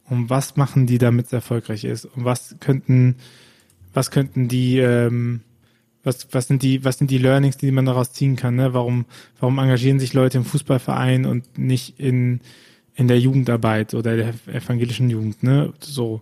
und 0.04 0.30
was 0.30 0.56
machen 0.56 0.86
die, 0.86 0.98
damit 0.98 1.26
es 1.26 1.32
erfolgreich 1.32 1.84
ist 1.84 2.04
und 2.04 2.24
was 2.24 2.56
könnten, 2.60 3.16
was 3.92 4.10
könnten 4.10 4.48
die, 4.48 4.78
ähm, 4.78 5.40
Was, 6.04 6.26
was 6.32 6.48
sind 6.48 6.62
die, 6.62 6.84
was 6.84 6.98
sind 6.98 7.10
die 7.10 7.18
Learnings, 7.18 7.56
die 7.56 7.70
man 7.70 7.86
daraus 7.86 8.12
ziehen 8.12 8.36
kann? 8.36 8.56
Ne? 8.56 8.74
Warum, 8.74 9.04
warum 9.38 9.58
engagieren 9.58 10.00
sich 10.00 10.14
Leute 10.14 10.38
im 10.38 10.44
Fußballverein 10.44 11.26
und 11.26 11.58
nicht 11.58 12.00
in, 12.00 12.40
in 12.94 13.08
der 13.08 13.20
Jugendarbeit 13.20 13.94
oder 13.94 14.16
der 14.16 14.34
evangelischen 14.46 15.10
Jugend, 15.10 15.42
ne? 15.42 15.72
So. 15.80 16.20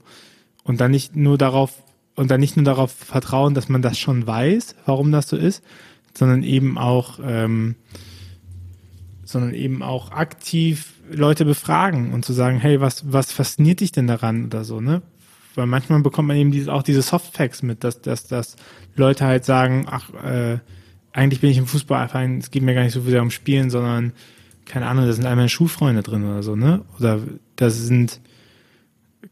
Und 0.63 0.81
dann 0.81 0.91
nicht 0.91 1.17
nur 1.17 1.39
darauf, 1.39 1.83
und 2.15 2.31
dann 2.31 2.41
nicht 2.41 2.57
nur 2.57 2.65
darauf 2.65 2.93
vertrauen, 2.93 3.55
dass 3.55 3.69
man 3.69 3.83
das 3.83 3.99
schon 3.99 4.27
weiß, 4.27 4.77
warum 4.85 5.11
das 5.11 5.29
so 5.29 5.37
ist, 5.37 5.65
sondern 6.15 6.43
eben 6.43 6.79
auch, 6.79 7.19
ähm, 7.25 7.77
sondern 9.25 9.55
eben 9.55 9.83
auch 9.83 10.11
aktiv 10.11 10.95
Leute 11.11 11.45
befragen 11.45 12.13
und 12.13 12.25
zu 12.25 12.33
sagen, 12.33 12.59
hey, 12.59 12.81
was, 12.81 13.13
was 13.13 13.33
fasziniert 13.33 13.81
dich 13.81 13.93
denn 13.93 14.07
daran 14.07 14.45
oder 14.45 14.65
so, 14.65 14.81
ne? 14.81 15.03
Weil 15.55 15.67
manchmal 15.67 16.01
bekommt 16.01 16.29
man 16.29 16.37
eben 16.37 16.53
dieses, 16.53 16.69
auch 16.69 16.83
diese 16.83 17.03
Softfacts 17.03 17.63
mit, 17.63 17.85
dass, 17.85 18.01
dass, 18.01 18.27
dass 18.27 18.57
Leute 18.95 19.25
halt 19.25 19.45
sagen, 19.45 19.87
ach, 19.91 20.13
äh, 20.23 20.59
eigentlich 21.13 21.41
bin 21.41 21.51
ich 21.51 21.59
im 21.59 21.67
Fußballverein, 21.67 22.39
es 22.39 22.51
geht 22.51 22.63
mir 22.63 22.75
gar 22.75 22.85
nicht 22.85 22.93
so 22.93 23.01
sehr 23.03 23.23
um 23.23 23.31
Spielen, 23.31 23.71
sondern, 23.71 24.13
keine 24.65 24.87
Ahnung, 24.87 25.07
da 25.07 25.13
sind 25.13 25.27
all 25.27 25.37
meine 25.37 25.49
Schulfreunde 25.49 26.03
drin 26.03 26.25
oder 26.25 26.43
so, 26.43 26.55
ne? 26.55 26.83
Oder 26.99 27.21
das 27.57 27.79
sind, 27.79 28.21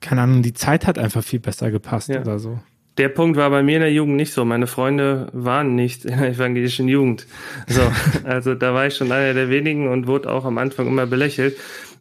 keine 0.01 0.23
Ahnung, 0.23 0.43
die 0.43 0.55
Zeit 0.55 0.87
hat 0.87 0.99
einfach 0.99 1.23
viel 1.23 1.41
besser 1.41 1.71
gepasst 1.71 2.09
ja. 2.09 2.21
oder 2.21 2.39
so. 2.39 2.59
Der 2.99 3.09
Punkt 3.09 3.37
war 3.37 3.49
bei 3.51 3.63
mir 3.63 3.77
in 3.77 3.83
der 3.83 3.93
Jugend 3.93 4.17
nicht 4.17 4.33
so. 4.33 4.45
Meine 4.45 4.67
Freunde 4.67 5.29
waren 5.33 5.77
nicht 5.77 6.05
in 6.05 6.19
der 6.19 6.31
evangelischen 6.31 6.89
Jugend. 6.89 7.29
So, 7.69 7.81
also 8.25 8.57
da 8.57 8.75
war 8.75 8.89
ich 8.89 8.97
schon 8.97 9.13
einer 9.13 9.35
der 9.35 9.51
wenigen 9.51 9.87
und 9.87 10.09
wurde 10.09 10.33
auch 10.33 10.45
am 10.45 10.59
Anfang 10.59 10.89
immer 10.89 11.07
belächelt. 11.07 11.57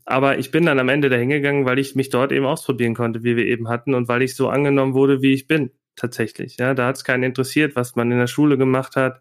Aber 0.09 0.39
ich 0.39 0.51
bin 0.51 0.65
dann 0.65 0.79
am 0.79 0.87
Ende 0.87 1.09
dahin 1.09 1.27
gegangen, 1.27 1.65
weil 1.65 1.79
ich 1.79 1.93
mich 1.93 2.07
dort 2.09 2.31
eben 2.31 2.45
ausprobieren 2.45 2.95
konnte, 2.95 3.23
wie 3.23 3.35
wir 3.35 3.45
eben 3.45 3.67
hatten, 3.67 3.93
und 3.93 4.07
weil 4.07 4.21
ich 4.21 4.37
so 4.37 4.47
angenommen 4.47 4.93
wurde, 4.93 5.21
wie 5.21 5.33
ich 5.33 5.47
bin, 5.47 5.71
tatsächlich. 5.97 6.55
Ja, 6.57 6.73
da 6.73 6.87
hat 6.87 6.95
es 6.95 7.03
keinen 7.03 7.23
interessiert, 7.23 7.75
was 7.75 7.97
man 7.97 8.09
in 8.09 8.17
der 8.17 8.27
Schule 8.27 8.57
gemacht 8.57 8.95
hat, 8.95 9.19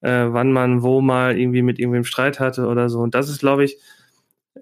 äh, 0.00 0.24
wann 0.28 0.50
man 0.50 0.82
wo 0.82 1.02
mal 1.02 1.38
irgendwie 1.38 1.60
mit 1.60 1.78
irgendwem 1.78 2.04
Streit 2.04 2.40
hatte 2.40 2.66
oder 2.66 2.88
so. 2.88 3.00
Und 3.00 3.14
das 3.14 3.28
ist, 3.28 3.40
glaube 3.40 3.64
ich, 3.64 3.76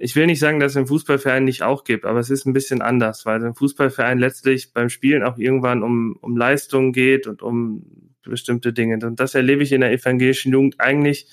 ich 0.00 0.16
will 0.16 0.26
nicht 0.26 0.40
sagen, 0.40 0.58
dass 0.58 0.72
es 0.72 0.76
im 0.76 0.88
Fußballverein 0.88 1.44
nicht 1.44 1.62
auch 1.62 1.84
gibt, 1.84 2.04
aber 2.04 2.18
es 2.18 2.30
ist 2.30 2.46
ein 2.46 2.52
bisschen 2.52 2.82
anders, 2.82 3.24
weil 3.24 3.40
im 3.40 3.54
Fußballverein 3.54 4.18
letztlich 4.18 4.72
beim 4.72 4.88
Spielen 4.88 5.22
auch 5.22 5.38
irgendwann 5.38 5.84
um, 5.84 6.16
um 6.20 6.36
Leistung 6.36 6.92
geht 6.92 7.28
und 7.28 7.42
um 7.42 8.10
bestimmte 8.24 8.72
Dinge. 8.72 8.98
Und 9.06 9.20
das 9.20 9.36
erlebe 9.36 9.62
ich 9.62 9.70
in 9.70 9.82
der 9.82 9.92
evangelischen 9.92 10.52
Jugend 10.52 10.80
eigentlich 10.80 11.28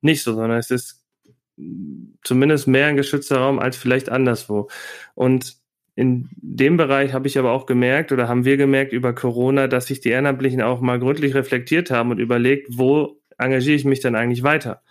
nicht 0.00 0.24
so, 0.24 0.34
sondern 0.34 0.58
es 0.58 0.72
ist 0.72 0.99
zumindest 2.22 2.68
mehr 2.68 2.86
ein 2.86 2.96
geschützter 2.96 3.38
Raum 3.38 3.58
als 3.58 3.76
vielleicht 3.76 4.08
anderswo. 4.08 4.68
Und 5.14 5.56
in 5.96 6.28
dem 6.36 6.76
Bereich 6.76 7.12
habe 7.12 7.26
ich 7.28 7.38
aber 7.38 7.52
auch 7.52 7.66
gemerkt 7.66 8.12
oder 8.12 8.28
haben 8.28 8.44
wir 8.44 8.56
gemerkt 8.56 8.92
über 8.92 9.14
Corona, 9.14 9.66
dass 9.68 9.86
sich 9.86 10.00
die 10.00 10.10
Ehrenamtlichen 10.10 10.62
auch 10.62 10.80
mal 10.80 10.98
gründlich 10.98 11.34
reflektiert 11.34 11.90
haben 11.90 12.10
und 12.10 12.18
überlegt, 12.18 12.68
wo 12.70 13.20
engagiere 13.38 13.76
ich 13.76 13.84
mich 13.84 14.00
denn 14.00 14.14
eigentlich 14.14 14.42
weiter? 14.42 14.82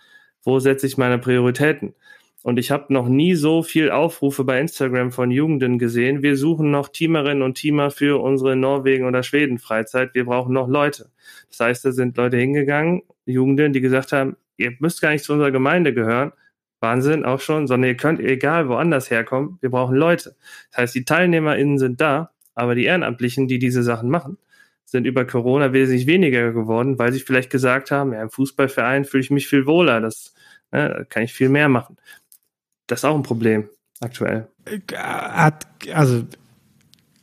Wo 0.42 0.58
setze 0.58 0.86
ich 0.86 0.98
meine 0.98 1.18
Prioritäten? 1.18 1.94
Und 2.42 2.58
ich 2.58 2.70
habe 2.70 2.92
noch 2.92 3.08
nie 3.08 3.34
so 3.34 3.62
viel 3.62 3.90
Aufrufe 3.90 4.44
bei 4.44 4.58
Instagram 4.60 5.12
von 5.12 5.30
Jugenden 5.30 5.78
gesehen. 5.78 6.22
Wir 6.22 6.36
suchen 6.36 6.70
noch 6.70 6.88
Teamerinnen 6.88 7.42
und 7.42 7.56
Teamer 7.56 7.90
für 7.90 8.22
unsere 8.22 8.56
Norwegen- 8.56 9.04
oder 9.04 9.22
Schweden-Freizeit. 9.22 10.14
Wir 10.14 10.24
brauchen 10.24 10.54
noch 10.54 10.68
Leute. 10.68 11.10
Das 11.50 11.60
heißt, 11.60 11.84
da 11.84 11.92
sind 11.92 12.16
Leute 12.16 12.38
hingegangen, 12.38 13.02
Jugenden, 13.26 13.74
die 13.74 13.82
gesagt 13.82 14.12
haben, 14.12 14.36
ihr 14.56 14.72
müsst 14.78 15.02
gar 15.02 15.10
nicht 15.10 15.24
zu 15.24 15.32
unserer 15.34 15.50
Gemeinde 15.50 15.92
gehören, 15.92 16.32
Wahnsinn 16.80 17.24
auch 17.24 17.40
schon, 17.40 17.66
sondern 17.66 17.90
ihr 17.90 17.96
könnt 17.96 18.20
egal 18.20 18.68
woanders 18.68 19.10
herkommen, 19.10 19.58
wir 19.60 19.70
brauchen 19.70 19.96
Leute. 19.96 20.36
Das 20.70 20.78
heißt, 20.78 20.94
die 20.94 21.04
TeilnehmerInnen 21.04 21.78
sind 21.78 22.00
da, 22.00 22.30
aber 22.54 22.74
die 22.74 22.84
Ehrenamtlichen, 22.84 23.48
die 23.48 23.58
diese 23.58 23.82
Sachen 23.82 24.10
machen, 24.10 24.38
sind 24.84 25.06
über 25.06 25.24
Corona 25.24 25.72
wesentlich 25.72 26.06
weniger 26.06 26.52
geworden, 26.52 26.98
weil 26.98 27.12
sie 27.12 27.20
vielleicht 27.20 27.50
gesagt 27.50 27.90
haben, 27.90 28.12
ja, 28.12 28.22
im 28.22 28.30
Fußballverein 28.30 29.04
fühle 29.04 29.22
ich 29.22 29.30
mich 29.30 29.46
viel 29.46 29.66
wohler, 29.66 30.00
das 30.00 30.34
äh, 30.72 31.04
kann 31.08 31.22
ich 31.22 31.32
viel 31.32 31.48
mehr 31.48 31.68
machen. 31.68 31.96
Das 32.86 33.00
ist 33.00 33.04
auch 33.04 33.14
ein 33.14 33.22
Problem 33.22 33.68
aktuell. 34.00 34.48
Hat, 34.92 35.66
also 35.92 36.24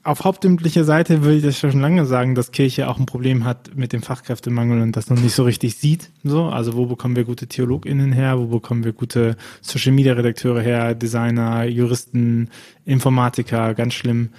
auf 0.08 0.24
hauptamtlicher 0.24 0.86
Seite 0.86 1.24
würde 1.24 1.38
ich 1.38 1.44
das 1.44 1.60
schon 1.60 1.82
lange 1.82 2.06
sagen, 2.06 2.34
dass 2.34 2.52
Kirche 2.52 2.88
auch 2.88 2.98
ein 2.98 3.06
Problem 3.06 3.44
hat 3.44 3.76
mit 3.76 3.92
dem 3.92 4.02
Fachkräftemangel 4.02 4.82
und 4.82 4.96
das 4.96 5.10
noch 5.10 5.20
nicht 5.20 5.36
so 5.36 5.44
richtig 5.44 5.76
sieht. 5.76 6.12
So, 6.24 6.46
also 6.46 6.76
wo 6.76 6.86
bekommen 6.86 7.18
wir 7.18 7.26
gute 7.26 7.48
TheologInnen 7.48 8.14
her? 8.14 8.40
Wo 8.40 8.46
bekommen 8.46 8.86
wir 8.86 8.94
gute 8.94 9.36
Social 9.62 9.92
Media 9.92 10.14
Redakteure 10.14 10.62
her? 10.62 10.96
Designer, 10.96 11.66
Juristen, 11.66 12.50
Informatiker, 12.86 13.74
ganz 13.74 13.96
schlimm. 13.96 14.30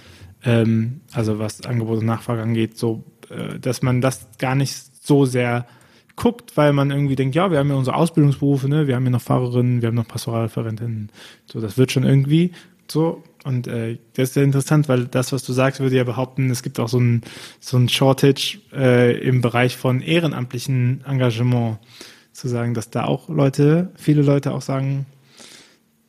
Ähm, 0.43 1.01
also 1.13 1.37
was 1.37 1.63
Angebot 1.65 1.99
und 1.99 2.07
Nachfrage 2.07 2.41
angeht, 2.41 2.75
so, 2.75 3.03
äh, 3.29 3.59
dass 3.59 3.83
man 3.83 4.01
das 4.01 4.27
gar 4.39 4.55
nicht 4.55 4.75
so 5.05 5.25
sehr 5.25 5.67
guckt, 6.15 6.57
weil 6.57 6.73
man 6.73 6.89
irgendwie 6.89 7.15
denkt, 7.15 7.35
ja, 7.35 7.51
wir 7.51 7.59
haben 7.59 7.69
ja 7.69 7.75
unsere 7.75 7.95
Ausbildungsberufe, 7.95 8.67
ne? 8.67 8.87
wir 8.87 8.95
haben 8.95 9.05
ja 9.05 9.11
noch 9.11 9.21
Fahrerinnen, 9.21 9.83
wir 9.83 9.89
haben 9.89 9.95
noch 9.95 10.07
Pastoralreferentinnen. 10.07 11.11
So, 11.45 11.61
das 11.61 11.77
wird 11.77 11.91
schon 11.91 12.05
irgendwie. 12.05 12.53
So, 12.87 13.23
und 13.43 13.67
äh, 13.67 13.97
das 14.13 14.29
ist 14.29 14.33
sehr 14.35 14.43
interessant, 14.43 14.89
weil 14.89 15.05
das, 15.05 15.31
was 15.31 15.43
du 15.43 15.53
sagst, 15.53 15.79
würde 15.79 15.95
ja 15.95 16.03
behaupten, 16.03 16.49
es 16.49 16.63
gibt 16.63 16.79
auch 16.79 16.89
so 16.89 16.99
ein, 16.99 17.21
so 17.59 17.77
ein 17.77 17.89
Shortage 17.89 18.59
äh, 18.73 19.17
im 19.19 19.41
Bereich 19.41 19.77
von 19.77 20.01
ehrenamtlichen 20.01 21.03
Engagement. 21.05 21.77
Zu 22.31 22.47
sagen, 22.47 22.73
dass 22.73 22.89
da 22.89 23.03
auch 23.03 23.27
Leute, 23.27 23.91
viele 23.95 24.21
Leute 24.21 24.53
auch 24.53 24.61
sagen, 24.61 25.05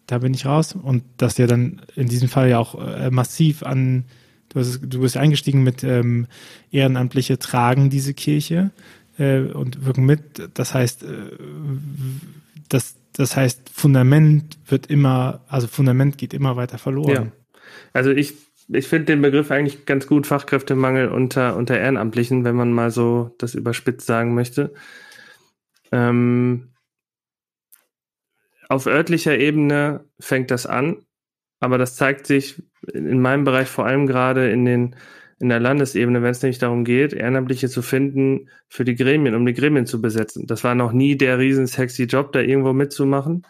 da 0.06 0.18
bin 0.18 0.34
ich 0.34 0.46
raus. 0.46 0.76
Und 0.80 1.02
dass 1.16 1.38
ja 1.38 1.46
dann 1.46 1.82
in 1.96 2.08
diesem 2.08 2.28
Fall 2.28 2.48
ja 2.48 2.58
auch 2.58 2.74
äh, 2.80 3.10
massiv 3.10 3.62
an, 3.62 4.04
du, 4.50 4.60
hast, 4.60 4.80
du 4.82 5.00
bist 5.00 5.16
eingestiegen 5.16 5.62
mit 5.62 5.82
ähm, 5.82 6.26
Ehrenamtliche 6.70 7.38
tragen 7.38 7.90
diese 7.90 8.14
Kirche 8.14 8.70
äh, 9.18 9.40
und 9.40 9.84
wirken 9.84 10.04
mit. 10.04 10.50
Das 10.54 10.74
heißt, 10.74 11.04
äh, 11.04 11.06
das 12.68 12.94
das 13.20 13.36
heißt, 13.36 13.68
Fundament 13.68 14.58
wird 14.66 14.86
immer, 14.86 15.44
also 15.46 15.66
Fundament 15.66 16.16
geht 16.16 16.32
immer 16.32 16.56
weiter 16.56 16.78
verloren. 16.78 17.10
Ja. 17.10 17.32
Also 17.92 18.10
ich, 18.10 18.34
ich 18.68 18.88
finde 18.88 19.06
den 19.06 19.20
Begriff 19.20 19.50
eigentlich 19.50 19.84
ganz 19.84 20.06
gut, 20.06 20.26
Fachkräftemangel 20.26 21.08
unter, 21.08 21.56
unter 21.56 21.78
Ehrenamtlichen, 21.78 22.44
wenn 22.44 22.56
man 22.56 22.72
mal 22.72 22.90
so 22.90 23.34
das 23.36 23.54
überspitzt 23.54 24.06
sagen 24.06 24.34
möchte. 24.34 24.72
Ähm, 25.92 26.70
auf 28.70 28.86
örtlicher 28.86 29.36
Ebene 29.38 30.06
fängt 30.18 30.50
das 30.50 30.64
an, 30.64 31.04
aber 31.58 31.76
das 31.76 31.96
zeigt 31.96 32.26
sich 32.26 32.62
in 32.94 33.20
meinem 33.20 33.44
Bereich 33.44 33.68
vor 33.68 33.84
allem 33.84 34.06
gerade 34.06 34.50
in 34.50 34.64
den 34.64 34.96
in 35.40 35.48
der 35.48 35.58
Landesebene, 35.58 36.22
wenn 36.22 36.30
es 36.30 36.42
nämlich 36.42 36.58
darum 36.58 36.84
geht, 36.84 37.14
Ehrenamtliche 37.14 37.68
zu 37.68 37.80
finden 37.82 38.50
für 38.68 38.84
die 38.84 38.94
Gremien, 38.94 39.34
um 39.34 39.46
die 39.46 39.54
Gremien 39.54 39.86
zu 39.86 40.00
besetzen. 40.00 40.46
Das 40.46 40.64
war 40.64 40.74
noch 40.74 40.92
nie 40.92 41.16
der 41.16 41.38
riesen 41.38 41.66
sexy 41.66 42.04
Job, 42.04 42.32
da 42.32 42.40
irgendwo 42.40 42.74
mitzumachen. 42.74 43.46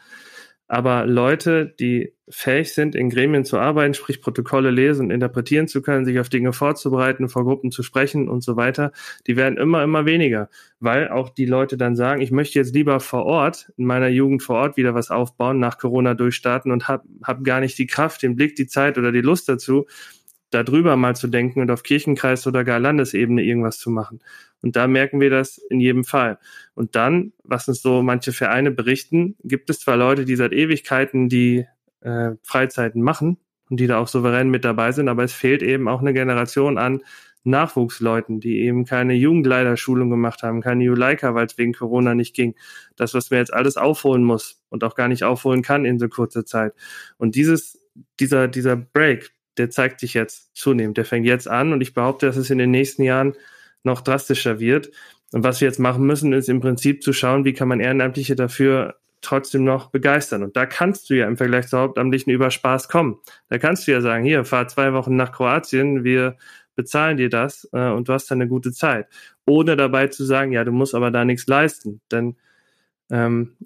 Aber 0.68 1.04
Leute, 1.04 1.74
die 1.80 2.14
fähig 2.28 2.74
sind, 2.74 2.94
in 2.94 3.10
Gremien 3.10 3.44
zu 3.44 3.58
arbeiten, 3.58 3.92
sprich 3.92 4.22
Protokolle 4.22 4.70
lesen 4.70 5.06
und 5.06 5.10
interpretieren 5.10 5.66
zu 5.66 5.82
können, 5.82 6.04
sich 6.04 6.20
auf 6.20 6.28
Dinge 6.28 6.52
vorzubereiten, 6.52 7.28
vor 7.28 7.42
Gruppen 7.42 7.72
zu 7.72 7.82
sprechen 7.82 8.28
und 8.28 8.44
so 8.44 8.56
weiter, 8.56 8.92
die 9.26 9.36
werden 9.36 9.58
immer, 9.58 9.82
immer 9.82 10.06
weniger, 10.06 10.48
weil 10.78 11.08
auch 11.08 11.28
die 11.28 11.46
Leute 11.46 11.76
dann 11.76 11.96
sagen, 11.96 12.20
ich 12.20 12.30
möchte 12.30 12.56
jetzt 12.60 12.72
lieber 12.72 13.00
vor 13.00 13.24
Ort, 13.24 13.72
in 13.78 13.84
meiner 13.84 14.06
Jugend 14.06 14.44
vor 14.44 14.58
Ort 14.58 14.76
wieder 14.76 14.94
was 14.94 15.10
aufbauen, 15.10 15.58
nach 15.58 15.76
Corona 15.76 16.14
durchstarten 16.14 16.70
und 16.70 16.86
habe 16.86 17.02
hab 17.24 17.42
gar 17.42 17.58
nicht 17.58 17.76
die 17.76 17.88
Kraft, 17.88 18.22
den 18.22 18.36
Blick, 18.36 18.54
die 18.54 18.68
Zeit 18.68 18.96
oder 18.96 19.10
die 19.10 19.22
Lust 19.22 19.48
dazu, 19.48 19.86
darüber 20.50 20.96
mal 20.96 21.16
zu 21.16 21.28
denken 21.28 21.60
und 21.60 21.70
auf 21.70 21.82
Kirchenkreis 21.82 22.46
oder 22.46 22.64
gar 22.64 22.78
Landesebene 22.78 23.42
irgendwas 23.42 23.78
zu 23.78 23.90
machen. 23.90 24.20
Und 24.62 24.76
da 24.76 24.86
merken 24.86 25.20
wir 25.20 25.30
das 25.30 25.58
in 25.58 25.80
jedem 25.80 26.04
Fall. 26.04 26.38
Und 26.74 26.96
dann, 26.96 27.32
was 27.44 27.68
uns 27.68 27.82
so 27.82 28.02
manche 28.02 28.32
Vereine 28.32 28.70
berichten, 28.70 29.36
gibt 29.42 29.70
es 29.70 29.80
zwar 29.80 29.96
Leute, 29.96 30.24
die 30.24 30.36
seit 30.36 30.52
Ewigkeiten 30.52 31.28
die 31.28 31.66
äh, 32.00 32.32
Freizeiten 32.42 33.02
machen 33.02 33.38
und 33.70 33.80
die 33.80 33.86
da 33.86 33.98
auch 33.98 34.08
souverän 34.08 34.50
mit 34.50 34.64
dabei 34.64 34.92
sind, 34.92 35.08
aber 35.08 35.24
es 35.24 35.32
fehlt 35.32 35.62
eben 35.62 35.88
auch 35.88 36.00
eine 36.00 36.12
Generation 36.12 36.78
an 36.78 37.02
Nachwuchsleuten, 37.44 38.40
die 38.40 38.60
eben 38.60 38.84
keine 38.84 39.14
Jugendleiterschulung 39.14 40.10
gemacht 40.10 40.42
haben, 40.42 40.60
keine 40.60 40.84
Juleika, 40.84 41.34
weil 41.34 41.46
es 41.46 41.56
wegen 41.56 41.72
Corona 41.72 42.14
nicht 42.14 42.34
ging. 42.34 42.54
Das, 42.96 43.14
was 43.14 43.30
man 43.30 43.38
jetzt 43.38 43.52
alles 43.52 43.76
aufholen 43.78 44.24
muss 44.24 44.62
und 44.68 44.84
auch 44.84 44.94
gar 44.94 45.08
nicht 45.08 45.24
aufholen 45.24 45.62
kann 45.62 45.86
in 45.86 45.98
so 45.98 46.08
kurzer 46.08 46.44
Zeit. 46.44 46.74
Und 47.16 47.36
dieses, 47.36 47.80
dieser, 48.18 48.46
dieser 48.46 48.76
Break, 48.76 49.32
der 49.60 49.68
zeigt 49.68 50.00
sich 50.00 50.14
jetzt 50.14 50.56
zunehmend. 50.56 50.96
Der 50.96 51.04
fängt 51.04 51.26
jetzt 51.26 51.46
an 51.46 51.74
und 51.74 51.82
ich 51.82 51.92
behaupte, 51.92 52.24
dass 52.24 52.36
es 52.36 52.48
in 52.48 52.56
den 52.56 52.70
nächsten 52.70 53.02
Jahren 53.02 53.34
noch 53.82 54.00
drastischer 54.00 54.58
wird. 54.58 54.90
Und 55.32 55.44
was 55.44 55.60
wir 55.60 55.68
jetzt 55.68 55.78
machen 55.78 56.06
müssen, 56.06 56.32
ist 56.32 56.48
im 56.48 56.60
Prinzip 56.60 57.02
zu 57.02 57.12
schauen, 57.12 57.44
wie 57.44 57.52
kann 57.52 57.68
man 57.68 57.78
Ehrenamtliche 57.78 58.34
dafür 58.34 58.96
trotzdem 59.20 59.64
noch 59.64 59.90
begeistern. 59.90 60.42
Und 60.42 60.56
da 60.56 60.64
kannst 60.64 61.10
du 61.10 61.14
ja 61.14 61.26
im 61.26 61.36
Vergleich 61.36 61.68
zur 61.68 61.80
Hauptamtlichen 61.80 62.32
über 62.32 62.50
Spaß 62.50 62.88
kommen. 62.88 63.18
Da 63.50 63.58
kannst 63.58 63.86
du 63.86 63.92
ja 63.92 64.00
sagen, 64.00 64.24
hier, 64.24 64.46
fahr 64.46 64.66
zwei 64.68 64.94
Wochen 64.94 65.14
nach 65.14 65.30
Kroatien, 65.30 66.04
wir 66.04 66.38
bezahlen 66.74 67.18
dir 67.18 67.28
das 67.28 67.68
äh, 67.72 67.90
und 67.90 68.08
du 68.08 68.14
hast 68.14 68.30
dann 68.30 68.40
eine 68.40 68.48
gute 68.48 68.72
Zeit. 68.72 69.08
Ohne 69.44 69.76
dabei 69.76 70.06
zu 70.06 70.24
sagen, 70.24 70.52
ja, 70.52 70.64
du 70.64 70.72
musst 70.72 70.94
aber 70.94 71.10
da 71.10 71.26
nichts 71.26 71.46
leisten. 71.46 72.00
Denn 72.10 72.36
ähm, 73.10 73.56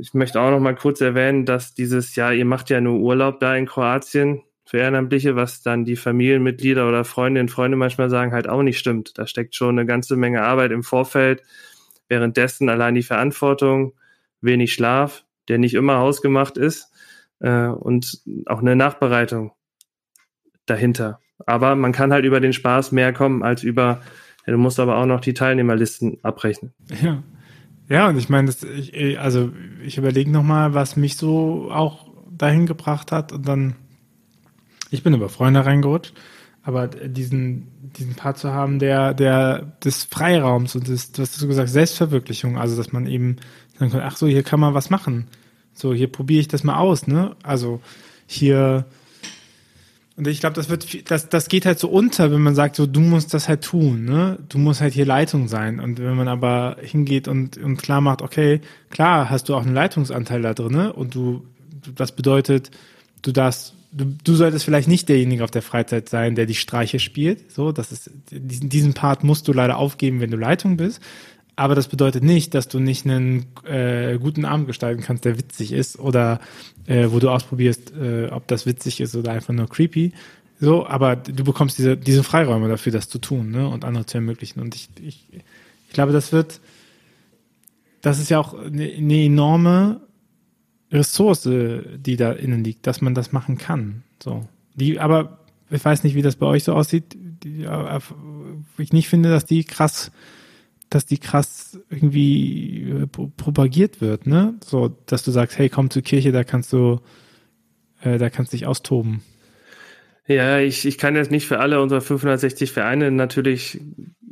ich 0.00 0.14
möchte 0.14 0.40
auch 0.40 0.50
noch 0.50 0.58
mal 0.58 0.74
kurz 0.74 1.00
erwähnen, 1.00 1.46
dass 1.46 1.74
dieses 1.74 2.16
Jahr, 2.16 2.32
ihr 2.34 2.44
macht 2.44 2.70
ja 2.70 2.80
nur 2.80 2.98
Urlaub 2.98 3.38
da 3.38 3.54
in 3.54 3.66
Kroatien, 3.66 4.42
für 4.64 4.78
Ehrenamtliche, 4.78 5.36
was 5.36 5.62
dann 5.62 5.84
die 5.84 5.96
Familienmitglieder 5.96 6.88
oder 6.88 7.04
Freundinnen 7.04 7.48
und 7.48 7.50
Freunde 7.50 7.76
manchmal 7.76 8.10
sagen, 8.10 8.32
halt 8.32 8.48
auch 8.48 8.62
nicht 8.62 8.78
stimmt. 8.78 9.18
Da 9.18 9.26
steckt 9.26 9.54
schon 9.54 9.78
eine 9.78 9.86
ganze 9.86 10.16
Menge 10.16 10.42
Arbeit 10.42 10.70
im 10.70 10.82
Vorfeld, 10.82 11.42
währenddessen 12.08 12.68
allein 12.68 12.94
die 12.94 13.02
Verantwortung, 13.02 13.94
wenig 14.40 14.72
Schlaf, 14.72 15.24
der 15.48 15.58
nicht 15.58 15.74
immer 15.74 15.98
hausgemacht 15.98 16.56
ist 16.56 16.90
äh, 17.40 17.66
und 17.66 18.22
auch 18.46 18.60
eine 18.60 18.76
Nachbereitung 18.76 19.52
dahinter. 20.66 21.20
Aber 21.46 21.74
man 21.74 21.92
kann 21.92 22.12
halt 22.12 22.24
über 22.24 22.40
den 22.40 22.52
Spaß 22.52 22.92
mehr 22.92 23.12
kommen 23.12 23.42
als 23.42 23.62
über, 23.62 24.00
ja, 24.46 24.52
du 24.52 24.58
musst 24.58 24.80
aber 24.80 24.96
auch 24.96 25.06
noch 25.06 25.20
die 25.20 25.34
Teilnehmerlisten 25.34 26.18
abrechnen. 26.22 26.72
Ja. 27.02 27.22
Ja, 27.88 28.08
und 28.08 28.16
ich 28.16 28.30
meine, 28.30 28.50
ich, 28.50 29.18
also 29.18 29.52
ich 29.84 29.98
überlege 29.98 30.30
nochmal, 30.30 30.72
was 30.72 30.96
mich 30.96 31.18
so 31.18 31.70
auch 31.70 32.08
dahin 32.30 32.64
gebracht 32.66 33.12
hat 33.12 33.32
und 33.32 33.46
dann, 33.46 33.76
ich 34.94 35.02
bin 35.02 35.14
über 35.14 35.28
Freunde 35.28 35.64
reingerutscht, 35.66 36.14
aber 36.62 36.88
diesen, 36.88 37.68
diesen 37.98 38.14
Part 38.14 38.38
zu 38.38 38.52
haben, 38.52 38.78
der, 38.78 39.12
der 39.12 39.72
des 39.84 40.04
Freiraums 40.04 40.74
und 40.74 40.88
des, 40.88 41.10
was 41.16 41.36
du 41.36 41.46
gesagt, 41.46 41.68
Selbstverwirklichung, 41.68 42.58
also 42.58 42.76
dass 42.76 42.92
man 42.92 43.06
eben 43.06 43.36
sagen 43.78 43.92
kann, 43.92 44.02
ach 44.02 44.16
so, 44.16 44.26
hier 44.26 44.42
kann 44.42 44.60
man 44.60 44.74
was 44.74 44.90
machen. 44.90 45.26
So, 45.74 45.92
hier 45.92 46.10
probiere 46.10 46.40
ich 46.40 46.48
das 46.48 46.64
mal 46.64 46.78
aus, 46.78 47.06
ne? 47.06 47.36
Also 47.42 47.80
hier 48.26 48.86
und 50.16 50.28
ich 50.28 50.38
glaube, 50.38 50.54
das 50.54 50.68
wird, 50.68 51.10
das, 51.10 51.28
das 51.28 51.48
geht 51.48 51.66
halt 51.66 51.80
so 51.80 51.88
unter, 51.88 52.30
wenn 52.30 52.40
man 52.40 52.54
sagt, 52.54 52.76
so, 52.76 52.86
du 52.86 53.00
musst 53.00 53.34
das 53.34 53.48
halt 53.48 53.64
tun, 53.64 54.04
ne? 54.04 54.38
Du 54.48 54.58
musst 54.58 54.80
halt 54.80 54.94
hier 54.94 55.06
Leitung 55.06 55.48
sein. 55.48 55.80
Und 55.80 55.98
wenn 55.98 56.14
man 56.14 56.28
aber 56.28 56.76
hingeht 56.80 57.26
und, 57.26 57.56
und 57.56 57.78
klar 57.78 58.00
macht, 58.00 58.22
okay, 58.22 58.60
klar 58.90 59.28
hast 59.28 59.48
du 59.48 59.56
auch 59.56 59.62
einen 59.62 59.74
Leitungsanteil 59.74 60.40
da 60.42 60.54
drin, 60.54 60.72
ne? 60.72 60.92
Und 60.92 61.16
du, 61.16 61.44
das 61.96 62.12
bedeutet, 62.12 62.70
du 63.22 63.32
darfst, 63.32 63.73
du, 63.94 64.16
du 64.22 64.34
solltest 64.34 64.64
vielleicht 64.64 64.88
nicht 64.88 65.08
derjenige 65.08 65.44
auf 65.44 65.50
der 65.50 65.62
Freizeit 65.62 66.08
sein, 66.08 66.34
der 66.34 66.46
die 66.46 66.54
Streiche 66.54 66.98
spielt. 66.98 67.50
So, 67.50 67.72
das 67.72 67.92
ist, 67.92 68.10
diesen, 68.30 68.68
diesen 68.68 68.94
Part 68.94 69.24
musst 69.24 69.48
du 69.48 69.52
leider 69.52 69.78
aufgeben, 69.78 70.20
wenn 70.20 70.30
du 70.30 70.36
Leitung 70.36 70.76
bist. 70.76 71.00
Aber 71.56 71.76
das 71.76 71.86
bedeutet 71.86 72.24
nicht, 72.24 72.52
dass 72.54 72.66
du 72.66 72.80
nicht 72.80 73.06
einen 73.06 73.46
äh, 73.64 74.18
guten 74.18 74.44
Abend 74.44 74.66
gestalten 74.66 75.02
kannst, 75.02 75.24
der 75.24 75.38
witzig 75.38 75.72
ist 75.72 75.98
oder 75.98 76.40
äh, 76.86 77.06
wo 77.10 77.20
du 77.20 77.30
ausprobierst, 77.30 77.92
äh, 77.92 78.26
ob 78.30 78.48
das 78.48 78.66
witzig 78.66 79.00
ist 79.00 79.14
oder 79.14 79.30
einfach 79.30 79.54
nur 79.54 79.68
creepy. 79.68 80.12
So, 80.60 80.86
aber 80.86 81.14
du 81.14 81.44
bekommst 81.44 81.78
diese, 81.78 81.96
diese 81.96 82.24
Freiräume 82.24 82.68
dafür, 82.68 82.92
das 82.92 83.08
zu 83.08 83.18
tun 83.18 83.50
ne? 83.50 83.68
und 83.68 83.84
andere 83.84 84.04
zu 84.06 84.18
ermöglichen. 84.18 84.60
Und 84.60 84.74
ich, 84.74 84.88
ich, 85.00 85.26
ich 85.32 85.92
glaube, 85.92 86.12
das 86.12 86.32
wird, 86.32 86.60
das 88.02 88.18
ist 88.18 88.30
ja 88.30 88.40
auch 88.40 88.54
eine, 88.54 88.90
eine 88.90 89.24
enorme 89.24 90.00
Ressource, 90.94 91.42
die 91.42 92.16
da 92.16 92.32
innen 92.32 92.64
liegt, 92.64 92.86
dass 92.86 93.00
man 93.02 93.14
das 93.14 93.32
machen 93.32 93.58
kann. 93.58 94.04
So, 94.22 94.46
die, 94.74 95.00
aber 95.00 95.40
ich 95.70 95.84
weiß 95.84 96.04
nicht, 96.04 96.14
wie 96.14 96.22
das 96.22 96.36
bei 96.36 96.46
euch 96.46 96.64
so 96.64 96.72
aussieht. 96.72 97.16
Die, 97.44 97.66
ich 98.78 98.92
nicht 98.92 99.08
finde, 99.08 99.28
dass 99.28 99.44
die 99.44 99.64
krass 99.64 100.10
dass 100.94 101.06
die 101.06 101.18
krass 101.18 101.78
irgendwie 101.90 102.82
äh, 102.82 103.06
propagiert 103.06 104.00
wird, 104.00 104.26
ne? 104.26 104.54
So, 104.64 104.96
dass 105.06 105.24
du 105.24 105.32
sagst, 105.32 105.58
hey, 105.58 105.68
komm 105.68 105.90
zur 105.90 106.02
Kirche, 106.02 106.30
da 106.30 106.44
kannst 106.44 106.72
du, 106.72 107.00
äh, 108.02 108.18
da 108.18 108.30
kannst 108.30 108.52
dich 108.52 108.66
austoben. 108.66 109.22
Ja, 110.26 110.58
ich, 110.58 110.86
ich 110.86 110.96
kann 110.96 111.16
jetzt 111.16 111.30
nicht 111.30 111.46
für 111.46 111.58
alle 111.58 111.82
unsere 111.82 112.00
560 112.00 112.70
Vereine 112.70 113.10
natürlich 113.10 113.80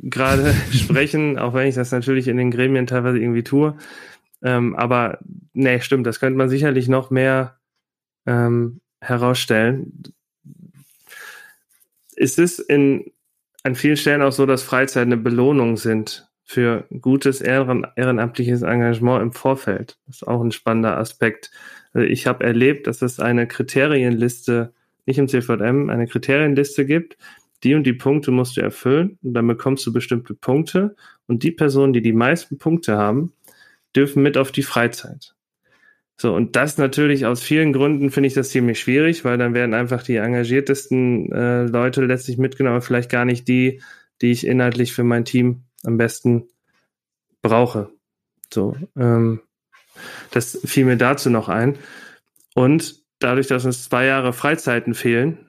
gerade 0.01 0.53
sprechen, 0.71 1.37
auch 1.37 1.53
wenn 1.53 1.67
ich 1.67 1.75
das 1.75 1.91
natürlich 1.91 2.27
in 2.27 2.37
den 2.37 2.49
Gremien 2.49 2.87
teilweise 2.87 3.19
irgendwie 3.19 3.43
tue. 3.43 3.75
Ähm, 4.43 4.75
aber 4.75 5.19
nee, 5.53 5.79
stimmt, 5.79 6.05
das 6.05 6.19
könnte 6.19 6.37
man 6.37 6.49
sicherlich 6.49 6.87
noch 6.87 7.09
mehr 7.09 7.57
ähm, 8.25 8.81
herausstellen. 8.99 10.13
Ist 12.15 12.37
es 12.39 12.59
in 12.59 13.11
an 13.63 13.75
vielen 13.75 13.97
Stellen 13.97 14.21
auch 14.21 14.33
so, 14.33 14.45
dass 14.45 14.61
Freizeit 14.61 15.05
eine 15.05 15.17
Belohnung 15.17 15.77
sind 15.77 16.29
für 16.43 16.85
gutes 17.01 17.39
ehren, 17.39 17.87
ehrenamtliches 17.95 18.61
Engagement 18.61 19.21
im 19.21 19.31
Vorfeld. 19.31 19.97
Das 20.05 20.17
ist 20.17 20.27
auch 20.27 20.41
ein 20.41 20.51
spannender 20.51 20.97
Aspekt. 20.97 21.49
Also 21.93 22.05
ich 22.05 22.27
habe 22.27 22.43
erlebt, 22.43 22.87
dass 22.87 23.01
es 23.01 23.21
eine 23.21 23.47
Kriterienliste, 23.47 24.73
nicht 25.05 25.17
im 25.17 25.29
CVM, 25.29 25.89
eine 25.89 26.07
Kriterienliste 26.07 26.85
gibt. 26.85 27.17
Die 27.63 27.75
und 27.75 27.85
die 27.85 27.93
Punkte 27.93 28.31
musst 28.31 28.57
du 28.57 28.61
erfüllen 28.61 29.17
und 29.23 29.33
dann 29.33 29.47
bekommst 29.47 29.85
du 29.85 29.93
bestimmte 29.93 30.33
Punkte. 30.33 30.97
Und 31.27 31.43
die 31.43 31.51
Personen, 31.51 31.93
die 31.93 32.01
die 32.01 32.11
meisten 32.11 32.57
Punkte 32.57 32.97
haben, 32.97 33.31
dürfen 33.95 34.23
mit 34.23 34.37
auf 34.37 34.51
die 34.51 34.63
Freizeit. 34.63 35.35
So, 36.15 36.33
und 36.33 36.55
das 36.55 36.77
natürlich 36.77 37.25
aus 37.25 37.41
vielen 37.41 37.73
Gründen 37.73 38.11
finde 38.11 38.27
ich 38.27 38.33
das 38.33 38.49
ziemlich 38.49 38.79
schwierig, 38.79 39.25
weil 39.25 39.37
dann 39.37 39.53
werden 39.53 39.73
einfach 39.73 40.03
die 40.03 40.17
engagiertesten 40.17 41.31
äh, 41.31 41.63
Leute 41.65 42.05
letztlich 42.05 42.37
mitgenommen, 42.37 42.75
aber 42.75 42.85
vielleicht 42.85 43.09
gar 43.09 43.25
nicht 43.25 43.47
die, 43.47 43.81
die 44.21 44.31
ich 44.31 44.45
inhaltlich 44.45 44.93
für 44.93 45.03
mein 45.03 45.25
Team 45.25 45.63
am 45.83 45.97
besten 45.97 46.47
brauche. 47.41 47.89
So, 48.53 48.75
ähm, 48.95 49.41
das 50.31 50.59
fiel 50.63 50.85
mir 50.85 50.97
dazu 50.97 51.29
noch 51.29 51.49
ein. 51.49 51.77
Und 52.53 53.01
dadurch, 53.19 53.47
dass 53.47 53.65
uns 53.65 53.83
zwei 53.89 54.05
Jahre 54.05 54.33
Freizeiten 54.33 54.93
fehlen, 54.93 55.39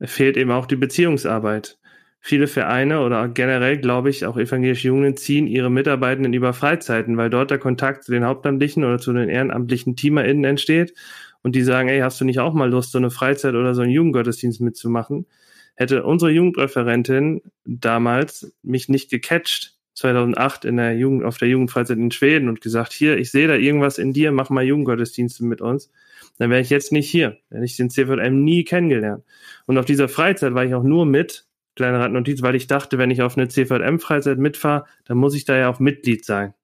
fehlt 0.00 0.36
eben 0.36 0.50
auch 0.50 0.66
die 0.66 0.76
Beziehungsarbeit. 0.76 1.78
Viele 2.24 2.46
Vereine 2.46 3.00
oder 3.00 3.28
generell, 3.28 3.78
glaube 3.78 4.08
ich, 4.08 4.24
auch 4.24 4.36
evangelische 4.36 4.88
Jungen 4.88 5.16
ziehen 5.16 5.46
ihre 5.46 5.70
Mitarbeitenden 5.70 6.32
über 6.32 6.52
Freizeiten, 6.52 7.16
weil 7.16 7.30
dort 7.30 7.50
der 7.50 7.58
Kontakt 7.58 8.04
zu 8.04 8.12
den 8.12 8.24
Hauptamtlichen 8.24 8.84
oder 8.84 8.98
zu 8.98 9.12
den 9.12 9.28
ehrenamtlichen 9.28 9.96
TeamerInnen 9.96 10.44
entsteht 10.44 10.94
und 11.42 11.56
die 11.56 11.62
sagen, 11.62 11.88
ey, 11.88 12.00
hast 12.00 12.20
du 12.20 12.24
nicht 12.24 12.38
auch 12.38 12.54
mal 12.54 12.70
Lust, 12.70 12.92
so 12.92 12.98
eine 12.98 13.10
Freizeit 13.10 13.54
oder 13.54 13.74
so 13.74 13.82
einen 13.82 13.90
Jugendgottesdienst 13.90 14.60
mitzumachen? 14.60 15.26
hätte 15.74 16.04
unsere 16.04 16.30
Jugendreferentin 16.30 17.42
damals 17.64 18.52
mich 18.62 18.88
nicht 18.88 19.10
gecatcht, 19.10 19.76
2008 19.94 20.64
in 20.64 20.78
der 20.78 20.96
Jugend, 20.96 21.24
auf 21.24 21.36
der 21.36 21.48
Jugendfreizeit 21.48 21.98
in 21.98 22.10
Schweden 22.10 22.48
und 22.48 22.60
gesagt, 22.60 22.92
hier, 22.92 23.18
ich 23.18 23.30
sehe 23.30 23.46
da 23.46 23.54
irgendwas 23.54 23.98
in 23.98 24.12
dir, 24.12 24.32
mach 24.32 24.48
mal 24.48 24.64
Jugendgottesdienste 24.64 25.44
mit 25.44 25.60
uns, 25.60 25.90
dann 26.38 26.50
wäre 26.50 26.62
ich 26.62 26.70
jetzt 26.70 26.92
nicht 26.92 27.10
hier. 27.10 27.36
Hätte 27.50 27.64
ich 27.64 27.76
den 27.76 27.90
CVM 27.90 28.42
nie 28.42 28.64
kennengelernt. 28.64 29.22
Und 29.66 29.76
auf 29.76 29.84
dieser 29.84 30.08
Freizeit 30.08 30.54
war 30.54 30.64
ich 30.64 30.74
auch 30.74 30.82
nur 30.82 31.04
mit, 31.04 31.44
kleine 31.76 32.00
Radnotiz, 32.00 32.42
weil 32.42 32.54
ich 32.54 32.66
dachte, 32.66 32.98
wenn 32.98 33.10
ich 33.10 33.22
auf 33.22 33.36
eine 33.36 33.48
CVM-Freizeit 33.48 34.38
mitfahre, 34.38 34.84
dann 35.04 35.18
muss 35.18 35.34
ich 35.34 35.44
da 35.44 35.56
ja 35.56 35.68
auch 35.68 35.80
Mitglied 35.80 36.24
sein. 36.24 36.54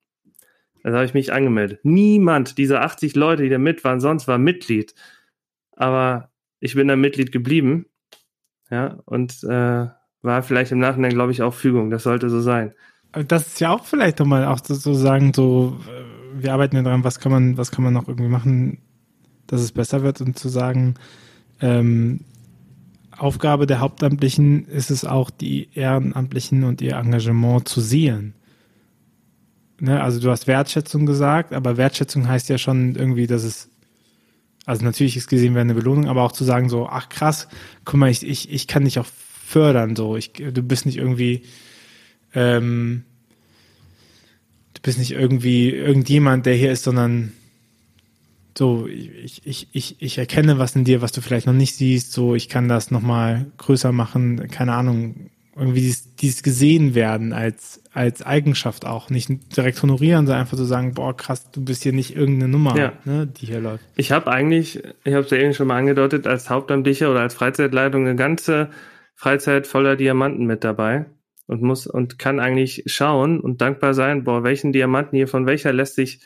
Also 0.82 0.96
habe 0.96 1.06
ich 1.06 1.14
mich 1.14 1.32
angemeldet. 1.32 1.80
Niemand 1.82 2.58
dieser 2.58 2.82
80 2.82 3.14
Leute, 3.14 3.42
die 3.42 3.48
da 3.48 3.58
mit 3.58 3.84
waren, 3.84 4.00
sonst 4.00 4.28
war 4.28 4.38
Mitglied. 4.38 4.94
Aber 5.72 6.30
ich 6.60 6.74
bin 6.74 6.88
da 6.88 6.96
Mitglied 6.96 7.32
geblieben 7.32 7.86
ja, 8.70 8.98
und 9.06 9.42
äh, 9.44 9.86
war 10.22 10.42
vielleicht 10.42 10.72
im 10.72 10.78
Nachhinein, 10.78 11.12
glaube 11.12 11.32
ich, 11.32 11.42
auch 11.42 11.54
Fügung. 11.54 11.90
Das 11.90 12.02
sollte 12.02 12.30
so 12.30 12.40
sein. 12.40 12.74
Das 13.12 13.46
ist 13.46 13.60
ja 13.60 13.70
auch 13.70 13.84
vielleicht 13.84 14.18
nochmal 14.18 14.44
auch 14.44 14.60
so, 14.62 14.74
so 14.74 14.92
sagen, 14.92 15.32
so, 15.34 15.78
äh, 15.88 16.42
wir 16.42 16.52
arbeiten 16.52 16.76
ja 16.76 16.82
dran, 16.82 17.04
was 17.04 17.20
kann 17.20 17.32
man, 17.32 17.56
was 17.56 17.70
kann 17.70 17.84
man 17.84 17.94
noch 17.94 18.08
irgendwie 18.08 18.28
machen, 18.28 18.82
dass 19.46 19.62
es 19.62 19.72
besser 19.72 20.02
wird 20.02 20.20
und 20.20 20.38
zu 20.38 20.48
sagen, 20.48 20.94
ähm, 21.60 22.20
Aufgabe 23.18 23.66
der 23.66 23.80
Hauptamtlichen 23.80 24.66
ist 24.66 24.90
es 24.90 25.04
auch, 25.04 25.30
die 25.30 25.68
Ehrenamtlichen 25.74 26.64
und 26.64 26.80
ihr 26.80 26.96
Engagement 26.96 27.68
zu 27.68 27.80
sehen. 27.80 28.34
Ne? 29.80 30.02
Also 30.02 30.20
du 30.20 30.30
hast 30.30 30.46
Wertschätzung 30.46 31.06
gesagt, 31.06 31.52
aber 31.52 31.76
Wertschätzung 31.76 32.28
heißt 32.28 32.48
ja 32.48 32.58
schon 32.58 32.94
irgendwie, 32.94 33.26
dass 33.26 33.44
es 33.44 33.70
also 34.68 34.84
natürlich 34.84 35.16
ist 35.16 35.28
gesehen 35.28 35.54
werden 35.54 35.70
eine 35.70 35.80
Belohnung, 35.80 36.08
aber 36.08 36.22
auch 36.22 36.32
zu 36.32 36.44
sagen 36.44 36.68
so, 36.68 36.86
ach 36.86 37.08
krass, 37.08 37.48
guck 37.86 37.98
mal, 37.98 38.10
ich, 38.10 38.22
ich, 38.22 38.52
ich 38.52 38.66
kann 38.66 38.84
dich 38.84 38.98
auch 38.98 39.06
fördern, 39.06 39.96
so, 39.96 40.14
ich, 40.14 40.34
du 40.34 40.62
bist 40.62 40.84
nicht 40.84 40.98
irgendwie, 40.98 41.44
ähm, 42.34 43.04
du 44.74 44.82
bist 44.82 44.98
nicht 44.98 45.12
irgendwie 45.12 45.70
irgendjemand, 45.70 46.44
der 46.44 46.52
hier 46.52 46.70
ist, 46.70 46.84
sondern 46.84 47.32
so, 48.58 48.88
ich, 48.88 49.46
ich, 49.46 49.68
ich, 49.72 50.02
ich 50.02 50.18
erkenne 50.18 50.58
was 50.58 50.74
in 50.74 50.82
dir, 50.82 51.00
was 51.00 51.12
du 51.12 51.20
vielleicht 51.20 51.46
noch 51.46 51.54
nicht 51.54 51.76
siehst, 51.76 52.12
so, 52.12 52.34
ich 52.34 52.48
kann 52.48 52.68
das 52.68 52.90
nochmal 52.90 53.46
größer 53.56 53.92
machen, 53.92 54.48
keine 54.50 54.72
Ahnung, 54.72 55.30
irgendwie 55.56 55.80
dieses, 55.80 56.16
dieses 56.16 56.42
gesehen 56.42 56.96
werden 56.96 57.32
als, 57.32 57.80
als 57.92 58.22
Eigenschaft 58.22 58.84
auch. 58.84 59.10
Nicht 59.10 59.30
direkt 59.56 59.80
honorieren, 59.80 60.26
sondern 60.26 60.40
einfach 60.40 60.56
so 60.56 60.64
sagen, 60.64 60.94
boah, 60.94 61.16
krass, 61.16 61.52
du 61.52 61.64
bist 61.64 61.84
hier 61.84 61.92
nicht 61.92 62.16
irgendeine 62.16 62.50
Nummer, 62.50 62.76
ja. 62.76 62.92
ne, 63.04 63.28
die 63.28 63.46
hier 63.46 63.60
läuft. 63.60 63.84
Ich 63.94 64.10
habe 64.10 64.28
eigentlich, 64.28 64.82
ich 65.04 65.14
habe 65.14 65.24
es 65.24 65.30
ja 65.30 65.38
eben 65.38 65.54
schon 65.54 65.68
mal 65.68 65.78
angedeutet, 65.78 66.26
als 66.26 66.50
Hauptamtlicher 66.50 67.12
oder 67.12 67.20
als 67.20 67.34
Freizeitleitung 67.34 68.06
eine 68.06 68.16
ganze 68.16 68.70
Freizeit 69.14 69.68
voller 69.68 69.94
Diamanten 69.94 70.46
mit 70.46 70.64
dabei 70.64 71.06
und 71.46 71.62
muss 71.62 71.86
und 71.86 72.18
kann 72.18 72.40
eigentlich 72.40 72.82
schauen 72.86 73.38
und 73.38 73.60
dankbar 73.60 73.94
sein, 73.94 74.24
boah, 74.24 74.42
welchen 74.42 74.72
Diamanten 74.72 75.16
hier 75.16 75.28
von 75.28 75.46
welcher 75.46 75.72
lässt 75.72 75.94
sich 75.94 76.20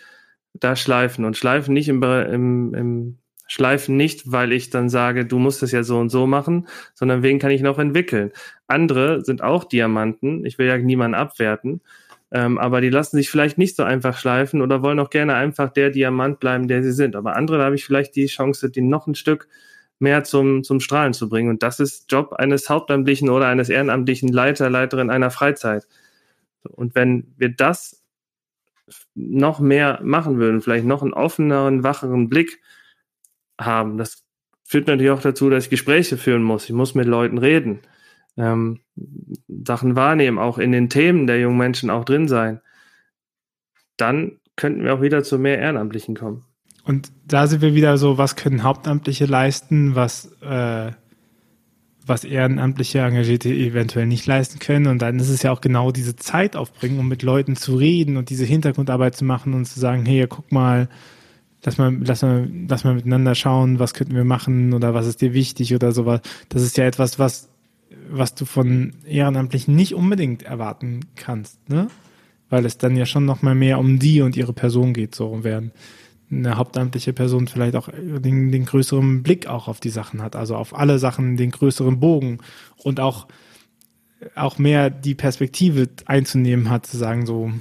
da 0.54 0.76
schleifen 0.76 1.24
und 1.24 1.36
schleifen 1.36 1.74
nicht 1.74 1.88
im, 1.88 2.02
im, 2.02 2.74
im 2.74 3.18
schleifen 3.52 3.96
nicht, 3.96 4.32
weil 4.32 4.52
ich 4.52 4.70
dann 4.70 4.88
sage, 4.88 5.26
du 5.26 5.38
musst 5.38 5.62
es 5.62 5.72
ja 5.72 5.82
so 5.82 5.98
und 5.98 6.08
so 6.08 6.26
machen, 6.26 6.68
sondern 6.94 7.22
wen 7.22 7.38
kann 7.38 7.50
ich 7.50 7.60
noch 7.60 7.78
entwickeln? 7.78 8.32
Andere 8.66 9.24
sind 9.24 9.42
auch 9.42 9.64
Diamanten. 9.64 10.46
Ich 10.46 10.56
will 10.58 10.66
ja 10.66 10.78
niemanden 10.78 11.14
abwerten. 11.14 11.82
Ähm, 12.30 12.56
aber 12.56 12.80
die 12.80 12.88
lassen 12.88 13.18
sich 13.18 13.28
vielleicht 13.28 13.58
nicht 13.58 13.76
so 13.76 13.82
einfach 13.82 14.16
schleifen 14.16 14.62
oder 14.62 14.82
wollen 14.82 14.98
auch 15.00 15.10
gerne 15.10 15.34
einfach 15.34 15.70
der 15.70 15.90
Diamant 15.90 16.40
bleiben, 16.40 16.66
der 16.66 16.82
sie 16.82 16.92
sind. 16.92 17.14
Aber 17.14 17.36
andere, 17.36 17.58
da 17.58 17.64
habe 17.64 17.74
ich 17.74 17.84
vielleicht 17.84 18.16
die 18.16 18.26
Chance, 18.26 18.70
die 18.70 18.80
noch 18.80 19.06
ein 19.06 19.14
Stück 19.14 19.48
mehr 19.98 20.24
zum, 20.24 20.64
zum 20.64 20.80
Strahlen 20.80 21.12
zu 21.12 21.28
bringen. 21.28 21.50
Und 21.50 21.62
das 21.62 21.78
ist 21.78 22.10
Job 22.10 22.32
eines 22.32 22.70
Hauptamtlichen 22.70 23.28
oder 23.28 23.48
eines 23.48 23.68
ehrenamtlichen 23.68 24.30
Leiter, 24.30 24.70
Leiterin 24.70 25.10
einer 25.10 25.30
Freizeit. 25.30 25.86
Und 26.62 26.94
wenn 26.94 27.34
wir 27.36 27.50
das 27.50 28.01
noch 29.14 29.60
mehr 29.60 30.00
machen 30.02 30.38
würden, 30.38 30.60
vielleicht 30.60 30.86
noch 30.86 31.02
einen 31.02 31.12
offeneren, 31.12 31.82
wacheren 31.82 32.28
Blick 32.28 32.60
haben. 33.60 33.98
Das 33.98 34.24
führt 34.64 34.86
natürlich 34.86 35.10
auch 35.10 35.20
dazu, 35.20 35.50
dass 35.50 35.64
ich 35.64 35.70
Gespräche 35.70 36.16
führen 36.16 36.42
muss. 36.42 36.64
Ich 36.64 36.72
muss 36.72 36.94
mit 36.94 37.06
Leuten 37.06 37.38
reden, 37.38 37.80
ähm, 38.36 38.80
Sachen 39.48 39.96
wahrnehmen, 39.96 40.38
auch 40.38 40.58
in 40.58 40.72
den 40.72 40.88
Themen 40.88 41.26
der 41.26 41.40
jungen 41.40 41.58
Menschen 41.58 41.90
auch 41.90 42.04
drin 42.04 42.28
sein. 42.28 42.60
Dann 43.96 44.38
könnten 44.56 44.84
wir 44.84 44.94
auch 44.94 45.02
wieder 45.02 45.22
zu 45.22 45.38
mehr 45.38 45.58
Ehrenamtlichen 45.58 46.16
kommen. 46.16 46.44
Und 46.84 47.12
da 47.26 47.46
sind 47.46 47.62
wir 47.62 47.74
wieder 47.74 47.96
so, 47.96 48.18
was 48.18 48.36
können 48.36 48.64
Hauptamtliche 48.64 49.26
leisten, 49.26 49.94
was, 49.94 50.32
äh, 50.42 50.92
was 52.06 52.24
ehrenamtliche 52.24 53.00
Engagierte 53.00 53.48
eventuell 53.48 54.06
nicht 54.06 54.26
leisten 54.26 54.58
können. 54.58 54.86
Und 54.86 55.00
dann 55.00 55.18
ist 55.18 55.28
es 55.28 55.42
ja 55.42 55.52
auch 55.52 55.60
genau 55.60 55.92
diese 55.92 56.16
Zeit 56.16 56.56
aufbringen, 56.56 56.98
um 56.98 57.08
mit 57.08 57.22
Leuten 57.22 57.56
zu 57.56 57.76
reden 57.76 58.16
und 58.16 58.30
diese 58.30 58.44
Hintergrundarbeit 58.44 59.16
zu 59.16 59.24
machen 59.24 59.54
und 59.54 59.66
zu 59.66 59.78
sagen, 59.78 60.04
hey, 60.04 60.26
guck 60.28 60.50
mal, 60.50 60.88
lass 61.64 61.78
mal, 61.78 61.96
lass 62.00 62.22
mal, 62.22 62.50
lass 62.68 62.84
mal 62.84 62.94
miteinander 62.94 63.34
schauen, 63.34 63.78
was 63.78 63.94
könnten 63.94 64.14
wir 64.14 64.24
machen 64.24 64.72
oder 64.72 64.94
was 64.94 65.06
ist 65.06 65.20
dir 65.20 65.32
wichtig 65.32 65.74
oder 65.74 65.92
sowas. 65.92 66.20
Das 66.48 66.62
ist 66.62 66.76
ja 66.76 66.84
etwas, 66.84 67.18
was, 67.18 67.48
was 68.10 68.34
du 68.34 68.44
von 68.44 68.94
Ehrenamtlichen 69.06 69.74
nicht 69.74 69.94
unbedingt 69.94 70.42
erwarten 70.42 71.00
kannst, 71.16 71.68
ne? 71.68 71.88
Weil 72.48 72.66
es 72.66 72.76
dann 72.76 72.96
ja 72.96 73.06
schon 73.06 73.24
nochmal 73.24 73.54
mehr 73.54 73.78
um 73.78 73.98
die 73.98 74.20
und 74.20 74.36
ihre 74.36 74.52
Person 74.52 74.92
geht, 74.92 75.14
so 75.14 75.42
werden 75.42 75.72
eine 76.32 76.56
hauptamtliche 76.56 77.12
Person 77.12 77.46
vielleicht 77.46 77.76
auch 77.76 77.88
den, 77.92 78.50
den 78.50 78.64
größeren 78.64 79.22
Blick 79.22 79.46
auch 79.46 79.68
auf 79.68 79.80
die 79.80 79.90
Sachen 79.90 80.22
hat, 80.22 80.34
also 80.34 80.56
auf 80.56 80.76
alle 80.76 80.98
Sachen 80.98 81.36
den 81.36 81.50
größeren 81.50 82.00
Bogen 82.00 82.38
und 82.78 83.00
auch, 83.00 83.28
auch 84.34 84.58
mehr 84.58 84.90
die 84.90 85.14
Perspektive 85.14 85.88
einzunehmen 86.06 86.70
hat, 86.70 86.86
zu 86.86 86.96
sagen 86.96 87.26
so, 87.26 87.52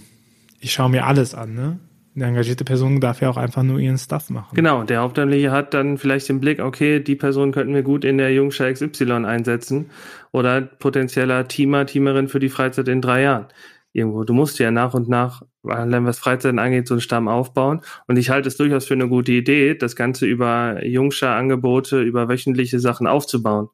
ich 0.59 0.71
schaue 0.71 0.89
mir 0.89 1.05
alles 1.05 1.35
an, 1.35 1.53
ne? 1.53 1.79
Eine 2.13 2.25
engagierte 2.25 2.65
Person 2.65 2.99
darf 2.99 3.21
ja 3.21 3.29
auch 3.29 3.37
einfach 3.37 3.63
nur 3.63 3.79
ihren 3.79 3.97
Stuff 3.97 4.29
machen. 4.29 4.53
Genau, 4.53 4.83
der 4.83 4.99
Hauptamtliche 4.99 5.51
hat 5.51 5.73
dann 5.73 5.97
vielleicht 5.97 6.27
den 6.27 6.41
Blick, 6.41 6.59
okay, 6.59 6.99
die 6.99 7.15
Person 7.15 7.53
könnten 7.53 7.73
wir 7.73 7.83
gut 7.83 8.03
in 8.03 8.17
der 8.17 8.33
Jungschar 8.33 8.69
XY 8.69 9.25
einsetzen 9.25 9.91
oder 10.31 10.59
potenzieller 10.59 11.47
Teamer, 11.47 11.85
Teamerin 11.85 12.27
für 12.27 12.39
die 12.39 12.49
Freizeit 12.49 12.89
in 12.89 12.99
drei 12.99 13.21
Jahren 13.21 13.45
irgendwo. 13.93 14.23
Du 14.23 14.33
musst 14.33 14.59
ja 14.59 14.71
nach 14.71 14.93
und 14.93 15.09
nach, 15.09 15.43
was 15.63 16.19
Freizeit 16.19 16.57
angeht, 16.57 16.87
so 16.87 16.95
einen 16.95 17.01
Stamm 17.01 17.27
aufbauen. 17.27 17.81
Und 18.07 18.17
ich 18.17 18.29
halte 18.29 18.47
es 18.47 18.57
durchaus 18.57 18.85
für 18.85 18.93
eine 18.93 19.07
gute 19.07 19.31
Idee, 19.31 19.75
das 19.75 19.95
Ganze 19.95 20.25
über 20.25 20.85
Jungschar-Angebote, 20.85 22.01
über 22.01 22.29
wöchentliche 22.29 22.79
Sachen 22.79 23.07
aufzubauen. 23.07 23.69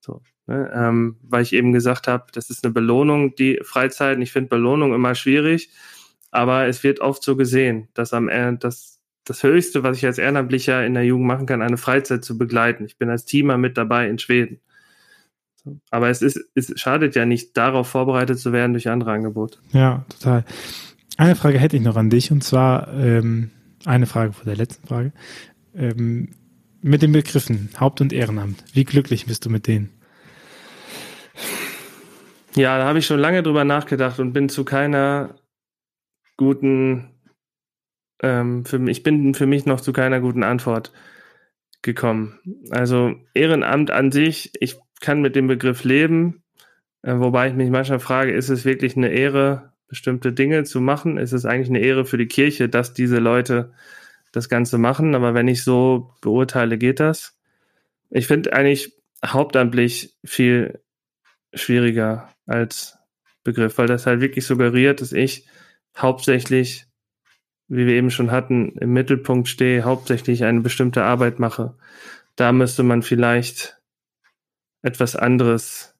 So, 0.00 0.22
ne? 0.46 0.70
ähm, 0.74 1.16
weil 1.22 1.42
ich 1.42 1.52
eben 1.52 1.72
gesagt 1.72 2.08
habe, 2.08 2.26
das 2.32 2.50
ist 2.50 2.64
eine 2.64 2.72
Belohnung, 2.72 3.34
die 3.34 3.60
Freizeit. 3.62 4.18
Ich 4.20 4.32
finde 4.32 4.48
Belohnung 4.48 4.94
immer 4.94 5.14
schwierig, 5.14 5.70
aber 6.30 6.66
es 6.66 6.82
wird 6.82 7.00
oft 7.00 7.22
so 7.22 7.36
gesehen, 7.36 7.88
dass 7.94 8.12
am 8.12 8.28
Ende 8.28 8.58
das 8.60 8.96
das 9.26 9.42
Höchste, 9.42 9.82
was 9.82 9.98
ich 9.98 10.06
als 10.06 10.18
Ehrenamtlicher 10.18 10.86
in 10.86 10.94
der 10.94 11.04
Jugend 11.04 11.26
machen 11.26 11.46
kann, 11.46 11.60
eine 11.60 11.76
Freizeit 11.76 12.24
zu 12.24 12.38
begleiten. 12.38 12.84
Ich 12.84 12.96
bin 12.96 13.10
als 13.10 13.24
Teamer 13.24 13.58
mit 13.58 13.76
dabei 13.76 14.08
in 14.08 14.18
Schweden. 14.18 14.60
Aber 15.90 16.08
es 16.10 16.22
ist, 16.22 16.40
es 16.54 16.72
schadet 16.76 17.14
ja 17.14 17.26
nicht, 17.26 17.56
darauf 17.56 17.88
vorbereitet 17.88 18.38
zu 18.38 18.52
werden 18.52 18.72
durch 18.72 18.88
andere 18.88 19.12
Angebote. 19.12 19.58
Ja, 19.72 20.04
total. 20.08 20.44
Eine 21.16 21.36
Frage 21.36 21.58
hätte 21.58 21.76
ich 21.76 21.82
noch 21.82 21.96
an 21.96 22.10
dich 22.10 22.30
und 22.30 22.44
zwar 22.44 22.92
ähm, 22.94 23.50
eine 23.84 24.06
Frage 24.06 24.32
vor 24.32 24.44
der 24.44 24.56
letzten 24.56 24.86
Frage. 24.86 25.12
Ähm, 25.74 26.30
mit 26.82 27.02
den 27.02 27.12
Begriffen 27.12 27.70
Haupt- 27.80 28.00
und 28.00 28.12
Ehrenamt. 28.12 28.62
Wie 28.72 28.84
glücklich 28.84 29.26
bist 29.26 29.44
du 29.44 29.50
mit 29.50 29.66
denen? 29.66 29.90
Ja, 32.54 32.78
da 32.78 32.86
habe 32.86 32.98
ich 32.98 33.06
schon 33.06 33.18
lange 33.18 33.42
drüber 33.42 33.64
nachgedacht 33.64 34.18
und 34.18 34.32
bin 34.32 34.48
zu 34.48 34.64
keiner 34.64 35.34
guten, 36.36 37.10
ähm, 38.22 38.64
für 38.64 38.88
ich 38.88 39.02
bin 39.02 39.34
für 39.34 39.46
mich 39.46 39.66
noch 39.66 39.80
zu 39.80 39.92
keiner 39.92 40.20
guten 40.20 40.42
Antwort 40.42 40.92
gekommen. 41.82 42.38
Also 42.70 43.14
Ehrenamt 43.34 43.90
an 43.90 44.12
sich, 44.12 44.52
ich 44.60 44.76
kann 45.00 45.20
mit 45.20 45.36
dem 45.36 45.46
Begriff 45.46 45.84
leben, 45.84 46.42
äh, 47.02 47.18
wobei 47.18 47.48
ich 47.48 47.54
mich 47.54 47.70
manchmal 47.70 48.00
frage, 48.00 48.32
ist 48.32 48.48
es 48.48 48.64
wirklich 48.64 48.96
eine 48.96 49.08
Ehre, 49.08 49.72
bestimmte 49.88 50.32
Dinge 50.32 50.64
zu 50.64 50.80
machen? 50.80 51.18
Ist 51.18 51.32
es 51.32 51.44
eigentlich 51.44 51.68
eine 51.68 51.78
Ehre 51.78 52.04
für 52.04 52.18
die 52.18 52.26
Kirche, 52.26 52.68
dass 52.68 52.92
diese 52.92 53.18
Leute 53.18 53.72
das 54.32 54.48
Ganze 54.48 54.78
machen? 54.78 55.14
Aber 55.14 55.32
wenn 55.32 55.48
ich 55.48 55.62
so 55.62 56.12
beurteile, 56.20 56.78
geht 56.78 57.00
das. 57.00 57.38
Ich 58.10 58.26
finde 58.26 58.52
eigentlich 58.52 58.92
hauptamtlich 59.24 60.16
viel 60.24 60.80
schwieriger 61.54 62.28
als 62.46 62.98
Begriff, 63.44 63.78
weil 63.78 63.86
das 63.86 64.06
halt 64.06 64.20
wirklich 64.20 64.44
suggeriert, 64.44 65.00
dass 65.00 65.12
ich 65.12 65.46
hauptsächlich, 65.96 66.86
wie 67.68 67.86
wir 67.86 67.94
eben 67.94 68.10
schon 68.10 68.30
hatten, 68.32 68.76
im 68.78 68.92
Mittelpunkt 68.92 69.48
stehe, 69.48 69.84
hauptsächlich 69.84 70.44
eine 70.44 70.60
bestimmte 70.60 71.04
Arbeit 71.04 71.38
mache. 71.38 71.74
Da 72.34 72.52
müsste 72.52 72.82
man 72.82 73.02
vielleicht 73.02 73.75
etwas 74.86 75.16
anderes 75.16 75.94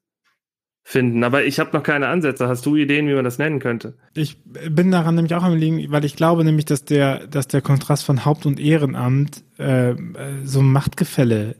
finden. 0.83 1.25
Aber 1.25 1.43
ich 1.43 1.59
habe 1.59 1.75
noch 1.75 1.83
keine 1.83 2.07
Ansätze. 2.07 2.47
Hast 2.47 2.65
du 2.65 2.77
Ideen, 2.77 3.07
wie 3.09 3.13
man 3.13 3.25
das 3.25 3.37
nennen 3.37 3.59
könnte? 3.59 3.95
Ich 4.15 4.37
bin 4.43 4.89
daran 4.89 5.15
nämlich 5.15 5.35
auch 5.35 5.43
am 5.43 5.55
liegen, 5.55 5.91
weil 5.91 6.05
ich 6.05 6.15
glaube 6.15 6.45
nämlich, 6.45 6.65
dass 6.65 6.85
der, 6.85 7.27
dass 7.27 7.47
der 7.47 7.61
Kontrast 7.61 8.05
von 8.05 8.23
Haupt- 8.23 8.45
und 8.45 8.59
Ehrenamt 8.59 9.43
äh, 9.57 9.95
so 10.45 10.61
ein 10.61 10.71
Machtgefälle 10.71 11.55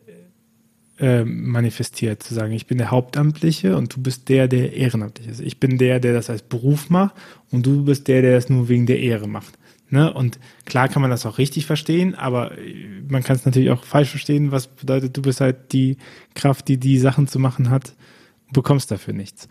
äh, 0.98 1.26
manifestiert, 1.26 2.24
zu 2.24 2.34
sagen, 2.34 2.54
ich 2.54 2.68
bin 2.68 2.78
der 2.78 2.90
Hauptamtliche 2.90 3.76
und 3.76 3.96
du 3.96 4.02
bist 4.02 4.30
der, 4.30 4.48
der 4.48 4.74
ehrenamtlich 4.74 5.28
ist. 5.28 5.42
Ich 5.42 5.60
bin 5.60 5.78
der, 5.78 6.00
der 6.00 6.14
das 6.14 6.30
als 6.30 6.42
Beruf 6.42 6.90
macht 6.90 7.14
und 7.52 7.66
du 7.66 7.84
bist 7.84 8.08
der, 8.08 8.22
der 8.22 8.32
das 8.32 8.50
nur 8.50 8.70
wegen 8.70 8.86
der 8.86 9.00
Ehre 9.00 9.28
macht. 9.28 9.60
Ne? 9.90 10.14
Und 10.14 10.40
klar 10.66 10.90
kann 10.90 11.02
man 11.02 11.12
das 11.12 11.26
auch 11.26 11.38
richtig 11.38 11.66
verstehen, 11.66 12.16
aber 12.16 12.52
man 13.08 13.24
kann 13.24 13.36
es 13.36 13.46
natürlich 13.46 13.72
auch 13.72 13.84
falsch 13.84 14.10
verstehen, 14.10 14.52
was 14.52 14.68
bedeutet, 14.68 15.16
du 15.16 15.22
bist 15.22 15.40
halt 15.40 15.72
die 15.72 15.98
Kraft, 16.36 16.68
die 16.68 16.78
die 16.78 16.98
Sachen 16.98 17.28
zu 17.28 17.40
machen 17.40 17.70
hat, 17.70 17.94
bekommst 18.52 18.92
dafür 18.92 19.14
nichts. 19.14 19.48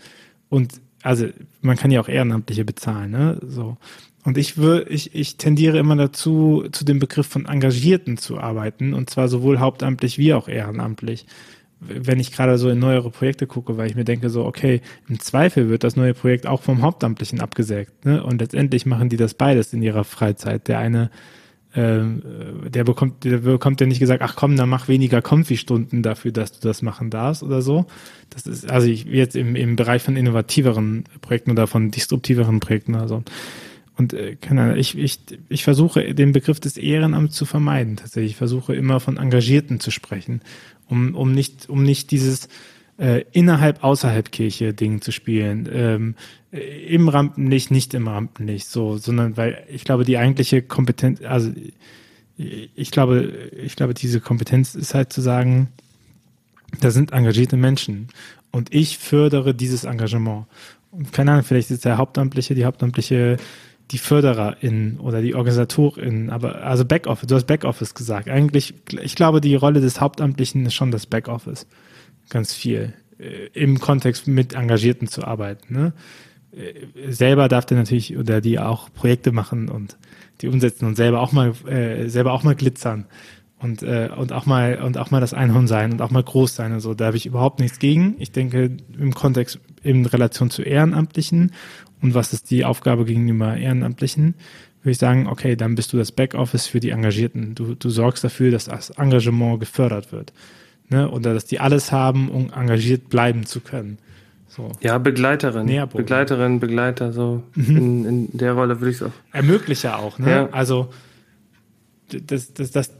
Und 0.48 0.80
also 1.02 1.26
man 1.60 1.76
kann 1.76 1.90
ja 1.90 2.00
auch 2.00 2.08
Ehrenamtliche 2.08 2.64
bezahlen, 2.64 3.10
ne? 3.12 3.40
So. 3.46 3.76
Und 4.24 4.36
ich 4.38 4.56
würde, 4.56 4.90
ich, 4.90 5.14
ich 5.14 5.36
tendiere 5.36 5.78
immer 5.78 5.94
dazu, 5.94 6.64
zu 6.72 6.84
dem 6.84 6.98
Begriff 6.98 7.28
von 7.28 7.46
Engagierten 7.46 8.16
zu 8.16 8.38
arbeiten, 8.38 8.92
und 8.92 9.08
zwar 9.08 9.28
sowohl 9.28 9.60
hauptamtlich 9.60 10.18
wie 10.18 10.34
auch 10.34 10.48
ehrenamtlich 10.48 11.26
wenn 11.80 12.18
ich 12.18 12.32
gerade 12.32 12.56
so 12.58 12.70
in 12.70 12.78
neuere 12.78 13.10
Projekte 13.10 13.46
gucke, 13.46 13.76
weil 13.76 13.88
ich 13.88 13.96
mir 13.96 14.04
denke 14.04 14.30
so, 14.30 14.44
okay, 14.44 14.80
im 15.08 15.20
Zweifel 15.20 15.68
wird 15.68 15.84
das 15.84 15.96
neue 15.96 16.14
Projekt 16.14 16.46
auch 16.46 16.62
vom 16.62 16.82
Hauptamtlichen 16.82 17.40
abgesägt. 17.40 18.04
Ne? 18.04 18.22
Und 18.22 18.40
letztendlich 18.40 18.86
machen 18.86 19.08
die 19.08 19.16
das 19.16 19.34
beides 19.34 19.72
in 19.72 19.82
ihrer 19.82 20.04
Freizeit. 20.04 20.68
Der 20.68 20.78
eine, 20.78 21.10
äh, 21.74 22.00
der 22.68 22.84
bekommt, 22.84 23.24
der 23.24 23.38
bekommt 23.38 23.80
ja 23.80 23.86
nicht 23.86 23.98
gesagt, 23.98 24.22
ach 24.22 24.36
komm, 24.36 24.56
dann 24.56 24.70
mach 24.70 24.88
weniger 24.88 25.20
Konfi-Stunden 25.20 26.02
dafür, 26.02 26.32
dass 26.32 26.58
du 26.58 26.66
das 26.66 26.80
machen 26.80 27.10
darfst 27.10 27.42
oder 27.42 27.60
so. 27.60 27.86
Das 28.30 28.46
ist, 28.46 28.70
also 28.70 28.88
ich 28.88 29.04
jetzt 29.04 29.36
im, 29.36 29.54
im 29.54 29.76
Bereich 29.76 30.02
von 30.02 30.16
innovativeren 30.16 31.04
Projekten 31.20 31.50
oder 31.50 31.66
von 31.66 31.90
disruptiveren 31.90 32.60
Projekten 32.60 32.94
oder 32.94 33.08
so. 33.08 33.22
Und 33.98 34.12
äh, 34.12 34.36
keine 34.36 34.62
Ahnung, 34.62 34.76
ich, 34.76 34.96
ich, 34.98 35.20
ich 35.48 35.64
versuche 35.64 36.14
den 36.14 36.32
Begriff 36.32 36.60
des 36.60 36.76
Ehrenamts 36.76 37.34
zu 37.34 37.46
vermeiden. 37.46 37.96
Tatsächlich, 37.96 38.32
ich 38.32 38.36
versuche 38.36 38.74
immer 38.74 39.00
von 39.00 39.16
Engagierten 39.16 39.80
zu 39.80 39.90
sprechen 39.90 40.42
um, 40.88 41.14
um 41.14 41.32
nicht, 41.32 41.68
um 41.68 41.82
nicht 41.82 42.10
dieses 42.10 42.48
äh, 42.98 43.24
innerhalb, 43.32 43.84
außerhalb 43.84 44.30
Kirche 44.32 44.72
Ding 44.72 45.00
zu 45.00 45.12
spielen. 45.12 45.68
Ähm, 45.72 46.14
Im 46.88 47.08
Rampenlicht, 47.08 47.70
nicht 47.70 47.94
im 47.94 48.08
Rampenlicht, 48.08 48.68
so, 48.68 48.96
sondern 48.96 49.36
weil 49.36 49.64
ich 49.68 49.84
glaube, 49.84 50.04
die 50.04 50.16
eigentliche 50.16 50.62
Kompetenz, 50.62 51.20
also 51.22 51.52
ich 52.38 52.90
glaube, 52.90 53.50
ich 53.56 53.76
glaube, 53.76 53.94
diese 53.94 54.20
Kompetenz 54.20 54.74
ist 54.74 54.94
halt 54.94 55.12
zu 55.12 55.20
sagen, 55.20 55.68
da 56.80 56.90
sind 56.90 57.12
engagierte 57.12 57.56
Menschen 57.56 58.08
und 58.50 58.74
ich 58.74 58.98
fördere 58.98 59.54
dieses 59.54 59.84
Engagement. 59.84 60.46
Und 60.90 61.12
keine 61.12 61.32
Ahnung, 61.32 61.44
vielleicht 61.44 61.70
ist 61.70 61.84
der 61.84 61.98
Hauptamtliche, 61.98 62.54
die 62.54 62.64
Hauptamtliche 62.64 63.38
die 63.90 63.98
Fördererin 63.98 64.98
oder 64.98 65.22
die 65.22 65.34
Organisatorin, 65.34 66.30
aber 66.30 66.62
also 66.62 66.84
Backoffice, 66.84 67.28
du 67.28 67.34
hast 67.36 67.46
Backoffice 67.46 67.94
gesagt. 67.94 68.28
Eigentlich, 68.28 68.74
ich 69.00 69.14
glaube, 69.14 69.40
die 69.40 69.54
Rolle 69.54 69.80
des 69.80 70.00
Hauptamtlichen 70.00 70.66
ist 70.66 70.74
schon 70.74 70.90
das 70.90 71.06
Backoffice. 71.06 71.66
Ganz 72.28 72.52
viel. 72.52 72.94
Äh, 73.18 73.46
Im 73.52 73.78
Kontext 73.78 74.26
mit 74.26 74.54
Engagierten 74.54 75.06
zu 75.06 75.24
arbeiten. 75.24 75.72
Ne? 75.72 75.92
Äh, 76.52 77.12
selber 77.12 77.48
darf 77.48 77.66
der 77.66 77.78
natürlich 77.78 78.16
oder 78.16 78.40
die 78.40 78.58
auch 78.58 78.92
Projekte 78.92 79.30
machen 79.30 79.68
und 79.68 79.96
die 80.40 80.48
umsetzen 80.48 80.86
und 80.86 80.96
selber 80.96 81.20
auch 81.20 81.32
mal 81.32 81.52
äh, 81.66 82.08
selber 82.08 82.32
auch 82.32 82.42
mal 82.42 82.54
glitzern 82.54 83.06
und 83.58 83.82
äh, 83.82 84.10
und 84.14 84.32
auch 84.32 84.46
mal 84.46 84.82
und 84.82 84.98
auch 84.98 85.10
mal 85.10 85.20
das 85.20 85.32
Einhorn 85.32 85.66
sein 85.66 85.92
und 85.92 86.02
auch 86.02 86.10
mal 86.10 86.22
groß 86.22 86.54
sein 86.54 86.72
und 86.72 86.80
so. 86.80 86.94
Da 86.94 87.06
habe 87.06 87.16
ich 87.16 87.26
überhaupt 87.26 87.60
nichts 87.60 87.78
gegen. 87.78 88.16
Ich 88.18 88.32
denke 88.32 88.76
im 88.98 89.14
Kontext 89.14 89.60
in 89.82 90.04
Relation 90.06 90.50
zu 90.50 90.62
Ehrenamtlichen 90.62 91.52
und 92.02 92.14
was 92.14 92.32
ist 92.32 92.50
die 92.50 92.64
Aufgabe 92.64 93.04
gegenüber 93.04 93.56
Ehrenamtlichen, 93.56 94.34
würde 94.82 94.92
ich 94.92 94.98
sagen, 94.98 95.26
okay, 95.26 95.56
dann 95.56 95.74
bist 95.74 95.92
du 95.92 95.96
das 95.96 96.12
Backoffice 96.12 96.66
für 96.66 96.80
die 96.80 96.90
Engagierten. 96.90 97.54
Du, 97.54 97.74
du 97.74 97.90
sorgst 97.90 98.22
dafür, 98.22 98.50
dass 98.50 98.66
das 98.66 98.90
Engagement 98.90 99.58
gefördert 99.58 100.12
wird. 100.12 100.32
Ne? 100.88 101.10
Oder 101.10 101.34
dass 101.34 101.44
die 101.44 101.58
alles 101.58 101.90
haben, 101.90 102.28
um 102.30 102.52
engagiert 102.52 103.08
bleiben 103.08 103.46
zu 103.46 103.60
können. 103.60 103.98
So. 104.48 104.70
Ja, 104.80 104.98
Begleiterin. 104.98 105.66
Nährboden. 105.66 106.04
Begleiterin, 106.04 106.60
Begleiter, 106.60 107.12
so 107.12 107.42
mhm. 107.54 107.76
in, 107.76 108.04
in 108.04 108.38
der 108.38 108.52
Rolle 108.52 108.80
würde 108.80 108.90
ich 108.90 108.96
es 108.96 109.02
auch. 109.02 109.12
Ermöglicher 109.32 109.98
auch, 109.98 110.18
ne? 110.18 110.30
Ja. 110.30 110.48
Also 110.50 110.88
das, 112.08 112.54
das, 112.54 112.70
das, 112.70 112.90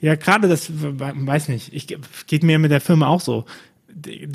ja, 0.00 0.14
gerade 0.14 0.48
das, 0.48 0.70
weiß 0.70 1.48
nicht, 1.48 1.72
ich 1.72 1.96
geht 2.26 2.42
mir 2.42 2.58
mit 2.58 2.70
der 2.70 2.82
Firma 2.82 3.06
auch 3.06 3.20
so. 3.20 3.46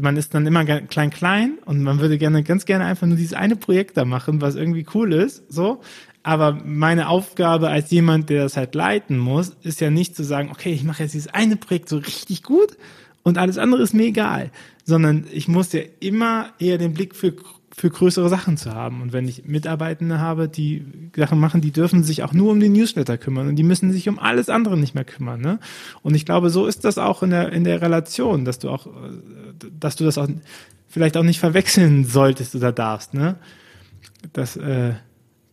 Man 0.02 0.18
ist 0.18 0.34
dann 0.34 0.48
immer 0.48 0.66
klein, 0.66 1.12
klein 1.12 1.60
und 1.66 1.84
man 1.84 2.00
würde 2.00 2.18
gerne, 2.18 2.44
ganz 2.44 2.66
gerne 2.66 2.86
einfach 2.86 3.06
nur 3.06 3.18
dieses 3.18 3.34
eine 3.34 3.56
Projekt 3.56 3.96
da 3.98 4.06
machen, 4.06 4.42
was 4.42 4.56
irgendwie 4.56 4.86
cool 4.94 5.14
ist, 5.14 5.44
so. 5.52 5.82
Aber 6.24 6.54
meine 6.66 7.10
Aufgabe 7.10 7.70
als 7.70 7.90
jemand, 7.92 8.30
der 8.30 8.44
das 8.44 8.58
halt 8.58 8.76
leiten 8.76 9.18
muss, 9.18 9.56
ist 9.64 9.82
ja 9.82 9.90
nicht 9.90 10.16
zu 10.16 10.24
sagen, 10.24 10.50
okay, 10.52 10.72
ich 10.72 10.84
mache 10.84 11.04
jetzt 11.04 11.14
dieses 11.14 11.34
eine 11.34 11.56
Projekt 11.56 11.90
so 11.90 11.98
richtig 11.98 12.44
gut 12.44 12.78
und 13.24 13.38
alles 13.38 13.58
andere 13.58 13.82
ist 13.82 13.94
mir 13.94 14.06
egal, 14.06 14.52
sondern 14.84 15.26
ich 15.32 15.48
muss 15.48 15.74
ja 15.74 15.82
immer 16.00 16.54
eher 16.60 16.78
den 16.78 16.94
Blick 16.94 17.16
für 17.16 17.34
für 17.76 17.90
größere 17.90 18.30
Sachen 18.30 18.58
zu 18.58 18.74
haben. 18.74 19.02
Und 19.02 19.14
wenn 19.14 19.28
ich 19.28 19.46
Mitarbeitende 19.46 20.20
habe, 20.20 20.48
die 20.48 20.86
Sachen 21.16 21.40
machen, 21.40 21.62
die 21.62 21.72
dürfen 21.72 22.04
sich 22.04 22.24
auch 22.24 22.34
nur 22.34 22.52
um 22.52 22.60
den 22.60 22.74
Newsletter 22.74 23.18
kümmern 23.18 23.48
und 23.48 23.56
die 23.56 23.64
müssen 23.64 23.92
sich 23.92 24.10
um 24.10 24.20
alles 24.20 24.50
andere 24.50 24.78
nicht 24.78 24.94
mehr 24.94 25.06
kümmern. 25.06 25.42
Ne? 25.42 25.60
Und 26.02 26.16
ich 26.16 26.26
glaube, 26.26 26.50
so 26.50 26.66
ist 26.66 26.84
das 26.84 26.98
auch 26.98 27.24
in 27.24 27.30
der, 27.30 27.52
in 27.52 27.64
der 27.64 27.82
Relation, 27.82 28.46
dass 28.46 28.60
du 28.60 28.70
auch, 28.70 28.88
dass 29.80 29.96
du 29.96 30.04
das 30.04 30.18
auch 30.18 30.28
vielleicht 30.88 31.16
auch 31.16 31.24
nicht 31.24 31.40
verwechseln 31.40 32.06
solltest 32.06 32.56
oder 32.56 32.72
darfst, 32.72 33.14
ne? 33.14 33.38
Dass, 34.34 34.58
äh, 34.58 34.94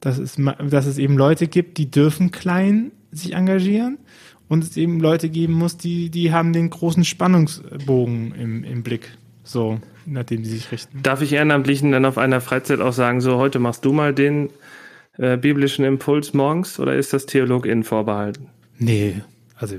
dass, 0.00 0.18
es, 0.18 0.36
dass 0.36 0.86
es 0.86 0.98
eben 0.98 1.16
Leute 1.16 1.46
gibt, 1.46 1.78
die 1.78 1.90
dürfen 1.90 2.30
klein 2.30 2.90
sich 3.12 3.34
engagieren 3.34 3.98
und 4.48 4.64
es 4.64 4.76
eben 4.76 5.00
Leute 5.00 5.28
geben 5.28 5.54
muss, 5.54 5.76
die, 5.76 6.10
die 6.10 6.32
haben 6.32 6.52
den 6.52 6.68
großen 6.70 7.04
Spannungsbogen 7.04 8.34
im, 8.34 8.64
im 8.64 8.82
Blick. 8.82 9.16
So, 9.44 9.80
nachdem 10.12 10.42
die 10.42 10.48
sich 10.48 10.72
richten. 10.72 11.02
Darf 11.02 11.22
ich 11.22 11.32
Ehrenamtlichen 11.32 11.92
dann 11.92 12.04
auf 12.04 12.18
einer 12.18 12.40
Freizeit 12.40 12.80
auch 12.80 12.92
sagen, 12.92 13.20
so 13.20 13.36
heute 13.36 13.59
machst 13.59 13.84
du 13.84 13.92
mal 13.92 14.14
den 14.14 14.50
äh, 15.16 15.36
biblischen 15.36 15.84
Impuls 15.84 16.34
morgens 16.34 16.78
oder 16.78 16.94
ist 16.94 17.12
das 17.12 17.26
TheologInnen 17.26 17.84
vorbehalten? 17.84 18.48
Nee, 18.78 19.22
also 19.56 19.76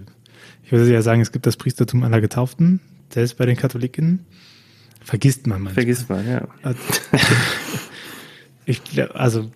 ich 0.63 0.71
würde 0.71 0.91
ja 0.91 1.01
sagen, 1.01 1.21
es 1.21 1.31
gibt 1.31 1.45
das 1.45 1.57
Priestertum 1.57 2.03
aller 2.03 2.21
Getauften, 2.21 2.79
selbst 3.09 3.37
bei 3.37 3.45
den 3.45 3.57
Katholiken. 3.57 4.25
Vergisst 5.01 5.47
man 5.47 5.63
manchmal. 5.63 5.73
Vergisst 5.73 6.09
man, 6.09 6.27
ja. 6.27 6.47
Also, 6.61 6.79
ich, 8.65 8.81
also 9.15 9.49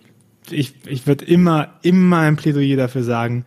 ich, 0.50 0.74
ich 0.86 1.06
würde 1.06 1.24
immer, 1.24 1.78
immer 1.82 2.20
ein 2.20 2.36
Plädoyer 2.36 2.76
dafür 2.76 3.04
sagen, 3.04 3.44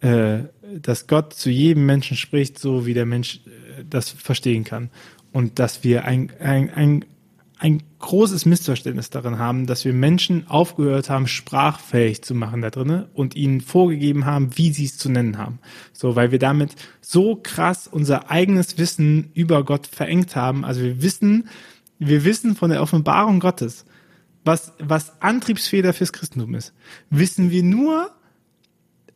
äh, 0.00 0.40
dass 0.76 1.06
Gott 1.06 1.34
zu 1.34 1.50
jedem 1.50 1.86
Menschen 1.86 2.16
spricht, 2.16 2.58
so 2.58 2.86
wie 2.86 2.94
der 2.94 3.06
Mensch 3.06 3.40
äh, 3.46 3.84
das 3.88 4.10
verstehen 4.10 4.64
kann. 4.64 4.90
Und 5.38 5.60
dass 5.60 5.84
wir 5.84 6.04
ein, 6.04 6.32
ein, 6.40 6.68
ein, 6.70 7.04
ein 7.60 7.84
großes 8.00 8.44
Missverständnis 8.44 9.10
darin 9.10 9.38
haben, 9.38 9.68
dass 9.68 9.84
wir 9.84 9.92
Menschen 9.92 10.48
aufgehört 10.48 11.10
haben, 11.10 11.28
sprachfähig 11.28 12.22
zu 12.22 12.34
machen 12.34 12.60
da 12.60 12.70
drinnen 12.70 13.04
und 13.14 13.36
ihnen 13.36 13.60
vorgegeben 13.60 14.26
haben, 14.26 14.58
wie 14.58 14.72
sie 14.72 14.86
es 14.86 14.98
zu 14.98 15.08
nennen 15.08 15.38
haben. 15.38 15.60
So, 15.92 16.16
weil 16.16 16.32
wir 16.32 16.40
damit 16.40 16.74
so 17.00 17.36
krass 17.36 17.86
unser 17.86 18.32
eigenes 18.32 18.78
Wissen 18.78 19.30
über 19.32 19.62
Gott 19.62 19.86
verengt 19.86 20.34
haben. 20.34 20.64
Also 20.64 20.80
wir 20.80 21.02
wissen, 21.02 21.46
wir 22.00 22.24
wissen 22.24 22.56
von 22.56 22.70
der 22.70 22.82
Offenbarung 22.82 23.38
Gottes, 23.38 23.84
was, 24.44 24.72
was 24.80 25.22
Antriebsfeder 25.22 25.92
fürs 25.92 26.12
Christentum 26.12 26.56
ist. 26.56 26.74
Wissen 27.10 27.52
wir 27.52 27.62
nur, 27.62 28.10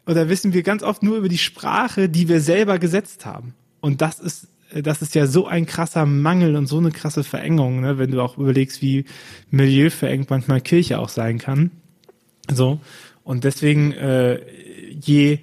oder 0.07 0.29
wissen 0.29 0.53
wir 0.53 0.63
ganz 0.63 0.85
oft 0.85 1.03
nur 1.03 1.17
über 1.17 1.29
die 1.29 1.37
Sprache, 1.37 2.09
die 2.09 2.29
wir 2.29 2.41
selber 2.41 2.79
gesetzt 2.79 3.27
haben. 3.27 3.55
Und 3.81 4.01
das 4.01 4.21
ist, 4.21 4.47
das 4.81 5.03
ist 5.03 5.15
ja 5.15 5.27
so 5.27 5.47
ein 5.47 5.67
krasser 5.67 6.07
Mangel 6.07 6.57
und 6.57 6.67
so 6.67 6.79
eine 6.79 6.91
krasse 6.91 7.25
Verengung, 7.25 7.81
ne? 7.81 7.99
wenn 7.99 8.11
du 8.11 8.23
auch 8.23 8.39
überlegst, 8.39 8.81
wie 8.81 9.05
milieuverengt 9.51 10.31
manchmal 10.31 10.61
Kirche 10.61 10.99
auch 10.99 11.09
sein 11.09 11.39
kann. 11.39 11.71
So. 12.51 12.81
Und 13.25 13.45
deswegen, 13.45 13.93
äh, 13.93 14.41
je, 15.01 15.39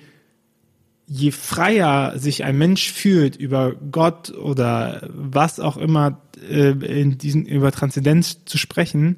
je 1.08 1.32
freier 1.32 2.18
sich 2.18 2.44
ein 2.44 2.58
Mensch 2.58 2.92
fühlt 2.92 3.36
über 3.36 3.74
Gott 3.92 4.32
oder 4.32 5.08
was 5.14 5.60
auch 5.60 5.78
immer 5.78 6.22
äh, 6.50 6.72
in 6.72 7.18
diesen 7.18 7.46
über 7.46 7.72
Transzendenz 7.72 8.46
zu 8.46 8.58
sprechen, 8.58 9.18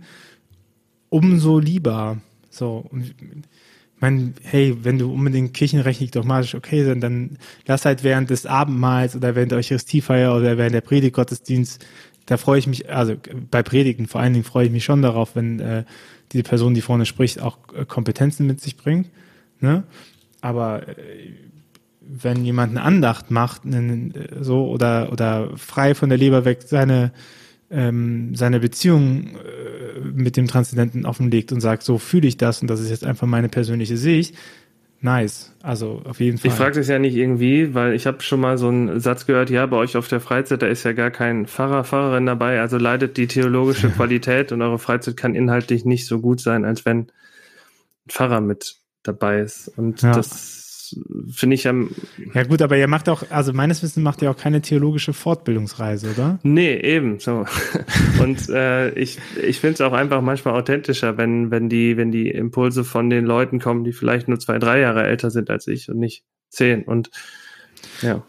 umso 1.09 1.59
lieber. 1.59 2.21
So. 2.49 2.85
Und 2.89 3.13
meine, 4.01 4.33
hey, 4.43 4.75
wenn 4.81 4.97
du 4.97 5.13
unbedingt 5.13 5.53
kirchenrechtlich 5.53 6.11
dogmatisch 6.11 6.55
okay 6.55 6.83
sind, 6.83 7.01
dann 7.01 7.37
lass 7.65 7.85
halt 7.85 8.03
während 8.03 8.29
des 8.29 8.45
Abendmahls 8.45 9.15
oder 9.15 9.35
während 9.35 9.51
der 9.51 9.59
Eucharistiefeier 9.59 10.35
oder 10.35 10.57
während 10.57 10.73
der 10.73 10.81
Predigtgottesdienst, 10.81 11.85
da 12.25 12.37
freue 12.37 12.59
ich 12.59 12.67
mich, 12.67 12.89
also 12.89 13.15
bei 13.49 13.63
Predigten 13.63 14.07
vor 14.07 14.21
allen 14.21 14.33
Dingen 14.33 14.45
freue 14.45 14.65
ich 14.65 14.71
mich 14.71 14.83
schon 14.83 15.01
darauf, 15.01 15.35
wenn 15.35 15.59
äh, 15.59 15.83
diese 16.31 16.43
Person, 16.43 16.73
die 16.73 16.81
vorne 16.81 17.05
spricht, 17.05 17.41
auch 17.41 17.57
äh, 17.75 17.85
Kompetenzen 17.85 18.47
mit 18.47 18.61
sich 18.61 18.77
bringt. 18.77 19.09
Ne? 19.59 19.83
Aber 20.41 20.87
äh, 20.87 20.95
wenn 21.99 22.43
jemand 22.43 22.71
eine 22.71 22.81
Andacht 22.81 23.31
macht, 23.31 23.65
ne, 23.65 24.09
so 24.39 24.67
oder 24.67 25.11
oder 25.11 25.55
frei 25.55 25.95
von 25.95 26.09
der 26.09 26.17
Leber 26.17 26.45
weg 26.45 26.63
seine 26.65 27.11
ähm, 27.69 28.35
seine 28.35 28.59
Beziehung 28.59 29.35
äh, 29.35 29.80
mit 30.13 30.37
dem 30.37 30.47
Transzendenten 30.47 31.05
offenlegt 31.05 31.51
und 31.51 31.61
sagt, 31.61 31.83
so 31.83 31.97
fühle 31.97 32.27
ich 32.27 32.37
das 32.37 32.61
und 32.61 32.69
das 32.69 32.79
ist 32.79 32.89
jetzt 32.89 33.05
einfach 33.05 33.27
meine 33.27 33.49
persönliche 33.49 33.97
Sicht. 33.97 34.35
Nice, 35.03 35.51
also 35.63 36.03
auf 36.05 36.19
jeden 36.19 36.37
Fall. 36.37 36.51
Ich 36.51 36.55
frage 36.55 36.75
das 36.75 36.87
ja 36.87 36.99
nicht 36.99 37.15
irgendwie, 37.15 37.73
weil 37.73 37.95
ich 37.95 38.05
habe 38.05 38.21
schon 38.21 38.39
mal 38.39 38.59
so 38.59 38.67
einen 38.67 38.99
Satz 38.99 39.25
gehört, 39.25 39.49
ja, 39.49 39.65
bei 39.65 39.77
euch 39.77 39.97
auf 39.97 40.07
der 40.07 40.19
Freizeit, 40.19 40.61
da 40.61 40.67
ist 40.67 40.83
ja 40.83 40.93
gar 40.93 41.09
kein 41.09 41.47
Pfarrer, 41.47 41.83
Pfarrerin 41.83 42.27
dabei, 42.27 42.61
also 42.61 42.77
leidet 42.77 43.17
die 43.17 43.25
theologische 43.25 43.89
Qualität 43.95 44.51
und 44.51 44.61
eure 44.61 44.77
Freizeit 44.77 45.17
kann 45.17 45.33
inhaltlich 45.33 45.85
nicht 45.85 46.05
so 46.05 46.19
gut 46.19 46.39
sein, 46.39 46.65
als 46.65 46.85
wenn 46.85 46.99
ein 46.99 47.07
Pfarrer 48.09 48.41
mit 48.41 48.75
dabei 49.01 49.39
ist. 49.39 49.69
Und 49.69 50.03
ja. 50.03 50.13
das 50.13 50.70
finde 51.31 51.55
ich 51.55 51.67
am. 51.67 51.91
Ja 52.33 52.43
gut, 52.43 52.61
aber 52.61 52.77
ihr 52.77 52.87
macht 52.87 53.09
auch, 53.09 53.23
also 53.29 53.53
meines 53.53 53.83
Wissens 53.83 54.03
macht 54.03 54.21
ihr 54.21 54.31
auch 54.31 54.37
keine 54.37 54.61
theologische 54.61 55.13
Fortbildungsreise, 55.13 56.11
oder? 56.11 56.39
Nee, 56.43 56.75
eben 56.75 57.19
so. 57.19 57.45
Und 58.21 58.49
äh, 58.49 58.91
ich, 58.91 59.19
ich 59.41 59.59
finde 59.59 59.75
es 59.75 59.81
auch 59.81 59.93
einfach 59.93 60.21
manchmal 60.21 60.55
authentischer, 60.55 61.17
wenn, 61.17 61.51
wenn 61.51 61.69
die, 61.69 61.97
wenn 61.97 62.11
die 62.11 62.29
Impulse 62.29 62.83
von 62.83 63.09
den 63.09 63.25
Leuten 63.25 63.59
kommen, 63.59 63.83
die 63.83 63.93
vielleicht 63.93 64.27
nur 64.27 64.39
zwei, 64.39 64.59
drei 64.59 64.79
Jahre 64.79 65.03
älter 65.03 65.31
sind 65.31 65.49
als 65.49 65.67
ich 65.67 65.89
und 65.89 65.99
nicht 65.99 66.23
zehn. 66.49 66.83
Und 66.83 67.11
ja. 68.01 68.23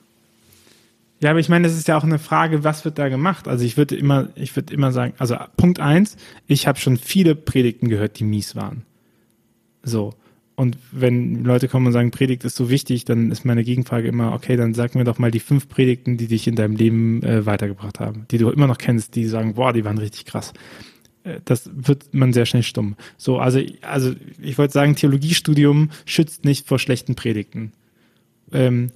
Ja, 1.22 1.30
aber 1.30 1.38
ich 1.38 1.48
meine, 1.48 1.68
das 1.68 1.76
ist 1.76 1.86
ja 1.86 1.96
auch 1.96 2.02
eine 2.02 2.18
Frage, 2.18 2.64
was 2.64 2.84
wird 2.84 2.98
da 2.98 3.08
gemacht? 3.08 3.46
Also 3.46 3.64
ich 3.64 3.76
würde 3.76 3.94
immer, 3.94 4.30
ich 4.34 4.56
würde 4.56 4.74
immer 4.74 4.90
sagen, 4.90 5.14
also 5.18 5.36
Punkt 5.56 5.78
eins, 5.78 6.16
ich 6.48 6.66
habe 6.66 6.80
schon 6.80 6.96
viele 6.96 7.36
Predigten 7.36 7.88
gehört, 7.88 8.18
die 8.18 8.24
mies 8.24 8.56
waren. 8.56 8.84
So. 9.84 10.14
Und 10.54 10.76
wenn 10.90 11.44
Leute 11.44 11.66
kommen 11.68 11.86
und 11.86 11.92
sagen, 11.92 12.10
Predigt 12.10 12.44
ist 12.44 12.56
so 12.56 12.68
wichtig, 12.68 13.04
dann 13.04 13.30
ist 13.30 13.44
meine 13.44 13.64
Gegenfrage 13.64 14.08
immer, 14.08 14.32
okay, 14.32 14.56
dann 14.56 14.74
sag 14.74 14.94
mir 14.94 15.04
doch 15.04 15.18
mal 15.18 15.30
die 15.30 15.40
fünf 15.40 15.68
Predigten, 15.68 16.18
die 16.18 16.26
dich 16.26 16.46
in 16.46 16.56
deinem 16.56 16.76
Leben 16.76 17.22
äh, 17.22 17.46
weitergebracht 17.46 18.00
haben, 18.00 18.26
die 18.30 18.38
du 18.38 18.50
immer 18.50 18.66
noch 18.66 18.78
kennst, 18.78 19.14
die 19.14 19.26
sagen, 19.26 19.54
boah, 19.54 19.72
die 19.72 19.84
waren 19.84 19.98
richtig 19.98 20.26
krass. 20.26 20.52
Äh, 21.24 21.40
das 21.44 21.70
wird 21.74 22.12
man 22.12 22.32
sehr 22.32 22.46
schnell 22.46 22.62
stumm. 22.62 22.96
So, 23.16 23.38
also, 23.38 23.60
also 23.80 24.12
ich 24.40 24.58
wollte 24.58 24.74
sagen, 24.74 24.94
Theologiestudium 24.94 25.90
schützt 26.04 26.44
nicht 26.44 26.68
vor 26.68 26.78
schlechten 26.78 27.14
Predigten. 27.14 27.72
Ähm, 28.52 28.90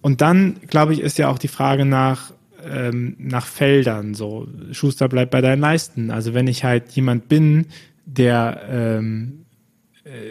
und 0.00 0.20
dann, 0.20 0.60
glaube 0.68 0.92
ich, 0.92 1.00
ist 1.00 1.18
ja 1.18 1.28
auch 1.28 1.38
die 1.38 1.48
Frage 1.48 1.84
nach, 1.84 2.32
ähm, 2.64 3.16
nach 3.18 3.46
Feldern. 3.46 4.14
So, 4.14 4.46
Schuster 4.72 5.08
bleibt 5.08 5.32
bei 5.32 5.40
deinen 5.40 5.60
Leisten. 5.60 6.10
Also 6.10 6.34
wenn 6.34 6.46
ich 6.46 6.64
halt 6.64 6.92
jemand 6.92 7.28
bin, 7.28 7.66
der 8.06 8.62
ähm, 8.70 9.44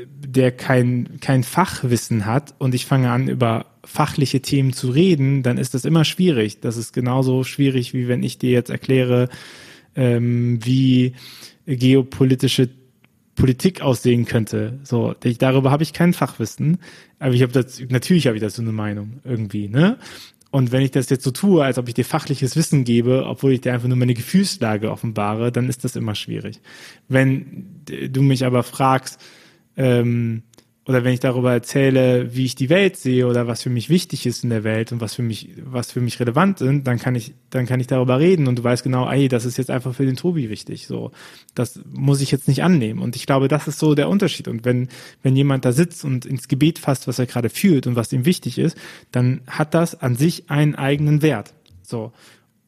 der 0.09 0.51
kein, 0.51 1.19
kein 1.21 1.43
Fachwissen 1.43 2.25
hat 2.25 2.55
und 2.57 2.73
ich 2.73 2.85
fange 2.85 3.11
an, 3.11 3.27
über 3.27 3.65
fachliche 3.83 4.41
Themen 4.41 4.73
zu 4.73 4.89
reden, 4.89 5.43
dann 5.43 5.57
ist 5.57 5.73
das 5.73 5.85
immer 5.85 6.03
schwierig. 6.03 6.59
Das 6.59 6.77
ist 6.77 6.93
genauso 6.93 7.43
schwierig, 7.43 7.93
wie 7.93 8.07
wenn 8.07 8.23
ich 8.23 8.37
dir 8.37 8.51
jetzt 8.51 8.69
erkläre, 8.69 9.29
ähm, 9.95 10.59
wie 10.63 11.13
geopolitische 11.65 12.69
Politik 13.35 13.81
aussehen 13.81 14.25
könnte. 14.25 14.79
So, 14.83 15.15
ich, 15.23 15.37
darüber 15.37 15.71
habe 15.71 15.83
ich 15.83 15.93
kein 15.93 16.13
Fachwissen, 16.13 16.79
aber 17.19 17.33
ich 17.33 17.43
habe 17.43 17.53
das 17.53 17.79
natürlich 17.89 18.27
habe 18.27 18.35
ich 18.35 18.41
dazu 18.41 18.61
eine 18.61 18.71
Meinung 18.71 19.21
irgendwie, 19.23 19.69
ne? 19.69 19.97
Und 20.49 20.71
wenn 20.71 20.81
ich 20.81 20.91
das 20.91 21.09
jetzt 21.09 21.25
so 21.25 21.31
tue, 21.31 21.63
als 21.63 21.77
ob 21.77 21.87
ich 21.89 21.93
dir 21.93 22.05
fachliches 22.05 22.55
Wissen 22.55 22.83
gebe, 22.85 23.25
obwohl 23.25 23.51
ich 23.51 23.61
dir 23.61 23.73
einfach 23.73 23.89
nur 23.89 23.97
meine 23.97 24.13
Gefühlslage 24.13 24.91
offenbare, 24.91 25.51
dann 25.51 25.67
ist 25.67 25.83
das 25.83 25.95
immer 25.97 26.15
schwierig. 26.15 26.61
Wenn 27.09 27.83
du 27.85 28.21
mich 28.21 28.45
aber 28.45 28.63
fragst, 28.63 29.19
ähm, 29.77 30.43
oder 30.87 31.03
wenn 31.03 31.13
ich 31.13 31.19
darüber 31.19 31.51
erzähle, 31.51 32.33
wie 32.33 32.45
ich 32.45 32.55
die 32.55 32.69
Welt 32.69 32.95
sehe 32.95 33.27
oder 33.27 33.45
was 33.45 33.61
für 33.61 33.69
mich 33.69 33.89
wichtig 33.89 34.25
ist 34.25 34.45
in 34.45 34.49
der 34.49 34.63
Welt 34.63 34.93
und 34.93 35.01
was 35.01 35.15
für 35.15 35.21
mich, 35.21 35.49
was 35.65 35.91
für 35.91 35.99
mich 35.99 36.17
relevant 36.21 36.59
sind, 36.59 36.87
dann 36.87 36.97
kann 36.97 37.13
ich, 37.13 37.33
dann 37.49 37.65
kann 37.65 37.81
ich 37.81 37.87
darüber 37.87 38.19
reden 38.19 38.47
und 38.47 38.59
du 38.59 38.63
weißt 38.63 38.83
genau, 38.83 39.09
ey, 39.09 39.27
das 39.27 39.43
ist 39.43 39.57
jetzt 39.57 39.69
einfach 39.69 39.93
für 39.93 40.05
den 40.05 40.15
Tobi 40.15 40.49
wichtig. 40.49 40.87
So, 40.87 41.11
das 41.55 41.81
muss 41.91 42.21
ich 42.21 42.31
jetzt 42.31 42.47
nicht 42.47 42.63
annehmen. 42.63 43.01
Und 43.01 43.17
ich 43.17 43.25
glaube, 43.25 43.49
das 43.49 43.67
ist 43.67 43.79
so 43.79 43.95
der 43.95 44.07
Unterschied. 44.07 44.47
Und 44.47 44.63
wenn, 44.63 44.87
wenn 45.23 45.35
jemand 45.35 45.65
da 45.65 45.73
sitzt 45.73 46.05
und 46.05 46.25
ins 46.25 46.47
Gebet 46.47 46.79
fasst, 46.79 47.05
was 47.05 47.19
er 47.19 47.25
gerade 47.25 47.49
fühlt 47.49 47.85
und 47.85 47.97
was 47.97 48.13
ihm 48.13 48.23
wichtig 48.23 48.57
ist, 48.57 48.77
dann 49.11 49.41
hat 49.45 49.73
das 49.73 50.01
an 50.01 50.15
sich 50.15 50.49
einen 50.49 50.75
eigenen 50.75 51.21
Wert. 51.21 51.53
So. 51.81 52.13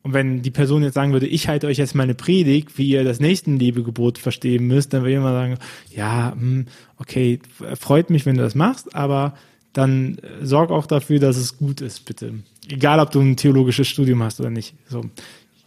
Und 0.02 0.14
wenn 0.14 0.42
die 0.42 0.52
Person 0.52 0.84
jetzt 0.84 0.94
sagen 0.94 1.12
würde, 1.12 1.28
ich 1.28 1.48
halte 1.48 1.68
euch 1.68 1.78
jetzt 1.78 1.94
mal 1.94 2.04
eine 2.04 2.16
Predigt, 2.16 2.78
wie 2.78 2.90
ihr 2.90 3.04
das 3.04 3.20
Nächstenliebegebot 3.20 4.18
verstehen 4.18 4.66
müsst, 4.66 4.94
dann 4.94 5.02
würde 5.02 5.12
ich 5.12 5.18
immer 5.18 5.34
sagen, 5.34 5.58
ja, 5.94 6.32
hm, 6.32 6.68
okay, 6.98 7.40
freut 7.78 8.10
mich, 8.10 8.26
wenn 8.26 8.38
du 8.38 8.44
das 8.44 8.56
machst, 8.56 8.96
aber 8.96 9.34
dann 9.74 10.18
sorg 10.42 10.72
auch 10.72 10.86
dafür, 10.86 11.20
dass 11.20 11.38
es 11.38 11.58
gut 11.58 11.82
ist, 11.82 12.06
bitte. 12.06 12.34
Egal, 12.70 13.00
ob 13.00 13.12
du 13.12 13.20
ein 13.20 13.36
theologisches 13.36 13.88
Studium 13.88 14.24
hast 14.24 14.40
oder 14.40 14.50
nicht. 14.50 14.74
So, 14.88 15.04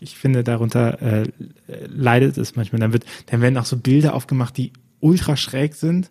ich 0.00 0.16
finde, 0.16 0.42
darunter 0.42 1.00
äh, 1.02 1.28
leidet 1.88 2.38
es 2.38 2.56
manchmal. 2.56 2.80
Dann 2.80 2.92
wird, 2.92 3.04
dann 3.26 3.40
werden 3.42 3.56
auch 3.58 3.64
so 3.64 3.76
Bilder 3.76 4.14
aufgemacht, 4.14 4.56
die 4.56 4.72
ultra 5.00 5.36
schräg 5.36 5.74
sind 5.74 6.10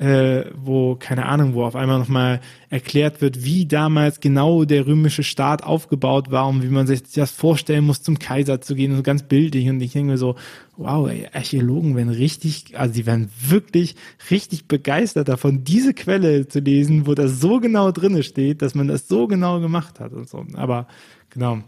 äh, 0.00 0.46
wo, 0.54 0.96
keine 0.96 1.26
Ahnung, 1.26 1.52
wo 1.52 1.62
auf 1.62 1.76
einmal 1.76 1.98
nochmal 1.98 2.40
erklärt 2.70 3.20
wird, 3.20 3.44
wie 3.44 3.66
damals 3.66 4.20
genau 4.20 4.64
der 4.64 4.86
römische 4.86 5.22
Staat 5.22 5.62
aufgebaut 5.62 6.30
war 6.30 6.48
und 6.48 6.62
wie 6.62 6.68
man 6.68 6.86
sich 6.86 7.02
das 7.02 7.30
vorstellen 7.30 7.84
muss, 7.84 8.02
zum 8.02 8.18
Kaiser 8.18 8.62
zu 8.62 8.74
gehen 8.74 8.96
so 8.96 9.02
ganz 9.02 9.24
bildlich. 9.24 9.68
Und 9.68 9.78
ich 9.82 9.92
denke 9.92 10.12
mir 10.12 10.16
so, 10.16 10.36
wow, 10.78 11.06
ey, 11.06 11.28
Archäologen 11.34 11.96
werden 11.96 12.08
richtig, 12.08 12.78
also 12.78 12.94
die 12.94 13.04
werden 13.04 13.28
wirklich 13.46 13.94
richtig 14.30 14.66
begeistert 14.66 15.28
davon, 15.28 15.64
diese 15.64 15.92
Quelle 15.92 16.48
zu 16.48 16.60
lesen, 16.60 17.06
wo 17.06 17.14
das 17.14 17.38
so 17.38 17.60
genau 17.60 17.92
drinne 17.92 18.22
steht, 18.22 18.62
dass 18.62 18.74
man 18.74 18.88
das 18.88 19.06
so 19.06 19.26
genau 19.26 19.60
gemacht 19.60 20.00
hat 20.00 20.14
und 20.14 20.30
so. 20.30 20.46
Aber 20.54 20.86
genau. 21.28 21.58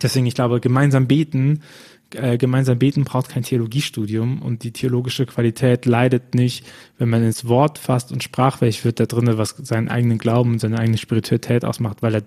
Deswegen, 0.00 0.26
ich 0.26 0.34
glaube, 0.36 0.60
gemeinsam 0.60 1.08
beten 1.08 1.62
äh, 2.14 2.38
gemeinsam 2.38 2.78
beten 2.78 3.04
braucht 3.04 3.28
kein 3.28 3.42
Theologiestudium 3.42 4.40
und 4.40 4.62
die 4.62 4.72
theologische 4.72 5.26
Qualität 5.26 5.84
leidet 5.84 6.34
nicht, 6.34 6.66
wenn 6.96 7.10
man 7.10 7.22
ins 7.22 7.46
Wort 7.48 7.78
fasst 7.78 8.12
und 8.12 8.22
sprachfähig 8.22 8.84
wird 8.84 8.98
da 8.98 9.06
drinnen, 9.06 9.36
was 9.36 9.50
seinen 9.50 9.88
eigenen 9.88 10.18
Glauben 10.18 10.52
und 10.52 10.58
seine 10.58 10.78
eigene 10.78 10.96
Spiritualität 10.96 11.64
ausmacht, 11.64 12.02
weil 12.02 12.14
er 12.14 12.22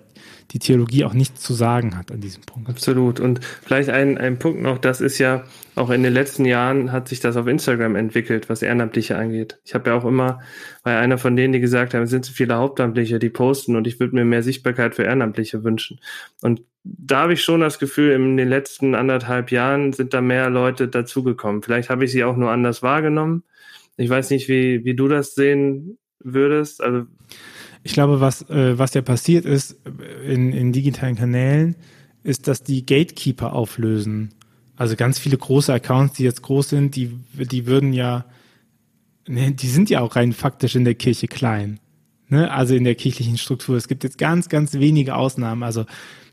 die 0.52 0.58
Theologie 0.58 1.04
auch 1.04 1.14
nichts 1.14 1.40
zu 1.40 1.54
sagen 1.54 1.96
hat 1.96 2.12
an 2.12 2.20
diesem 2.20 2.42
Punkt. 2.42 2.68
Absolut. 2.68 3.18
Und 3.18 3.40
vielleicht 3.42 3.88
ein, 3.88 4.18
ein 4.18 4.38
Punkt 4.38 4.62
noch, 4.62 4.78
das 4.78 5.00
ist 5.00 5.18
ja 5.18 5.44
auch 5.74 5.90
in 5.90 6.02
den 6.02 6.12
letzten 6.12 6.44
Jahren 6.44 6.92
hat 6.92 7.08
sich 7.08 7.20
das 7.20 7.36
auf 7.36 7.46
Instagram 7.46 7.96
entwickelt, 7.96 8.50
was 8.50 8.60
Ehrenamtliche 8.60 9.16
angeht. 9.16 9.58
Ich 9.64 9.74
habe 9.74 9.90
ja 9.90 9.96
auch 9.96 10.04
immer, 10.04 10.40
war 10.82 10.98
einer 10.98 11.16
von 11.16 11.34
denen, 11.34 11.52
die 11.52 11.60
gesagt 11.60 11.94
haben, 11.94 12.02
es 12.02 12.10
sind 12.10 12.24
zu 12.26 12.32
viele 12.32 12.56
Hauptamtliche, 12.56 13.18
die 13.18 13.30
posten 13.30 13.76
und 13.76 13.86
ich 13.86 13.98
würde 13.98 14.14
mir 14.14 14.24
mehr 14.24 14.42
Sichtbarkeit 14.42 14.94
für 14.94 15.04
Ehrenamtliche 15.04 15.64
wünschen. 15.64 15.98
Und 16.42 16.62
da 16.84 17.20
habe 17.20 17.32
ich 17.32 17.42
schon 17.42 17.60
das 17.60 17.78
Gefühl, 17.78 18.12
in 18.12 18.36
den 18.36 18.48
letzten 18.48 18.94
anderthalb 18.94 19.50
Jahren 19.50 19.92
sind 19.92 20.12
da 20.12 20.20
mehr 20.20 20.50
Leute 20.50 20.88
dazugekommen. 20.88 21.62
Vielleicht 21.62 21.88
habe 21.88 22.04
ich 22.04 22.12
sie 22.12 22.24
auch 22.24 22.36
nur 22.36 22.50
anders 22.50 22.82
wahrgenommen. 22.82 23.44
Ich 23.96 24.10
weiß 24.10 24.30
nicht, 24.30 24.48
wie, 24.48 24.84
wie 24.84 24.94
du 24.94 25.08
das 25.08 25.34
sehen 25.34 25.98
würdest. 26.18 26.82
Also 26.82 27.06
ich 27.82 27.92
glaube, 27.94 28.20
was, 28.20 28.48
äh, 28.50 28.78
was 28.78 28.94
ja 28.94 29.02
passiert 29.02 29.44
ist 29.44 29.80
in, 30.26 30.52
in 30.52 30.72
digitalen 30.72 31.16
Kanälen, 31.16 31.76
ist, 32.24 32.46
dass 32.46 32.62
die 32.62 32.86
Gatekeeper 32.86 33.52
auflösen. 33.52 34.34
Also 34.76 34.96
ganz 34.96 35.18
viele 35.18 35.36
große 35.36 35.72
Accounts, 35.72 36.16
die 36.16 36.24
jetzt 36.24 36.42
groß 36.42 36.70
sind, 36.70 36.96
die, 36.96 37.18
die 37.34 37.66
würden 37.66 37.92
ja, 37.92 38.24
ne, 39.28 39.52
die 39.52 39.68
sind 39.68 39.90
ja 39.90 40.00
auch 40.00 40.16
rein 40.16 40.32
faktisch 40.32 40.74
in 40.74 40.84
der 40.84 40.94
Kirche 40.94 41.28
klein. 41.28 41.78
Ne? 42.28 42.50
Also 42.50 42.74
in 42.74 42.84
der 42.84 42.94
kirchlichen 42.94 43.36
Struktur. 43.36 43.76
Es 43.76 43.88
gibt 43.88 44.04
jetzt 44.04 44.18
ganz, 44.18 44.48
ganz 44.48 44.74
wenige 44.74 45.14
Ausnahmen. 45.14 45.62
Also 45.62 45.84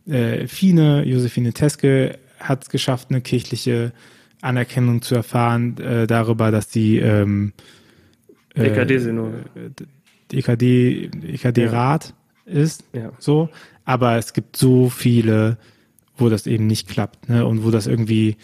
äh, 0.08 0.48
Fine, 0.48 1.04
Josephine 1.06 1.54
Teske 1.54 2.18
hat 2.40 2.64
es 2.64 2.70
geschafft, 2.70 3.10
eine 3.10 3.22
kirchliche 3.22 3.92
Anerkennung 4.42 5.02
zu 5.02 5.16
erfahren 5.16 5.78
äh, 5.78 6.08
darüber, 6.08 6.52
dass 6.52 6.70
die 6.70 7.00
ähm, 7.00 7.52
äh, 8.56 8.68
EKD-Synode. 8.68 9.44
EKD, 10.32 11.10
EKD-Rat 11.34 12.14
ja. 12.46 12.54
ist. 12.54 12.84
Ja. 12.94 13.12
So. 13.20 13.50
Aber 13.86 14.18
es 14.18 14.34
gibt 14.34 14.56
so 14.56 14.90
viele, 14.90 15.58
wo 16.20 16.30
das 16.30 16.48
eben 16.48 16.68
nicht 16.68 16.88
klappt, 16.88 17.30
ne? 17.30 17.46
Und 17.46 17.64
wo 17.64 17.72
das 17.72 17.88
irgendwie, 17.88 18.38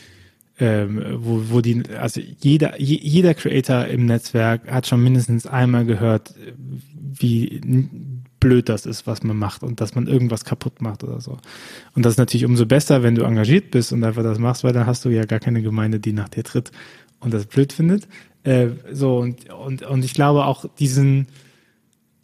ähm, 0.59 1.03
wo, 1.17 1.41
wo 1.49 1.61
die, 1.61 1.83
also 1.99 2.21
jeder, 2.39 2.79
jeder 2.79 3.33
Creator 3.33 3.85
im 3.85 4.05
Netzwerk 4.05 4.69
hat 4.71 4.87
schon 4.87 5.03
mindestens 5.03 5.47
einmal 5.47 5.85
gehört, 5.85 6.33
wie 7.17 7.61
blöd 8.39 8.69
das 8.69 8.85
ist, 8.85 9.07
was 9.07 9.23
man 9.23 9.37
macht 9.37 9.63
und 9.63 9.81
dass 9.81 9.95
man 9.95 10.07
irgendwas 10.07 10.45
kaputt 10.45 10.81
macht 10.81 11.03
oder 11.03 11.19
so. 11.19 11.37
Und 11.95 12.05
das 12.05 12.13
ist 12.13 12.17
natürlich 12.17 12.45
umso 12.45 12.65
besser, 12.65 13.01
wenn 13.01 13.15
du 13.15 13.23
engagiert 13.23 13.71
bist 13.71 13.91
und 13.91 14.03
einfach 14.03 14.23
das 14.23 14.39
machst, 14.39 14.63
weil 14.63 14.73
dann 14.73 14.85
hast 14.85 15.03
du 15.05 15.09
ja 15.09 15.25
gar 15.25 15.39
keine 15.39 15.61
Gemeinde, 15.61 15.99
die 15.99 16.13
nach 16.13 16.29
dir 16.29 16.43
tritt 16.43 16.71
und 17.19 17.33
das 17.33 17.47
blöd 17.47 17.73
findet. 17.73 18.07
Äh, 18.43 18.69
so 18.91 19.17
und, 19.17 19.51
und, 19.51 19.81
und 19.83 20.05
ich 20.05 20.13
glaube 20.13 20.45
auch 20.45 20.65
diesen, 20.77 21.27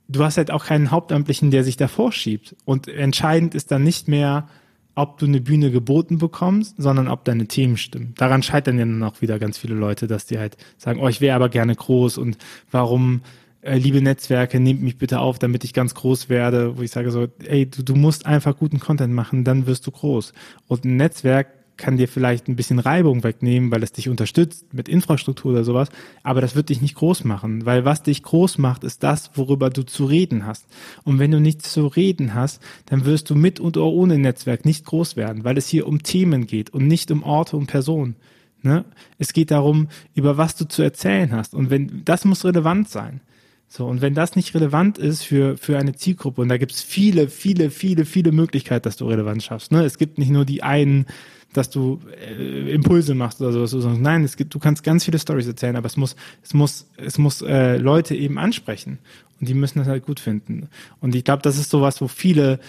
du 0.08 0.24
hast 0.24 0.38
halt 0.38 0.52
auch 0.52 0.66
keinen 0.66 0.92
Hauptamtlichen, 0.92 1.50
der 1.50 1.64
sich 1.64 1.78
davor 1.78 2.12
schiebt. 2.12 2.56
Und 2.66 2.88
entscheidend 2.88 3.56
ist 3.56 3.72
dann 3.72 3.84
nicht 3.84 4.08
mehr, 4.08 4.48
ob 4.96 5.18
du 5.18 5.26
eine 5.26 5.42
Bühne 5.42 5.72
geboten 5.72 6.18
bekommst, 6.18 6.76
sondern 6.78 7.08
ob 7.08 7.24
deine 7.26 7.48
Themen 7.48 7.78
stimmen. 7.78 8.14
Daran 8.18 8.44
scheitern 8.44 8.78
ja 8.78 8.86
dann 8.86 9.04
auch 9.04 9.22
wieder 9.22 9.40
ganz 9.40 9.58
viele 9.58 9.76
Leute, 9.76 10.08
dass 10.08 10.26
die 10.26 10.38
halt 10.38 10.58
sagen, 10.78 11.00
oh, 11.02 11.08
ich 11.08 11.22
wäre 11.22 11.36
aber 11.36 11.50
gerne 11.50 11.76
groß 11.76 12.18
und 12.18 12.38
warum 12.70 13.22
äh, 13.62 13.78
liebe 13.78 14.02
Netzwerke, 14.02 14.60
nehmt 14.60 14.82
mich 14.82 14.98
bitte 14.98 15.20
auf, 15.20 15.40
damit 15.40 15.64
ich 15.64 15.74
ganz 15.74 15.94
groß 15.94 16.30
werde, 16.30 16.78
wo 16.78 16.82
ich 16.82 16.92
sage 16.92 17.12
so, 17.12 17.28
ey, 17.46 17.70
du, 17.70 17.84
du 17.84 17.96
musst 17.96 18.26
einfach 18.26 18.58
guten 18.58 18.80
Content 18.80 19.14
machen, 19.14 19.44
dann 19.44 19.68
wirst 19.68 19.86
du 19.88 19.92
groß. 19.92 20.34
Und 20.68 20.84
ein 20.84 20.98
Netzwerk 20.98 21.48
kann 21.82 21.98
dir 21.98 22.08
vielleicht 22.08 22.48
ein 22.48 22.56
bisschen 22.56 22.80
Reibung 22.80 23.24
wegnehmen, 23.24 23.72
weil 23.72 23.82
es 23.82 23.92
dich 23.92 24.08
unterstützt 24.08 24.74
mit 24.74 24.88
Infrastruktur 24.88 25.52
oder 25.52 25.64
sowas, 25.64 25.90
aber 26.22 26.40
das 26.40 26.56
wird 26.56 26.70
dich 26.70 26.82
nicht 26.82 26.96
groß 26.96 27.24
machen, 27.24 27.66
weil 27.66 27.84
was 27.84 28.04
dich 28.04 28.22
groß 28.22 28.60
macht, 28.60 28.84
ist 28.84 29.02
das, 29.04 29.32
worüber 29.34 29.72
du 29.72 29.84
zu 29.84 30.06
reden 30.06 30.46
hast. 30.46 30.68
Und 31.04 31.18
wenn 31.18 31.32
du 31.32 31.42
nichts 31.42 31.74
zu 31.74 31.88
reden 31.88 32.36
hast, 32.36 32.62
dann 32.86 33.06
wirst 33.06 33.30
du 33.32 33.36
mit 33.36 33.60
und 33.60 33.78
ohne 33.78 34.20
Netzwerk 34.20 34.64
nicht 34.64 34.86
groß 34.86 35.16
werden, 35.16 35.44
weil 35.44 35.58
es 35.58 35.68
hier 35.68 35.88
um 35.88 36.04
Themen 36.04 36.46
geht 36.46 36.70
und 36.70 36.86
nicht 36.86 37.10
um 37.10 37.24
Orte 37.24 37.58
und 37.58 37.66
Personen. 37.66 38.16
Ne? 38.62 38.86
Es 39.18 39.34
geht 39.34 39.50
darum, 39.50 39.88
über 40.14 40.38
was 40.38 40.56
du 40.56 40.68
zu 40.68 40.84
erzählen 40.84 41.32
hast. 41.32 41.56
Und 41.56 41.72
wenn 41.72 42.04
das 42.06 42.26
muss 42.26 42.46
relevant 42.46 42.90
sein. 42.90 43.22
So, 43.68 43.88
und 43.88 44.02
wenn 44.02 44.14
das 44.14 44.36
nicht 44.36 44.54
relevant 44.54 44.98
ist 44.98 45.24
für, 45.24 45.58
für 45.58 45.80
eine 45.80 45.96
Zielgruppe, 45.96 46.42
und 46.42 46.50
da 46.50 46.58
gibt 46.58 46.74
es 46.74 46.82
viele, 46.82 47.30
viele, 47.30 47.72
viele, 47.72 48.06
viele 48.06 48.34
Möglichkeiten, 48.34 48.84
dass 48.84 48.98
du 48.98 49.08
relevant 49.08 49.42
schaffst. 49.42 49.72
Ne? 49.72 49.84
Es 49.84 49.98
gibt 49.98 50.18
nicht 50.18 50.30
nur 50.30 50.44
die 50.44 50.62
einen, 50.62 51.06
dass 51.54 51.70
du 51.70 52.00
äh, 52.28 52.72
Impulse 52.72 53.16
machst 53.16 53.42
oder 53.42 53.68
sowas. 53.68 53.98
Nein, 54.00 54.24
es 54.24 54.38
gibt, 54.38 54.54
du 54.54 54.60
kannst 54.60 54.84
ganz 54.84 55.06
viele 55.06 55.20
Stories 55.20 55.48
erzählen, 55.48 55.76
aber 55.76 55.88
es 55.88 55.98
muss, 55.98 56.16
es 56.44 56.54
muss, 56.54 56.88
es 56.98 57.18
muss 57.18 57.42
äh, 57.42 57.78
Leute 57.78 58.16
eben 58.16 58.38
ansprechen. 58.38 59.00
Und 59.40 59.50
die 59.50 59.54
müssen 59.54 59.80
das 59.80 59.88
halt 59.88 60.06
gut 60.06 60.20
finden. 60.20 60.70
Und 61.00 61.16
ich 61.16 61.24
glaube, 61.24 61.42
das 61.42 61.58
ist 61.58 61.70
sowas, 61.70 62.02
wo 62.02 62.08
viele 62.08 62.60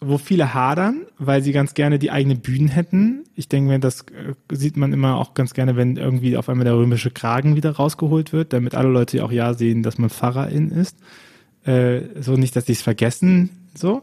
wo 0.00 0.16
viele 0.16 0.54
hadern, 0.54 1.02
weil 1.18 1.42
sie 1.42 1.52
ganz 1.52 1.74
gerne 1.74 1.98
die 1.98 2.10
eigene 2.10 2.34
Bühnen 2.34 2.68
hätten. 2.68 3.24
Ich 3.34 3.48
denke 3.48 3.70
mir, 3.70 3.78
das 3.78 4.02
äh, 4.02 4.34
sieht 4.50 4.76
man 4.76 4.92
immer 4.92 5.16
auch 5.16 5.34
ganz 5.34 5.52
gerne, 5.52 5.76
wenn 5.76 5.96
irgendwie 5.96 6.36
auf 6.36 6.48
einmal 6.48 6.64
der 6.64 6.74
römische 6.74 7.10
Kragen 7.10 7.54
wieder 7.54 7.72
rausgeholt 7.72 8.32
wird, 8.32 8.52
damit 8.54 8.74
alle 8.74 8.88
Leute 8.88 9.22
auch 9.22 9.32
ja 9.32 9.52
sehen, 9.52 9.82
dass 9.82 9.98
man 9.98 10.08
Pfarrerin 10.08 10.70
ist. 10.70 10.96
Äh, 11.64 12.00
so 12.18 12.36
nicht, 12.36 12.56
dass 12.56 12.64
sie 12.64 12.72
es 12.72 12.82
vergessen, 12.82 13.50
so. 13.74 14.02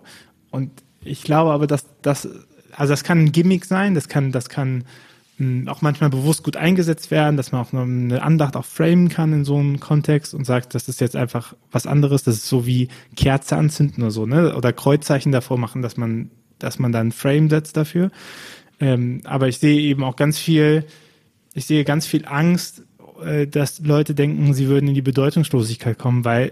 Und 0.51 0.71
ich 1.03 1.23
glaube 1.23 1.51
aber, 1.51 1.65
dass 1.65 1.87
das, 2.03 2.29
also 2.77 2.93
das 2.93 3.03
kann 3.03 3.19
ein 3.19 3.31
Gimmick 3.31 3.65
sein, 3.65 3.95
das 3.95 4.07
kann, 4.07 4.31
das 4.31 4.49
kann 4.49 4.85
auch 5.67 5.81
manchmal 5.81 6.09
bewusst 6.09 6.43
gut 6.43 6.57
eingesetzt 6.57 7.11
werden, 7.11 7.37
dass 7.37 7.51
man 7.51 7.61
auch 7.61 7.71
eine 7.71 8.23
Andacht 8.23 8.55
auch 8.55 8.65
framen 8.65 9.07
kann 9.07 9.33
in 9.33 9.45
so 9.45 9.57
einem 9.57 9.79
Kontext 9.79 10.33
und 10.33 10.45
sagt, 10.45 10.73
das 10.73 10.89
ist 10.89 10.99
jetzt 10.99 11.15
einfach 11.15 11.55
was 11.71 11.85
anderes, 11.85 12.23
das 12.23 12.35
ist 12.35 12.47
so 12.47 12.65
wie 12.65 12.87
Kerze 13.15 13.55
anzünden 13.55 14.03
oder 14.03 14.11
so, 14.11 14.25
ne? 14.25 14.55
Oder 14.55 14.73
Kreuzzeichen 14.73 15.31
davor 15.31 15.59
machen, 15.59 15.83
dass 15.83 15.95
man, 15.95 16.31
dass 16.57 16.79
man 16.79 16.91
dann 16.91 17.11
Frame 17.11 17.49
setzt 17.51 17.77
dafür. 17.77 18.09
Ähm, 18.79 19.21
aber 19.25 19.47
ich 19.47 19.59
sehe 19.59 19.79
eben 19.79 20.03
auch 20.03 20.15
ganz 20.15 20.39
viel, 20.39 20.85
ich 21.53 21.67
sehe 21.67 21.83
ganz 21.83 22.07
viel 22.07 22.25
Angst, 22.25 22.81
äh, 23.23 23.45
dass 23.45 23.79
Leute 23.79 24.15
denken, 24.15 24.55
sie 24.55 24.67
würden 24.67 24.87
in 24.87 24.95
die 24.95 25.03
Bedeutungslosigkeit 25.03 25.99
kommen, 25.99 26.25
weil 26.25 26.51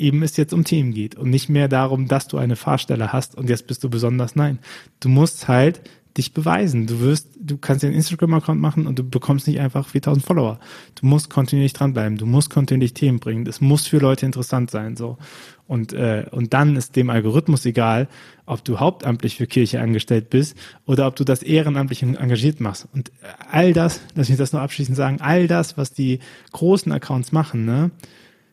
eben 0.00 0.22
es 0.22 0.36
jetzt 0.36 0.52
um 0.52 0.64
Themen 0.64 0.92
geht 0.92 1.14
und 1.14 1.30
nicht 1.30 1.48
mehr 1.48 1.68
darum, 1.68 2.08
dass 2.08 2.28
du 2.28 2.38
eine 2.38 2.56
Fahrstelle 2.56 3.12
hast 3.12 3.36
und 3.36 3.48
jetzt 3.48 3.66
bist 3.66 3.84
du 3.84 3.90
besonders. 3.90 4.34
Nein, 4.34 4.58
du 5.00 5.08
musst 5.08 5.48
halt 5.48 5.82
dich 6.16 6.34
beweisen. 6.34 6.86
Du 6.86 7.00
wirst, 7.00 7.28
du 7.40 7.56
kannst 7.56 7.82
den 7.82 7.92
Instagram-Account 7.92 8.60
machen 8.60 8.86
und 8.86 8.98
du 8.98 9.08
bekommst 9.08 9.46
nicht 9.46 9.60
einfach 9.60 9.88
4000 9.88 10.24
Follower. 10.24 10.58
Du 10.96 11.06
musst 11.06 11.30
kontinuierlich 11.30 11.72
dranbleiben. 11.72 12.18
Du 12.18 12.26
musst 12.26 12.50
kontinuierlich 12.50 12.94
Themen 12.94 13.20
bringen. 13.20 13.46
Es 13.46 13.60
muss 13.60 13.86
für 13.86 13.98
Leute 13.98 14.26
interessant 14.26 14.70
sein, 14.70 14.96
so. 14.96 15.18
Und, 15.66 15.92
äh, 15.92 16.26
und 16.32 16.52
dann 16.52 16.74
ist 16.74 16.96
dem 16.96 17.10
Algorithmus 17.10 17.64
egal, 17.64 18.08
ob 18.44 18.64
du 18.64 18.80
hauptamtlich 18.80 19.36
für 19.36 19.46
Kirche 19.46 19.80
angestellt 19.80 20.28
bist 20.28 20.56
oder 20.84 21.06
ob 21.06 21.14
du 21.14 21.22
das 21.22 21.44
ehrenamtlich 21.44 22.02
engagiert 22.02 22.60
machst. 22.60 22.88
Und 22.92 23.12
all 23.50 23.72
das, 23.72 24.00
lass 24.16 24.28
mich 24.28 24.38
das 24.38 24.52
noch 24.52 24.60
abschließend 24.60 24.96
sagen, 24.96 25.20
all 25.20 25.46
das, 25.46 25.78
was 25.78 25.92
die 25.92 26.18
großen 26.50 26.90
Accounts 26.90 27.30
machen, 27.30 27.64
ne, 27.64 27.92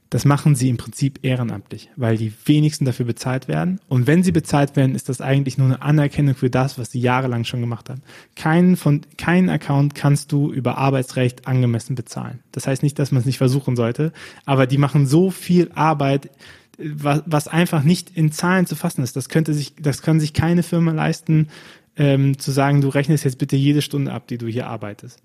das 0.09 0.25
machen 0.25 0.55
sie 0.55 0.69
im 0.69 0.77
Prinzip 0.77 1.19
ehrenamtlich, 1.21 1.89
weil 1.95 2.17
die 2.17 2.31
wenigsten 2.45 2.85
dafür 2.85 3.05
bezahlt 3.05 3.47
werden. 3.47 3.79
Und 3.89 4.07
wenn 4.07 4.23
sie 4.23 4.31
bezahlt 4.31 4.75
werden, 4.75 4.95
ist 4.95 5.09
das 5.09 5.21
eigentlich 5.21 5.57
nur 5.57 5.67
eine 5.67 5.81
Anerkennung 5.81 6.35
für 6.35 6.49
das, 6.49 6.79
was 6.79 6.91
sie 6.91 6.99
jahrelang 6.99 7.43
schon 7.43 7.61
gemacht 7.61 7.89
haben. 7.89 8.01
Keinen 8.35 8.77
von, 8.77 9.01
keinen 9.17 9.49
Account 9.49 9.95
kannst 9.95 10.31
du 10.31 10.51
über 10.51 10.77
Arbeitsrecht 10.77 11.47
angemessen 11.47 11.95
bezahlen. 11.95 12.39
Das 12.51 12.67
heißt 12.67 12.83
nicht, 12.83 12.97
dass 12.99 13.11
man 13.11 13.19
es 13.19 13.25
nicht 13.25 13.37
versuchen 13.37 13.75
sollte, 13.75 14.13
aber 14.45 14.67
die 14.67 14.77
machen 14.77 15.05
so 15.07 15.29
viel 15.29 15.71
Arbeit 15.73 16.29
was, 16.77 17.23
was 17.25 17.47
einfach 17.47 17.83
nicht 17.83 18.15
in 18.15 18.31
Zahlen 18.31 18.65
zu 18.65 18.75
fassen 18.75 19.03
ist. 19.03 19.15
Das 19.15 19.29
könnte 19.29 19.53
sich, 19.53 19.73
das 19.75 20.01
kann 20.01 20.19
sich 20.19 20.33
keine 20.33 20.63
Firma 20.63 20.91
leisten, 20.91 21.49
ähm, 21.95 22.37
zu 22.37 22.51
sagen, 22.51 22.81
du 22.81 22.89
rechnest 22.89 23.25
jetzt 23.25 23.39
bitte 23.39 23.55
jede 23.55 23.81
Stunde 23.81 24.13
ab, 24.13 24.27
die 24.27 24.37
du 24.37 24.47
hier 24.47 24.67
arbeitest. 24.67 25.19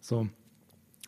So. 0.00 0.28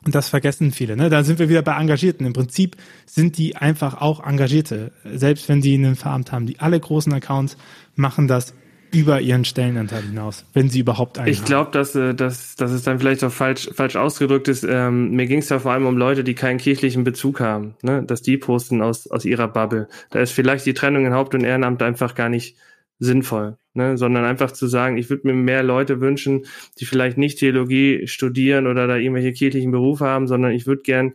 Und 0.05 0.15
das 0.15 0.29
vergessen 0.29 0.71
viele. 0.71 0.97
Ne? 0.97 1.11
Da 1.11 1.25
sind 1.25 1.39
wir 1.39 1.49
wieder 1.49 1.63
bei 1.63 1.77
Engagierten. 1.77 2.27
Im 2.27 2.33
Prinzip 2.33 2.77
sind 3.07 3.39
die 3.39 3.57
einfach 3.57 4.01
auch 4.01 4.25
Engagierte, 4.25 4.93
selbst 5.05 5.49
wenn 5.49 5.61
die 5.61 5.75
einen 5.75 5.97
Veramt 5.97 6.31
haben. 6.31 6.47
Die 6.47 6.61
alle 6.61 6.79
großen 6.79 7.13
Accounts 7.13 7.57
machen 7.97 8.29
das 8.29 8.55
über 8.93 9.21
ihren 9.21 9.45
Stellenanteil 9.45 10.03
hinaus, 10.03 10.45
wenn 10.53 10.71
sie 10.71 10.81
überhaupt 10.81 11.19
einen 11.19 11.29
Ich 11.29 11.45
glaube, 11.45 11.71
dass, 11.71 11.95
äh, 11.95 12.15
dass, 12.15 12.57
dass 12.57 12.71
es 12.71 12.83
dann 12.83 12.99
vielleicht 12.99 13.25
auch 13.25 13.33
falsch, 13.33 13.69
falsch 13.75 13.97
ausgedrückt 13.97 14.49
ist. 14.49 14.65
Ähm, 14.69 15.11
mir 15.11 15.27
ging 15.27 15.41
es 15.41 15.49
ja 15.49 15.59
vor 15.59 15.73
allem 15.73 15.87
um 15.87 15.97
Leute, 15.97 16.25
die 16.25 16.35
keinen 16.35 16.59
kirchlichen 16.59 17.05
Bezug 17.05 17.41
haben, 17.41 17.75
ne? 17.83 18.03
dass 18.03 18.23
die 18.23 18.37
posten 18.39 18.83
aus, 18.83 19.07
aus 19.09 19.25
ihrer 19.25 19.49
Bubble. 19.49 19.89
Da 20.11 20.21
ist 20.21 20.33
vielleicht 20.33 20.67
die 20.67 20.75
Trennung 20.75 21.05
in 21.05 21.13
Haupt- 21.13 21.35
und 21.35 21.45
Ehrenamt 21.45 21.83
einfach 21.83 22.15
gar 22.15 22.29
nicht 22.29 22.57
sinnvoll, 22.99 23.59
ne? 23.75 23.99
sondern 23.99 24.25
einfach 24.25 24.53
zu 24.53 24.67
sagen, 24.67 24.97
ich 24.97 25.11
würde 25.11 25.27
mir 25.27 25.35
mehr 25.35 25.63
Leute 25.63 26.01
wünschen, 26.01 26.47
die 26.79 26.87
vielleicht 26.87 27.19
nicht 27.19 27.39
Theologie 27.39 28.07
studieren 28.07 28.67
oder 28.67 28.87
da 28.87 28.97
irgendwelche 28.97 29.33
kirchlichen 29.33 29.71
Berufe 29.71 30.07
haben, 30.07 30.27
sondern 30.27 30.53
ich 30.53 30.67
würde 30.67 30.83
gern 30.83 31.15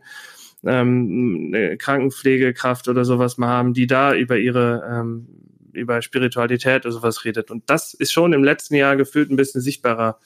ähm, 0.64 1.52
eine 1.52 1.76
Krankenpflegekraft 1.76 2.88
oder 2.88 3.04
sowas 3.04 3.36
mal 3.38 3.48
haben, 3.48 3.74
die 3.74 3.86
da 3.86 4.14
über 4.14 4.38
ihre 4.38 4.88
ähm, 4.88 5.26
über 5.72 6.02
Spiritualität 6.02 6.84
oder 6.84 6.92
sowas 6.92 7.24
redet. 7.24 7.50
Und 7.50 7.68
das 7.68 7.94
ist 7.94 8.12
schon 8.12 8.32
im 8.32 8.44
letzten 8.44 8.74
Jahr 8.74 8.96
gefühlt 8.96 9.30
ein 9.30 9.36
bisschen 9.36 9.60
sichtbarer 9.60 10.18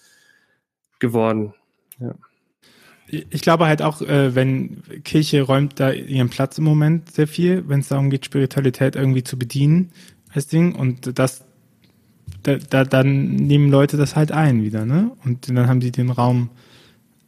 geworden. 0.99 1.55
Ja. 2.01 2.15
Ich 3.09 3.41
glaube 3.41 3.67
halt 3.67 3.83
auch, 3.83 4.03
äh, 4.03 4.35
wenn 4.35 4.83
Kirche 5.05 5.43
räumt 5.43 5.79
da 5.79 5.93
ihren 5.93 6.29
Platz 6.29 6.59
im 6.59 6.65
Moment 6.65 7.13
sehr 7.13 7.29
viel, 7.29 7.69
wenn 7.69 7.79
es 7.79 7.89
darum 7.89 8.11
geht, 8.11 8.25
Spiritualität 8.25 8.97
irgendwie 8.97 9.23
zu 9.23 9.39
bedienen 9.39 9.93
als 10.33 10.49
Ding 10.49 10.75
und 10.75 11.17
das 11.17 11.46
da, 12.47 12.59
da, 12.59 12.85
dann 12.85 13.35
nehmen 13.35 13.71
Leute 13.71 13.97
das 13.97 14.15
halt 14.15 14.31
ein 14.31 14.63
wieder, 14.63 14.87
ne? 14.87 15.11
Und 15.25 15.49
dann 15.49 15.67
haben 15.67 15.81
die 15.81 15.91
den 15.91 16.11
Raum, 16.11 16.51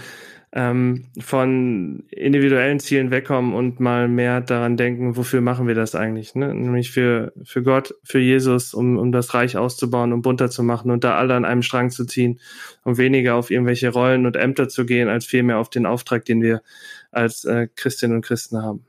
ähm, 0.53 1.05
von 1.21 2.05
individuellen 2.11 2.81
Zielen 2.81 3.11
wegkommen 3.11 3.55
und 3.55 3.79
mal 3.79 4.09
mehr 4.09 4.41
daran 4.41 4.77
denken, 4.77 5.17
wofür 5.17 5.41
machen 5.41 5.69
wir 5.69 5.75
das 5.75 5.95
eigentlich? 5.95 6.35
Ne? 6.35 6.55
Nämlich 6.55 6.91
für, 6.93 7.33
für 7.45 7.63
Gott, 7.63 7.95
für 8.05 8.21
Jesus, 8.21 8.73
um, 8.73 8.97
um 8.97 9.13
das 9.13 9.35
Reich 9.35 9.57
auszubauen, 9.57 10.13
um 10.13 10.23
bunter 10.23 10.49
zu 10.49 10.63
machen 10.63 10.91
und 10.91 11.05
da 11.05 11.17
alle 11.17 11.35
an 11.35 11.45
einem 11.45 11.63
Strang 11.63 11.91
zu 11.91 12.07
ziehen, 12.07 12.41
um 12.85 12.97
weniger 12.97 13.35
auf 13.35 13.51
irgendwelche 13.51 13.91
Rollen 13.91 14.25
und 14.25 14.37
Ämter 14.37 14.69
zu 14.69 14.87
gehen, 14.87 15.09
als 15.09 15.27
vielmehr 15.27 15.59
auf 15.59 15.69
den 15.69 15.85
Auftrag, 15.85 16.25
den 16.25 16.43
wir 16.43 16.63
als 17.11 17.45
äh, 17.45 17.69
Christinnen 17.75 18.17
und 18.17 18.23
Christen 18.23 18.63
haben. 18.63 18.85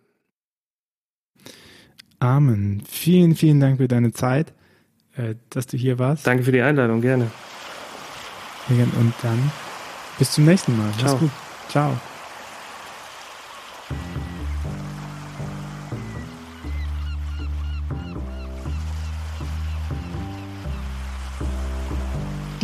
Amen. 2.19 2.83
Vielen, 2.87 3.35
vielen 3.35 3.59
Dank 3.59 3.77
für 3.77 3.87
deine 3.87 4.11
Zeit, 4.11 4.53
äh, 5.15 5.35
dass 5.49 5.67
du 5.67 5.77
hier 5.77 5.99
warst. 5.99 6.25
Danke 6.25 6.43
für 6.43 6.51
die 6.51 6.61
Einladung, 6.61 7.01
gerne. 7.01 7.31
Und 8.69 9.13
dann 9.21 9.51
bis 10.19 10.31
zum 10.31 10.45
nächsten 10.45 10.77
Mal. 10.77 10.91
Ciao. 10.93 11.11
Mach's 11.11 11.19
gut. 11.19 11.31
Ciao. 11.69 12.16